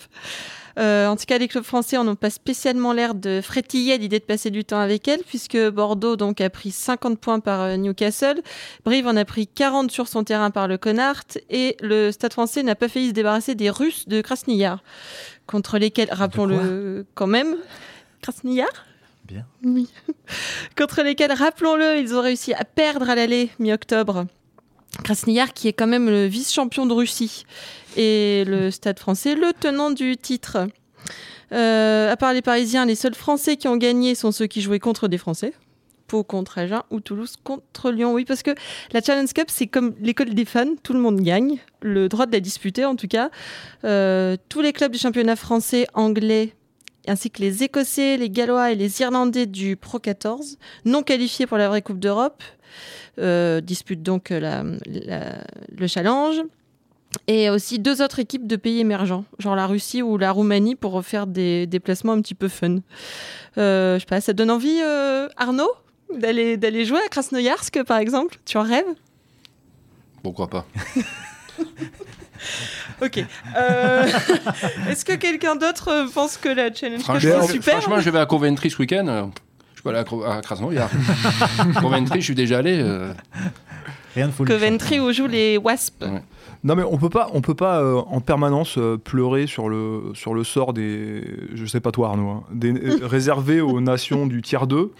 Euh, 0.79 1.07
en 1.07 1.15
tout 1.15 1.25
cas, 1.25 1.37
les 1.37 1.47
clubs 1.47 1.63
français 1.63 1.97
en 1.97 2.07
ont 2.07 2.15
pas 2.15 2.29
spécialement 2.29 2.93
l'air 2.93 3.15
de 3.15 3.41
frétiller 3.41 3.93
à 3.93 3.97
l'idée 3.97 4.19
de 4.19 4.23
passer 4.23 4.49
du 4.49 4.63
temps 4.63 4.79
avec 4.79 5.07
elle, 5.07 5.21
puisque 5.23 5.57
Bordeaux 5.57 6.15
donc 6.15 6.41
a 6.41 6.49
pris 6.49 6.71
50 6.71 7.19
points 7.19 7.39
par 7.39 7.61
euh, 7.61 7.77
Newcastle, 7.77 8.41
Brive 8.85 9.07
en 9.07 9.15
a 9.15 9.25
pris 9.25 9.47
40 9.47 9.91
sur 9.91 10.07
son 10.07 10.23
terrain 10.23 10.51
par 10.51 10.67
le 10.67 10.77
Connacht, 10.77 11.41
et 11.49 11.77
le 11.81 12.11
Stade 12.11 12.33
français 12.33 12.63
n'a 12.63 12.75
pas 12.75 12.87
failli 12.87 13.09
se 13.09 13.13
débarrasser 13.13 13.55
des 13.55 13.69
Russes 13.69 14.07
de 14.07 14.21
Krasniyar, 14.21 14.83
contre 15.47 15.77
lesquels, 15.77 16.09
rappelons-le 16.11 17.05
quand 17.15 17.27
même, 17.27 17.55
Krasniyar? 18.21 18.69
Bien. 19.25 19.45
Oui. 19.63 19.89
contre 20.77 21.03
lesquels, 21.03 21.31
rappelons-le, 21.31 21.97
ils 21.99 22.15
ont 22.15 22.21
réussi 22.21 22.53
à 22.53 22.65
perdre 22.65 23.09
à 23.09 23.15
l'aller 23.15 23.49
mi-octobre. 23.59 24.25
Krasniyar 25.03 25.53
qui 25.53 25.67
est 25.67 25.73
quand 25.73 25.87
même 25.87 26.09
le 26.09 26.25
vice-champion 26.25 26.85
de 26.85 26.93
Russie 26.93 27.45
et 27.97 28.43
le 28.45 28.71
Stade 28.71 28.99
français 28.99 29.35
le 29.35 29.53
tenant 29.59 29.91
du 29.91 30.17
titre. 30.17 30.67
Euh, 31.51 32.11
à 32.11 32.17
part 32.17 32.33
les 32.33 32.41
Parisiens, 32.41 32.85
les 32.85 32.95
seuls 32.95 33.15
Français 33.15 33.57
qui 33.57 33.67
ont 33.67 33.77
gagné 33.77 34.15
sont 34.15 34.31
ceux 34.31 34.47
qui 34.47 34.61
jouaient 34.61 34.79
contre 34.79 35.07
des 35.07 35.17
Français. 35.17 35.53
Pau 36.07 36.23
contre 36.23 36.57
Agen 36.57 36.81
ou 36.89 36.99
Toulouse 36.99 37.35
contre 37.41 37.91
Lyon. 37.91 38.13
Oui, 38.13 38.25
parce 38.25 38.43
que 38.43 38.51
la 38.91 39.01
Challenge 39.01 39.31
Cup, 39.31 39.45
c'est 39.47 39.67
comme 39.67 39.93
l'école 40.01 40.33
des 40.33 40.43
fans, 40.43 40.75
tout 40.83 40.93
le 40.93 40.99
monde 40.99 41.21
gagne, 41.21 41.57
le 41.81 42.09
droit 42.09 42.25
de 42.25 42.33
la 42.33 42.41
disputer 42.41 42.83
en 42.83 42.95
tout 42.97 43.07
cas. 43.07 43.29
Euh, 43.85 44.35
tous 44.49 44.61
les 44.61 44.73
clubs 44.73 44.91
du 44.91 44.97
championnat 44.97 45.37
français, 45.37 45.87
anglais, 45.93 46.53
ainsi 47.07 47.31
que 47.31 47.41
les 47.41 47.63
Écossais, 47.63 48.17
les 48.17 48.29
Gallois 48.29 48.71
et 48.71 48.75
les 48.75 49.01
Irlandais 49.01 49.45
du 49.45 49.77
Pro 49.77 49.99
14, 49.99 50.57
non 50.83 51.01
qualifiés 51.01 51.47
pour 51.47 51.57
la 51.57 51.69
vraie 51.69 51.81
Coupe 51.81 51.99
d'Europe, 51.99 52.43
disputent 53.17 54.03
donc 54.03 54.29
la- 54.29 54.63
la- 54.85 55.43
le 55.77 55.87
challenge. 55.87 56.41
Et 57.27 57.49
aussi 57.49 57.77
deux 57.77 58.01
autres 58.01 58.19
équipes 58.19 58.47
de 58.47 58.55
pays 58.55 58.79
émergents, 58.79 59.25
genre 59.37 59.53
la 59.57 59.67
Russie 59.67 60.01
ou 60.01 60.17
la 60.17 60.31
Roumanie, 60.31 60.75
pour 60.75 61.03
faire 61.03 61.27
des 61.27 61.67
déplacements 61.67 62.13
un 62.13 62.21
petit 62.21 62.35
peu 62.35 62.47
fun. 62.47 62.77
Euh, 63.57 63.95
je 63.95 63.99
sais 63.99 64.05
pas, 64.05 64.21
ça 64.21 64.31
donne 64.31 64.49
envie, 64.49 64.79
euh, 64.81 65.27
Arnaud, 65.35 65.71
d'aller 66.17 66.55
d'aller 66.55 66.85
jouer 66.85 66.99
à 67.05 67.09
Krasnoyarsk, 67.09 67.83
par 67.83 67.97
exemple? 67.97 68.37
Tu 68.45 68.57
en 68.57 68.63
rêves? 68.63 68.85
Pourquoi 70.23 70.49
pas 70.49 70.65
Ok. 73.01 73.17
Euh, 73.57 74.05
Est-ce 74.89 75.03
que 75.05 75.13
quelqu'un 75.15 75.55
d'autre 75.55 75.89
euh, 75.89 76.07
pense 76.13 76.37
que 76.37 76.49
la 76.49 76.73
Challenge 76.73 77.01
est 77.01 77.47
super 77.51 77.73
franchement, 77.81 77.99
je 77.99 78.09
vais 78.09 78.19
à 78.19 78.25
Coventry 78.25 78.69
ce 78.69 78.77
week-end. 78.77 79.31
Je 79.83 79.89
peux 79.89 79.95
aller 79.95 80.05
à, 80.27 80.33
à 80.37 80.41
Krasnoyar. 80.41 80.89
Coventry, 81.81 82.19
je 82.21 82.25
suis 82.25 82.35
déjà 82.35 82.59
allé. 82.59 82.79
euh, 82.79 83.13
Rien 84.13 84.27
de 84.27 84.31
folie. 84.31 84.51
Coventry 84.51 84.99
où 84.99 85.11
jouent 85.11 85.25
les 85.27 85.57
Wasps. 85.57 86.01
Ouais. 86.01 86.21
Non 86.63 86.75
mais 86.75 86.83
on 86.83 86.97
peut 86.97 87.09
pas, 87.09 87.29
on 87.33 87.41
peut 87.41 87.55
pas 87.55 87.81
euh, 87.81 87.95
en 87.95 88.21
permanence 88.21 88.77
euh, 88.77 88.95
pleurer 88.97 89.47
sur 89.47 89.69
le 89.69 90.11
sur 90.13 90.35
le 90.35 90.43
sort 90.43 90.73
des, 90.73 91.23
je 91.55 91.65
sais 91.65 91.79
pas 91.79 91.91
toi 91.91 92.09
Arnaud, 92.09 92.29
hein, 92.29 92.43
des 92.53 92.73
euh, 92.73 92.99
réservés 93.07 93.61
aux 93.61 93.81
nations 93.81 94.27
du 94.27 94.43
tiers 94.43 94.67
2 94.67 94.91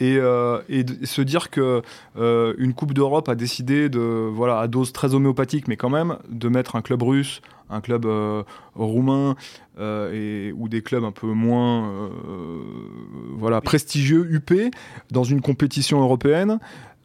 et, 0.00 0.16
euh, 0.16 0.58
et 0.68 0.82
de- 0.82 1.06
se 1.06 1.22
dire 1.22 1.50
que 1.50 1.82
euh, 2.18 2.54
une 2.58 2.74
Coupe 2.74 2.92
d'Europe 2.92 3.28
a 3.28 3.36
décidé 3.36 3.88
de 3.88 4.00
voilà 4.00 4.58
à 4.58 4.66
dose 4.66 4.92
très 4.92 5.14
homéopathique 5.14 5.68
mais 5.68 5.76
quand 5.76 5.90
même 5.90 6.16
de 6.28 6.48
mettre 6.48 6.74
un 6.74 6.82
club 6.82 7.02
russe, 7.02 7.40
un 7.70 7.80
club 7.80 8.06
euh, 8.06 8.42
roumain 8.74 9.36
euh, 9.78 10.52
ou 10.56 10.68
des 10.68 10.82
clubs 10.82 11.04
un 11.04 11.12
peu 11.12 11.28
moins 11.28 11.90
euh, 11.90 13.60
prestigieux 13.60 14.26
UP 14.30 14.52
dans 15.10 15.24
une 15.24 15.40
compétition 15.40 16.00
européenne. 16.00 16.58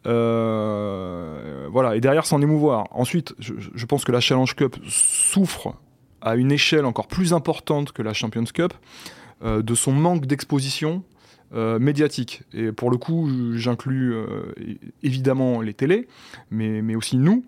Voilà, 0.04 1.96
et 1.96 2.00
derrière 2.00 2.26
s'en 2.26 2.42
émouvoir. 2.42 2.88
Ensuite, 2.90 3.34
je, 3.38 3.86
pense 3.86 4.04
que 4.04 4.12
la 4.12 4.20
Challenge 4.20 4.54
Cup 4.54 4.76
souffre 4.88 5.74
à 6.20 6.36
une 6.36 6.52
échelle 6.52 6.84
encore 6.84 7.06
plus 7.06 7.32
importante 7.32 7.92
que 7.92 8.02
la 8.02 8.12
Champions 8.12 8.44
Cup 8.44 8.74
de 9.44 9.74
son 9.74 9.92
manque 9.92 10.26
d'exposition 10.26 11.02
médiatique. 11.52 12.42
Et 12.52 12.72
pour 12.72 12.90
le 12.90 12.96
coup, 12.96 13.30
j'inclus 13.54 14.16
évidemment 15.02 15.60
les 15.60 15.74
télés, 15.74 16.08
mais, 16.50 16.82
mais 16.82 16.96
aussi 16.96 17.16
nous. 17.16 17.44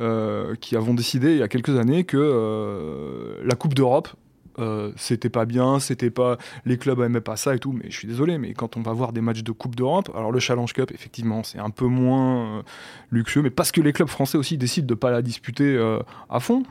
Euh, 0.00 0.54
qui 0.54 0.74
avons 0.74 0.94
décidé 0.94 1.32
il 1.32 1.38
y 1.38 1.42
a 1.42 1.48
quelques 1.48 1.76
années 1.78 2.04
que 2.04 2.16
euh, 2.16 3.42
la 3.44 3.54
Coupe 3.54 3.74
d'Europe 3.74 4.08
euh, 4.58 4.92
c'était 4.96 5.28
pas 5.30 5.44
bien, 5.44 5.78
c'était 5.80 6.10
pas 6.10 6.36
les 6.66 6.76
clubs 6.78 7.00
aimaient 7.00 7.20
pas 7.20 7.36
ça 7.36 7.54
et 7.54 7.58
tout, 7.58 7.72
mais 7.72 7.84
je 7.90 7.96
suis 7.96 8.08
désolé, 8.08 8.38
mais 8.38 8.52
quand 8.54 8.76
on 8.76 8.82
va 8.82 8.92
voir 8.92 9.12
des 9.12 9.20
matchs 9.20 9.42
de 9.42 9.52
Coupe 9.52 9.74
d'Europe, 9.76 10.10
alors 10.16 10.30
le 10.32 10.38
Challenge 10.40 10.72
Cup 10.72 10.90
effectivement 10.92 11.42
c'est 11.42 11.58
un 11.58 11.70
peu 11.70 11.86
moins 11.86 12.58
euh, 12.58 12.62
luxueux, 13.10 13.42
mais 13.42 13.50
parce 13.50 13.72
que 13.72 13.80
les 13.80 13.92
clubs 13.92 14.08
français 14.08 14.36
aussi 14.38 14.58
décident 14.58 14.86
de 14.86 14.94
pas 14.94 15.10
la 15.10 15.22
disputer 15.22 15.64
euh, 15.76 15.98
à 16.30 16.40
fond, 16.40 16.62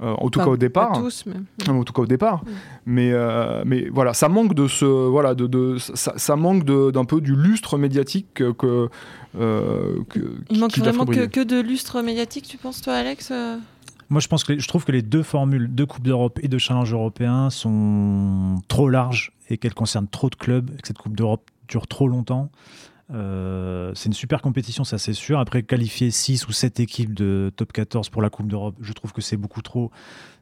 en 0.00 0.30
tout 0.30 0.38
Pas- 0.38 0.44
cas 0.44 0.50
au 0.52 0.56
départ. 0.56 0.92
Pas 0.92 0.98
tous, 1.00 1.24
mais. 1.26 1.68
En 1.72 1.82
tout 1.82 1.92
cas 1.92 2.02
au 2.02 2.06
départ. 2.06 2.42
Mais, 2.86 3.12
mais 3.66 3.88
voilà, 3.92 4.14
ça 4.14 4.28
manque 4.28 4.54
de 4.54 4.68
ce. 4.68 4.84
Voilà, 4.84 5.34
de, 5.34 5.48
de- 5.48 5.76
ça, 5.78 6.12
ça 6.16 6.36
manque 6.36 6.62
d'un 6.64 7.04
peu 7.04 7.20
du 7.20 7.34
lustre 7.34 7.78
médiatique 7.78 8.28
que. 8.34 8.52
que, 8.52 8.88
que- 10.08 10.36
Il 10.50 10.60
manque 10.60 10.78
vraiment 10.78 11.04
que, 11.04 11.42
de 11.42 11.60
lustre 11.60 12.00
médiatique, 12.02 12.46
tu 12.46 12.58
penses, 12.58 12.80
toi, 12.80 12.94
Alex 12.94 13.32
Moi, 14.10 14.20
je 14.20 14.28
pense 14.28 14.44
que 14.44 14.58
je 14.58 14.68
trouve 14.68 14.84
que 14.84 14.92
les 14.92 15.02
deux 15.02 15.22
formules 15.22 15.74
de 15.74 15.84
Coupe 15.84 16.04
d'Europe 16.04 16.38
et 16.42 16.48
de 16.48 16.56
Challenge 16.58 16.92
européen 16.92 17.50
sont 17.50 18.56
trop 18.66 18.88
larges 18.88 19.32
et 19.50 19.58
qu'elles 19.58 19.74
concernent 19.74 20.08
trop 20.08 20.30
de 20.30 20.34
clubs 20.34 20.70
et 20.70 20.80
que 20.80 20.88
cette 20.88 20.98
Coupe 20.98 21.16
d'Europe 21.16 21.50
dure 21.68 21.86
trop 21.86 22.08
longtemps. 22.08 22.50
Euh, 23.10 23.92
c'est 23.94 24.06
une 24.06 24.14
super 24.14 24.42
compétition, 24.42 24.84
ça 24.84 24.98
c'est 24.98 25.12
sûr. 25.12 25.38
Après, 25.38 25.62
qualifier 25.62 26.10
6 26.10 26.48
ou 26.48 26.52
7 26.52 26.80
équipes 26.80 27.14
de 27.14 27.50
top 27.56 27.72
14 27.72 28.08
pour 28.10 28.22
la 28.22 28.30
Coupe 28.30 28.48
d'Europe, 28.48 28.76
je 28.80 28.92
trouve 28.92 29.12
que 29.12 29.20
c'est 29.20 29.36
beaucoup 29.36 29.62
trop. 29.62 29.90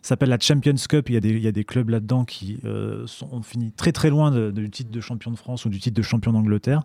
Ça 0.02 0.11
s'appelle 0.11 0.29
la 0.29 0.38
Champions 0.38 0.74
Cup. 0.88 1.09
Il 1.09 1.14
y 1.14 1.48
a 1.48 1.52
des, 1.52 1.64
clubs 1.64 1.88
là-dedans 1.88 2.24
qui 2.24 2.59
euh, 2.64 3.07
ont 3.33 3.42
fini 3.42 3.72
très 3.72 3.92
très 3.92 4.11
loin 4.11 4.31
du 4.50 4.70
titre 4.70 4.90
de 4.90 5.00
champion 5.00 5.31
de 5.31 5.37
France 5.37 5.64
ou 5.64 5.68
du 5.68 5.81
titre 5.81 5.96
de 5.96 6.02
champion 6.02 6.33
d'Angleterre. 6.33 6.83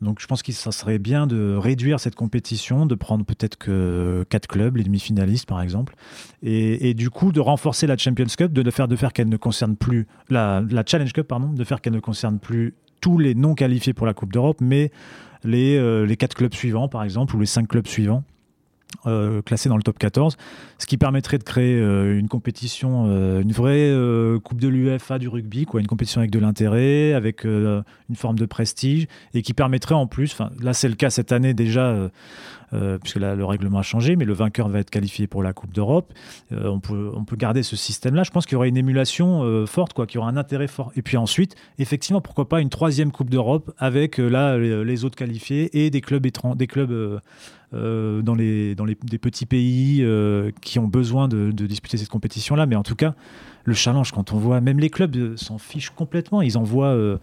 Donc 0.00 0.20
je 0.20 0.26
pense 0.26 0.42
que 0.42 0.52
ça 0.52 0.70
serait 0.70 0.98
bien 0.98 1.26
de 1.26 1.54
réduire 1.56 1.98
cette 1.98 2.14
compétition, 2.14 2.86
de 2.86 2.94
prendre 2.94 3.24
peut-être 3.24 3.56
que 3.56 4.24
quatre 4.28 4.46
clubs, 4.46 4.76
les 4.76 4.84
demi-finalistes 4.84 5.46
par 5.46 5.60
exemple, 5.60 5.94
et, 6.42 6.94
du 6.94 7.10
coup 7.10 7.32
de 7.32 7.40
renforcer 7.40 7.86
la 7.86 7.96
Champions 7.96 8.26
Cup, 8.36 8.52
de, 8.52 8.70
faire, 8.70 8.86
de 8.86 8.96
faire 8.96 9.12
qu'elle 9.12 9.28
ne 9.28 9.36
concerne 9.36 9.76
plus 9.76 10.06
la, 10.30 10.62
la 10.70 10.84
Challenge 10.86 11.12
Cup, 11.12 11.26
pardon, 11.26 11.52
de 11.52 11.64
faire 11.64 11.80
qu'elle 11.80 11.94
ne 11.94 12.00
concerne 12.00 12.38
plus 12.38 12.74
tous 13.00 13.18
les 13.18 13.34
non 13.34 13.54
qualifiés 13.54 13.92
pour 13.92 14.06
la 14.06 14.14
Coupe 14.14 14.32
d'Europe, 14.32 14.58
mais 14.60 14.90
les, 15.44 15.76
euh, 15.76 16.04
les 16.04 16.16
quatre 16.16 16.34
clubs 16.34 16.54
suivants 16.54 16.88
par 16.88 17.02
exemple, 17.02 17.34
ou 17.34 17.40
les 17.40 17.46
cinq 17.46 17.68
clubs 17.68 17.86
suivants. 17.86 18.24
Euh, 19.06 19.42
classés 19.42 19.68
dans 19.68 19.76
le 19.76 19.82
top 19.82 19.98
14, 19.98 20.36
ce 20.78 20.86
qui 20.86 20.96
permettrait 20.96 21.38
de 21.38 21.44
créer 21.44 21.78
euh, 21.78 22.18
une 22.18 22.26
compétition, 22.26 23.04
euh, 23.06 23.42
une 23.42 23.52
vraie 23.52 23.94
Coupe 24.42 24.60
de 24.60 24.66
l'UEFA 24.66 25.18
du 25.18 25.28
rugby, 25.28 25.66
quoi, 25.66 25.80
une 25.80 25.86
compétition 25.86 26.20
avec 26.20 26.30
de 26.30 26.38
l'intérêt, 26.38 27.12
avec 27.12 27.44
une 27.44 27.84
forme 28.16 28.38
de 28.38 28.46
prestige, 28.46 29.06
et 29.34 29.42
qui 29.42 29.54
permettrait 29.54 29.94
en 29.94 30.06
plus, 30.06 30.36
là 30.60 30.72
c'est 30.72 30.88
le 30.88 30.94
cas 30.94 31.10
cette 31.10 31.32
année 31.32 31.54
déjà, 31.54 32.10
puisque 33.00 33.16
là, 33.16 33.34
le 33.34 33.44
règlement 33.44 33.78
a 33.78 33.82
changé, 33.82 34.16
mais 34.16 34.24
le 34.24 34.32
vainqueur 34.32 34.68
va 34.68 34.80
être 34.80 34.90
qualifié 34.90 35.26
pour 35.26 35.42
la 35.42 35.52
Coupe 35.52 35.72
d'Europe. 35.72 36.12
On, 36.50 36.80
peut, 36.80 37.36
garder 37.36 37.62
ce 37.62 37.76
système-là. 37.76 38.22
Je 38.22 38.30
pense 38.30 38.46
qu'il 38.46 38.54
y 38.54 38.56
aurait 38.56 38.68
une 38.68 38.76
émulation 38.76 39.66
forte, 39.66 39.94
qu'il 40.06 40.16
y 40.16 40.18
aura 40.18 40.28
un 40.28 40.36
intérêt 40.36 40.68
fort. 40.68 40.92
Et 40.96 41.02
puis 41.02 41.16
ensuite, 41.16 41.56
effectivement, 41.78 42.20
pourquoi 42.20 42.48
pas 42.48 42.60
une 42.60 42.70
troisième 42.70 43.10
Coupe 43.10 43.30
d'Europe 43.30 43.72
avec 43.78 44.18
là 44.18 44.58
les, 44.58 44.84
les 44.84 45.04
autres 45.04 45.16
qualifiés 45.16 45.84
et 45.84 45.90
des 45.90 46.00
clubs 46.00 46.24
étrangers, 46.26 46.56
des 46.56 46.66
clubs 46.66 47.20
euh, 47.74 48.22
dans 48.22 48.34
les 48.34 48.74
dans 48.74 48.84
les 48.84 48.96
des 49.02 49.18
petits 49.18 49.46
pays 49.46 49.98
euh, 50.02 50.50
qui 50.62 50.78
ont 50.78 50.86
besoin 50.88 51.28
de, 51.28 51.50
de 51.52 51.66
disputer 51.66 51.96
cette 51.96 52.08
compétition-là. 52.08 52.66
Mais 52.66 52.76
en 52.76 52.82
tout 52.82 52.94
cas, 52.96 53.14
le 53.64 53.74
challenge, 53.74 54.12
quand 54.12 54.32
on 54.32 54.38
voit, 54.38 54.60
même 54.60 54.78
les 54.80 54.88
clubs 54.90 55.14
euh, 55.16 55.36
s'en 55.36 55.58
fichent 55.58 55.90
complètement. 55.90 56.40
Ils 56.42 56.56
envoient, 56.56 56.86
euh, 56.86 57.18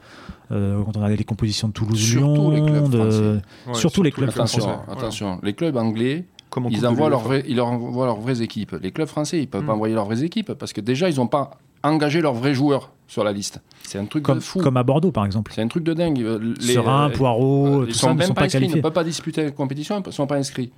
euh, 0.51 0.83
quand 0.83 0.95
on 0.97 1.01
regarde 1.01 1.17
les 1.17 1.23
compositions 1.23 1.67
de 1.69 1.73
Toulouse, 1.73 1.99
Surtout 1.99 2.27
Lyon, 2.27 2.49
les 2.51 2.61
clubs 2.61 2.89
de- 2.89 2.97
français. 2.99 3.41
Ouais, 3.67 3.73
surtout 3.73 4.03
les 4.03 4.11
clubs 4.11 4.29
Attention, 4.29 4.61
français. 4.61 4.91
attention. 4.91 5.39
Les 5.41 5.53
clubs 5.53 5.75
anglais, 5.77 6.25
Comme 6.51 6.67
ils 6.69 6.85
envoient, 6.85 7.09
vraies, 7.09 7.43
ils 7.47 7.55
leur 7.55 7.67
envoient 7.67 8.05
leurs 8.05 8.19
vraies 8.21 8.41
équipes. 8.41 8.75
Les 8.81 8.91
clubs 8.91 9.07
français, 9.07 9.41
ils 9.41 9.47
peuvent 9.47 9.63
Mm. 9.63 9.67
pas 9.67 9.73
envoyer 9.73 9.95
leurs 9.95 10.05
vraies 10.05 10.23
équipes 10.23 10.53
parce 10.53 10.71
que 10.73 10.81
déjà, 10.81 11.09
ils 11.09 11.15
n'ont 11.17 11.27
pas 11.27 11.51
engagé 11.83 12.21
leurs 12.21 12.33
vrais 12.35 12.53
joueurs 12.53 12.91
sur 13.07 13.23
la 13.23 13.31
liste. 13.31 13.61
C'est 13.83 13.99
un 13.99 14.05
truc 14.05 14.23
comme, 14.23 14.39
de 14.39 14.43
fou. 14.43 14.59
comme 14.59 14.77
à 14.77 14.83
Bordeaux, 14.83 15.11
par 15.11 15.25
exemple. 15.25 15.51
C'est 15.53 15.61
un 15.61 15.67
truc 15.67 15.83
de 15.83 15.93
dingue. 15.93 16.21
Euh, 16.21 16.53
Les, 16.59 16.73
Serein, 16.73 17.09
euh, 17.09 17.13
Poirot, 17.13 17.83
tout 17.83 17.89
ils 17.89 17.95
ça 17.95 18.01
sont 18.01 18.13
ne 18.13 18.19
même 18.19 18.27
sont 18.27 18.33
pas 18.33 18.41
pas 18.41 18.45
inscrits, 18.45 18.65
ils 18.65 18.75
ne 18.75 18.81
peuvent 18.81 18.91
pas 18.93 19.03
disputer 19.03 19.43
la 19.43 19.51
compétition, 19.51 20.01
ils 20.03 20.07
ne 20.07 20.11
sont 20.11 20.27
pas 20.27 20.37
inscrits. 20.37 20.71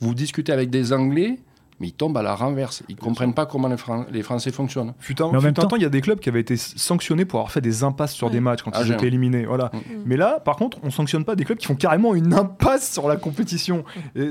Vous 0.00 0.14
discutez 0.14 0.52
avec 0.52 0.70
des 0.70 0.92
Anglais, 0.92 1.38
mais 1.80 1.88
ils 1.88 1.92
tombent 1.92 2.16
à 2.16 2.22
la 2.22 2.34
renverse. 2.34 2.82
Ils 2.88 2.94
ne 2.96 3.00
comprennent 3.00 3.34
pas 3.34 3.46
comment 3.46 3.68
les, 3.68 3.76
Fran- 3.76 4.06
les 4.10 4.22
Français 4.22 4.50
fonctionnent. 4.50 4.94
Fut 4.98 5.20
un, 5.22 5.30
Mais 5.30 5.36
en 5.36 5.40
fut 5.40 5.44
même 5.46 5.54
temps- 5.54 5.68
il 5.76 5.82
y 5.82 5.86
a 5.86 5.88
des 5.90 6.00
clubs 6.00 6.18
qui 6.18 6.28
avaient 6.28 6.40
été 6.40 6.56
sanctionnés 6.56 7.24
pour 7.24 7.40
avoir 7.40 7.52
fait 7.52 7.60
des 7.60 7.84
impasses 7.84 8.12
sur 8.14 8.28
Ouais. 8.28 8.32
des 8.32 8.40
matchs 8.40 8.62
quand 8.62 8.70
Ah, 8.74 8.82
ils 8.84 8.92
étaient 8.92 9.06
éliminés. 9.08 9.44
Voilà. 9.46 9.70
Mm. 9.74 9.78
Mais 10.06 10.16
là, 10.16 10.40
par 10.40 10.56
contre, 10.56 10.78
on 10.82 10.90
sanctionne 10.90 11.24
pas 11.24 11.36
des 11.36 11.44
clubs 11.44 11.58
qui 11.58 11.66
font 11.66 11.74
carrément 11.76 12.14
une 12.14 12.32
impasse 12.34 12.92
sur 12.92 13.08
la 13.08 13.16
compétition. 13.16 13.84
Et 14.14 14.30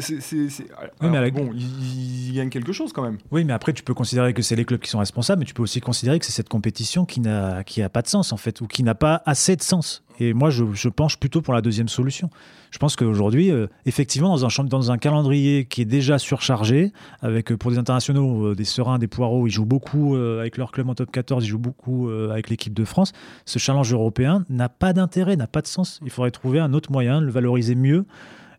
alors, 1.01 1.11
mais 1.23 1.31
bon, 1.31 1.51
ils, 1.53 2.29
ils 2.29 2.33
gagnent 2.35 2.49
quelque 2.49 2.73
chose 2.73 2.93
quand 2.93 3.03
même. 3.03 3.17
Oui, 3.31 3.45
mais 3.45 3.53
après, 3.53 3.73
tu 3.73 3.83
peux 3.83 3.93
considérer 3.93 4.33
que 4.33 4.41
c'est 4.41 4.55
les 4.55 4.65
clubs 4.65 4.79
qui 4.79 4.89
sont 4.89 4.99
responsables, 4.99 5.39
mais 5.39 5.45
tu 5.45 5.53
peux 5.53 5.63
aussi 5.63 5.81
considérer 5.81 6.19
que 6.19 6.25
c'est 6.25 6.31
cette 6.31 6.49
compétition 6.49 7.05
qui 7.05 7.19
n'a 7.19 7.63
qui 7.63 7.81
a 7.81 7.89
pas 7.89 8.01
de 8.01 8.07
sens, 8.07 8.33
en 8.33 8.37
fait, 8.37 8.61
ou 8.61 8.67
qui 8.67 8.83
n'a 8.83 8.95
pas 8.95 9.21
assez 9.25 9.55
de 9.55 9.61
sens. 9.61 10.03
Et 10.19 10.33
moi, 10.33 10.49
je, 10.49 10.89
penche 10.89 11.17
plutôt 11.17 11.41
pour 11.41 11.53
la 11.53 11.61
deuxième 11.61 11.87
solution. 11.87 12.29
Je 12.71 12.77
pense 12.77 12.95
qu'aujourd'hui, 12.95 13.51
euh, 13.51 13.67
effectivement, 13.85 14.37
dans 14.37 14.91
un, 14.91 14.97
calendrier 14.97 15.65
qui 15.65 15.81
est 15.81 15.85
déjà 15.85 16.17
surchargé, 16.19 16.93
avec 17.21 17.51
euh, 17.51 17.57
pour 17.57 17.71
des 17.71 17.77
internationaux, 17.77 18.47
euh, 18.47 18.55
des 18.55 18.63
Serins, 18.63 18.97
des 18.97 19.07
Poireaux, 19.07 19.47
ils 19.47 19.51
jouent 19.51 19.65
beaucoup 19.65 20.15
avec 20.15 20.57
leur 20.57 20.71
club 20.71 20.89
en 20.89 20.95
top 20.95 21.11
14, 21.11 21.45
ils 21.45 21.49
jouent 21.49 21.59
beaucoup 21.59 22.09
avec 22.09 22.49
l'équipe 22.49 22.73
de 22.73 22.85
France. 22.85 23.11
Ce 23.45 23.59
challenge 23.59 23.93
européen 23.93 24.45
n'a 24.49 24.69
pas 24.69 24.93
d'intérêt, 24.93 25.35
n'a 25.35 25.47
pas 25.47 25.61
de 25.61 25.67
sens. 25.67 25.99
Il 26.03 26.09
faudrait 26.09 26.31
trouver 26.31 26.59
un 26.59 26.73
autre 26.73 26.91
moyen, 26.91 27.21
de 27.21 27.25
le 27.25 27.31
valoriser 27.31 27.75
mieux. 27.75 28.05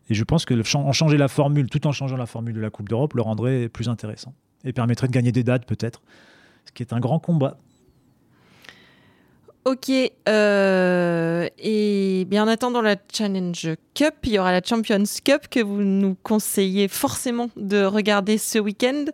Et 0.09 0.13
je 0.13 0.23
pense 0.23 0.45
que 0.45 0.53
le 0.53 0.63
changer 0.63 1.17
la 1.17 1.27
formule, 1.27 1.69
tout 1.69 1.85
en 1.87 1.91
changeant 1.91 2.17
la 2.17 2.25
formule 2.25 2.53
de 2.53 2.61
la 2.61 2.69
Coupe 2.69 2.89
d'Europe, 2.89 3.13
le 3.13 3.21
rendrait 3.21 3.67
plus 3.69 3.89
intéressant 3.89 4.33
et 4.63 4.73
permettrait 4.73 5.07
de 5.07 5.13
gagner 5.13 5.31
des 5.31 5.43
dates 5.43 5.65
peut-être, 5.65 6.01
ce 6.65 6.71
qui 6.71 6.83
est 6.83 6.93
un 6.93 6.99
grand 6.99 7.19
combat. 7.19 7.57
Ok, 9.67 9.91
euh, 10.29 11.47
et 11.59 12.23
bien 12.29 12.45
en 12.45 12.47
attendant 12.47 12.81
la 12.81 12.95
Challenge 13.11 13.75
Cup, 13.93 14.13
il 14.23 14.31
y 14.31 14.39
aura 14.39 14.53
la 14.53 14.61
Champions 14.63 15.03
Cup 15.25 15.47
que 15.51 15.59
vous 15.61 15.81
nous 15.81 16.15
conseillez 16.23 16.87
forcément 16.87 17.49
de 17.57 17.83
regarder 17.83 18.37
ce 18.37 18.59
week-end. 18.59 19.05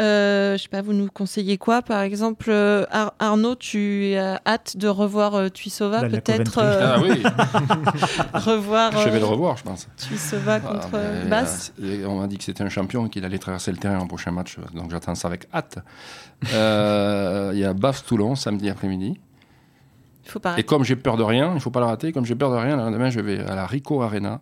Euh, 0.00 0.56
je 0.56 0.62
sais 0.62 0.68
pas, 0.70 0.80
vous 0.80 0.94
nous 0.94 1.08
conseillez 1.12 1.58
quoi 1.58 1.82
Par 1.82 2.00
exemple, 2.00 2.46
euh, 2.48 2.86
Ar- 2.90 3.12
Arnaud, 3.18 3.54
tu 3.54 4.14
as 4.14 4.40
hâte 4.46 4.78
de 4.78 4.88
revoir 4.88 5.34
euh, 5.34 5.48
Tuisova, 5.50 6.08
peut-être 6.08 6.56
euh, 6.56 6.94
Ah 6.96 7.02
oui, 7.02 7.22
revoir 8.32 8.92
je 8.98 9.10
vais 9.10 9.18
le 9.18 9.24
euh, 9.26 9.28
revoir, 9.28 9.58
je 9.58 9.64
pense. 9.64 9.88
Tuisova 9.98 10.60
contre 10.60 10.88
Ah, 10.94 10.96
euh, 10.96 11.20
mais, 11.24 11.30
Basse. 11.30 11.74
euh, 11.82 12.06
on 12.06 12.18
m'a 12.20 12.26
dit 12.28 12.38
que 12.38 12.44
c'était 12.44 12.62
un 12.64 12.70
champion 12.70 13.06
et 13.06 13.10
qu'il 13.10 13.26
allait 13.26 13.38
traverser 13.38 13.70
le 13.70 13.76
terrain 13.76 14.00
au 14.00 14.06
prochain 14.06 14.30
match, 14.30 14.56
donc 14.74 14.90
j'attends 14.90 15.14
ça 15.14 15.28
avec 15.28 15.46
hâte. 15.52 15.78
Euh, 16.54 17.50
Il 17.52 17.60
y 17.60 17.64
a 17.64 17.72
Baf-Toulon 17.72 18.34
samedi 18.34 18.68
après-midi. 18.68 19.20
Il 20.24 20.30
faut 20.30 20.40
pas 20.40 20.58
Et 20.58 20.62
comme 20.62 20.84
j'ai 20.84 20.96
peur 20.96 21.16
de 21.16 21.22
rien, 21.22 21.50
il 21.50 21.54
ne 21.54 21.60
faut 21.60 21.70
pas 21.70 21.80
le 21.80 21.86
rater, 21.86 22.12
comme 22.12 22.24
j'ai 22.24 22.34
peur 22.34 22.50
de 22.50 22.56
rien, 22.56 22.76
le 22.76 22.82
lendemain 22.82 23.10
je 23.10 23.20
vais 23.20 23.40
à 23.40 23.54
la 23.54 23.66
Rico 23.66 24.02
Arena 24.02 24.40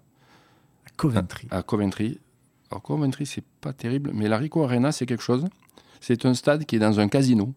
Coventry. 0.97 1.49
à 1.51 1.62
Coventry. 1.62 2.19
Alors 2.71 2.83
Coventry, 2.83 3.27
c'est 3.27 3.45
pas 3.61 3.73
terrible, 3.73 4.11
mais 4.14 4.29
la 4.29 4.37
Rico 4.37 4.62
Arena, 4.62 4.93
c'est 4.93 5.07
quelque 5.07 5.23
chose. 5.23 5.45
C'est 6.01 6.25
un 6.25 6.35
stade 6.35 6.64
qui 6.64 6.77
est 6.77 6.81
dans 6.81 7.01
un 7.01 7.09
casino. 7.09 7.53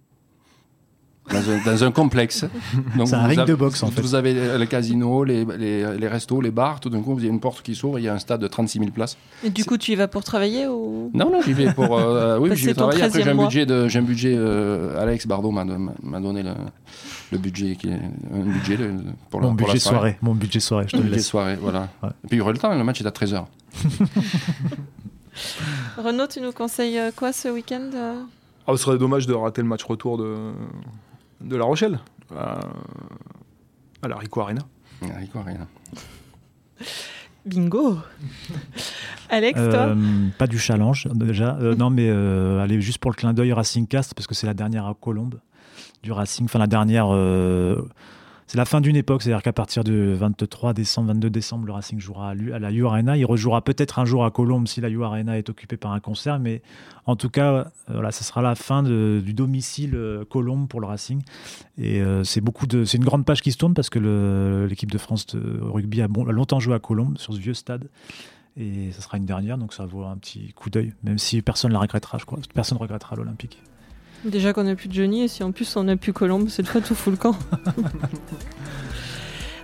Dans 1.31 1.49
un, 1.49 1.63
dans 1.65 1.83
un 1.85 1.91
complexe. 1.91 2.43
Donc 2.97 3.07
C'est 3.07 3.15
un 3.15 3.23
ring 3.25 3.39
avez- 3.39 3.49
de 3.51 3.55
boxe, 3.55 3.81
en 3.81 3.89
fait. 3.89 4.01
Vous 4.01 4.13
avez 4.13 4.33
le 4.57 4.65
casino, 4.65 5.23
les, 5.23 5.45
les, 5.45 5.97
les 5.97 6.07
restos, 6.09 6.41
les 6.41 6.51
bars. 6.51 6.81
Tout 6.81 6.89
d'un 6.89 7.01
coup, 7.01 7.13
vous 7.13 7.19
avez 7.21 7.29
une 7.29 7.39
porte 7.39 7.61
qui 7.61 7.75
s'ouvre. 7.75 7.97
Il 7.97 8.03
y 8.03 8.09
a 8.09 8.13
un 8.13 8.19
stade 8.19 8.41
de 8.41 8.47
36 8.47 8.79
000 8.79 8.91
places. 8.91 9.17
Et 9.43 9.49
du 9.49 9.63
coup, 9.63 9.77
tu 9.77 9.93
y 9.93 9.95
vas 9.95 10.09
pour 10.09 10.23
travailler 10.25 10.67
ou? 10.67 11.09
Non, 11.13 11.31
non, 11.31 11.41
j'y 11.41 11.53
vais 11.53 11.71
pour. 11.73 11.97
euh, 11.97 12.37
oui, 12.41 12.49
j'y 12.55 12.65
vais 12.65 12.73
travailler. 12.73 13.01
Après, 13.03 13.23
j'ai 13.23 13.29
13e 13.31 13.39
un 13.39 13.43
budget. 13.45 13.65
De, 13.65 13.87
j'ai 13.87 13.99
un 13.99 14.03
budget 14.03 14.35
euh, 14.37 15.01
Alex 15.01 15.25
Bardot 15.25 15.51
m'a, 15.51 15.63
m'a 15.63 16.19
donné 16.19 16.43
le, 16.43 16.51
le 17.31 17.37
budget, 17.37 17.77
qui 17.77 17.87
est, 17.87 17.93
un 17.93 18.39
budget 18.43 18.75
de- 18.75 18.91
pour, 19.29 19.39
la, 19.39 19.47
Mon 19.47 19.55
pour 19.55 19.67
la 19.67 19.73
budget 19.73 19.79
soirée. 19.79 19.97
soirée. 19.97 20.17
Mon 20.21 20.35
budget 20.35 20.59
soirée, 20.59 20.85
je 20.87 20.91
te 20.91 20.97
le 20.97 21.03
budget 21.03 21.15
laisse. 21.17 21.27
soirée, 21.27 21.57
voilà. 21.59 21.87
Ouais. 22.03 22.09
Et 22.25 22.27
puis 22.27 22.35
il 22.35 22.39
y 22.39 22.41
aurait 22.41 22.53
le 22.53 22.59
temps, 22.59 22.75
le 22.75 22.83
match 22.83 22.99
est 23.01 23.07
à 23.07 23.11
13h. 23.11 23.45
Renaud, 25.97 26.27
tu 26.27 26.41
nous 26.41 26.51
conseilles 26.51 26.97
euh, 26.99 27.11
quoi 27.15 27.33
ce 27.33 27.47
week-end 27.47 27.89
euh? 27.95 28.21
Ah, 28.67 28.71
ce 28.73 28.77
serait 28.83 28.97
dommage 28.97 29.27
de 29.27 29.33
rater 29.33 29.61
le 29.61 29.67
match 29.67 29.83
retour 29.83 30.17
de, 30.17 30.51
de 31.43 31.55
La 31.55 31.65
Rochelle 31.65 31.99
à, 32.35 32.59
à 34.01 34.07
la 34.07 34.15
Rico 34.15 34.41
Arena. 34.41 34.61
Rico 35.01 35.39
Arena. 35.39 35.67
Bingo 37.45 37.97
Alex, 39.29 39.59
toi? 39.59 39.87
Euh, 39.87 39.95
pas 40.37 40.47
du 40.47 40.57
challenge 40.57 41.07
déjà. 41.13 41.57
Euh, 41.59 41.75
non, 41.75 41.89
mais 41.89 42.07
euh, 42.09 42.61
allez 42.61 42.79
juste 42.81 42.99
pour 42.99 43.11
le 43.11 43.15
clin 43.15 43.33
d'œil 43.33 43.51
Racing 43.51 43.87
Cast 43.87 44.13
parce 44.13 44.27
que 44.27 44.35
c'est 44.35 44.47
la 44.47 44.53
dernière 44.53 44.85
à 44.85 44.95
Colombe 44.99 45.39
du 46.03 46.11
Racing. 46.11 46.45
Enfin, 46.45 46.59
la 46.59 46.67
dernière. 46.67 47.07
C'est 48.53 48.59
la 48.59 48.65
fin 48.65 48.81
d'une 48.81 48.95
époque, 48.95 49.23
c'est-à-dire 49.23 49.41
qu'à 49.41 49.51
partir 49.51 49.83
du 49.83 50.13
23 50.13 50.75
décembre, 50.75 51.07
22 51.07 51.31
décembre, 51.31 51.65
le 51.65 51.73
Racing 51.73 51.99
jouera 51.99 52.29
à, 52.29 52.35
la 52.35 52.71
U. 52.71 52.85
Il 53.17 53.25
rejouera 53.25 53.63
peut-être 53.63 53.97
un 53.97 54.05
jour 54.05 54.25
à 54.25 54.29
Colombe 54.29 54.67
si 54.67 54.79
la 54.79 54.91
U 54.91 55.01
est 55.03 55.49
occupée 55.49 55.75
par 55.75 55.91
un 55.91 55.99
concert, 55.99 56.37
mais 56.37 56.61
en 57.07 57.15
tout 57.15 57.31
cas, 57.31 57.51
euh, 57.51 57.63
voilà, 57.87 58.11
sera 58.11 58.43
la 58.43 58.53
fin 58.53 58.83
de- 58.83 59.23
du 59.25 59.33
domicile 59.33 59.95
euh, 59.95 60.23
Colombe 60.23 60.67
pour 60.67 60.81
le 60.81 60.85
Racing. 60.85 61.23
Et 61.79 61.99
euh, 61.99 62.23
c'est 62.23 62.41
beaucoup 62.41 62.67
de, 62.67 62.85
c'est 62.85 62.97
une 62.97 63.05
grande 63.05 63.25
page 63.25 63.41
qui 63.41 63.51
se 63.51 63.57
tourne 63.57 63.73
parce 63.73 63.89
que 63.89 64.67
l'équipe 64.69 64.91
de 64.91 64.99
France 64.99 65.25
de 65.25 65.59
rugby 65.59 66.03
a, 66.03 66.07
longtemps 66.07 66.59
joué 66.59 66.75
à 66.75 66.79
Colombe 66.79 67.17
sur 67.17 67.33
ce 67.33 67.39
vieux 67.39 67.55
stade. 67.55 67.89
Et 68.55 68.91
ça 68.91 69.01
sera 69.01 69.17
une 69.17 69.25
dernière, 69.25 69.57
donc 69.57 69.73
ça 69.73 69.87
vaut 69.87 70.03
un 70.03 70.17
petit 70.17 70.53
coup 70.53 70.69
d'œil, 70.69 70.93
même 71.01 71.17
si 71.17 71.41
personne 71.41 71.69
ne 71.69 71.73
la 71.73 71.79
regrettera, 71.79 72.19
je 72.19 72.25
crois. 72.25 72.37
Personne 72.53 72.77
ne 72.77 72.83
regrettera 72.83 73.15
l'Olympique. 73.15 73.63
Déjà 74.25 74.53
qu'on 74.53 74.63
n'a 74.63 74.75
plus 74.75 74.87
de 74.87 74.93
Johnny, 74.93 75.23
et 75.23 75.27
si 75.27 75.43
en 75.43 75.51
plus 75.51 75.75
on 75.75 75.83
n'a 75.83 75.97
plus 75.97 76.13
Colombe, 76.13 76.49
cette 76.49 76.67
fois 76.67 76.81
tout 76.81 76.95
fout 76.95 77.11
le 77.11 77.17
camp. 77.17 77.35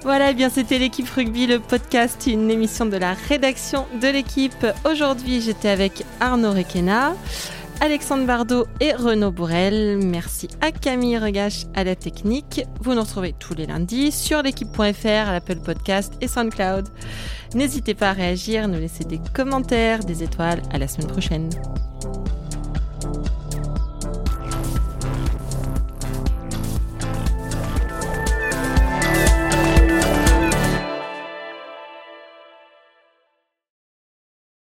Voilà, 0.03 0.31
eh 0.31 0.33
bien 0.33 0.49
c'était 0.49 0.79
l'équipe 0.79 1.09
rugby, 1.09 1.45
le 1.45 1.59
podcast, 1.59 2.25
une 2.25 2.49
émission 2.49 2.85
de 2.85 2.95
la 2.95 3.13
rédaction 3.13 3.85
de 4.01 4.07
l'équipe. 4.07 4.65
Aujourd'hui, 4.89 5.41
j'étais 5.41 5.67
avec 5.67 6.05
Arnaud 6.21 6.53
Requena, 6.53 7.15
Alexandre 7.81 8.25
Bardot 8.25 8.65
et 8.79 8.93
Renaud 8.93 9.31
Bourrel. 9.31 9.99
Merci 10.01 10.47
à 10.61 10.71
Camille 10.71 11.17
Regache 11.17 11.65
à 11.75 11.83
la 11.83 11.97
technique. 11.97 12.61
Vous 12.79 12.93
nous 12.93 13.01
retrouvez 13.01 13.33
tous 13.37 13.55
les 13.55 13.65
lundis 13.65 14.13
sur 14.13 14.41
l'équipe.fr, 14.41 15.07
à 15.07 15.33
l'Apple 15.33 15.57
Podcast 15.57 16.13
et 16.21 16.29
SoundCloud. 16.29 16.87
N'hésitez 17.53 17.93
pas 17.93 18.11
à 18.11 18.13
réagir, 18.13 18.69
nous 18.69 18.79
laisser 18.79 19.03
des 19.03 19.19
commentaires, 19.33 19.99
des 20.05 20.23
étoiles. 20.23 20.61
À 20.71 20.77
la 20.77 20.87
semaine 20.87 21.07
prochaine. 21.07 21.49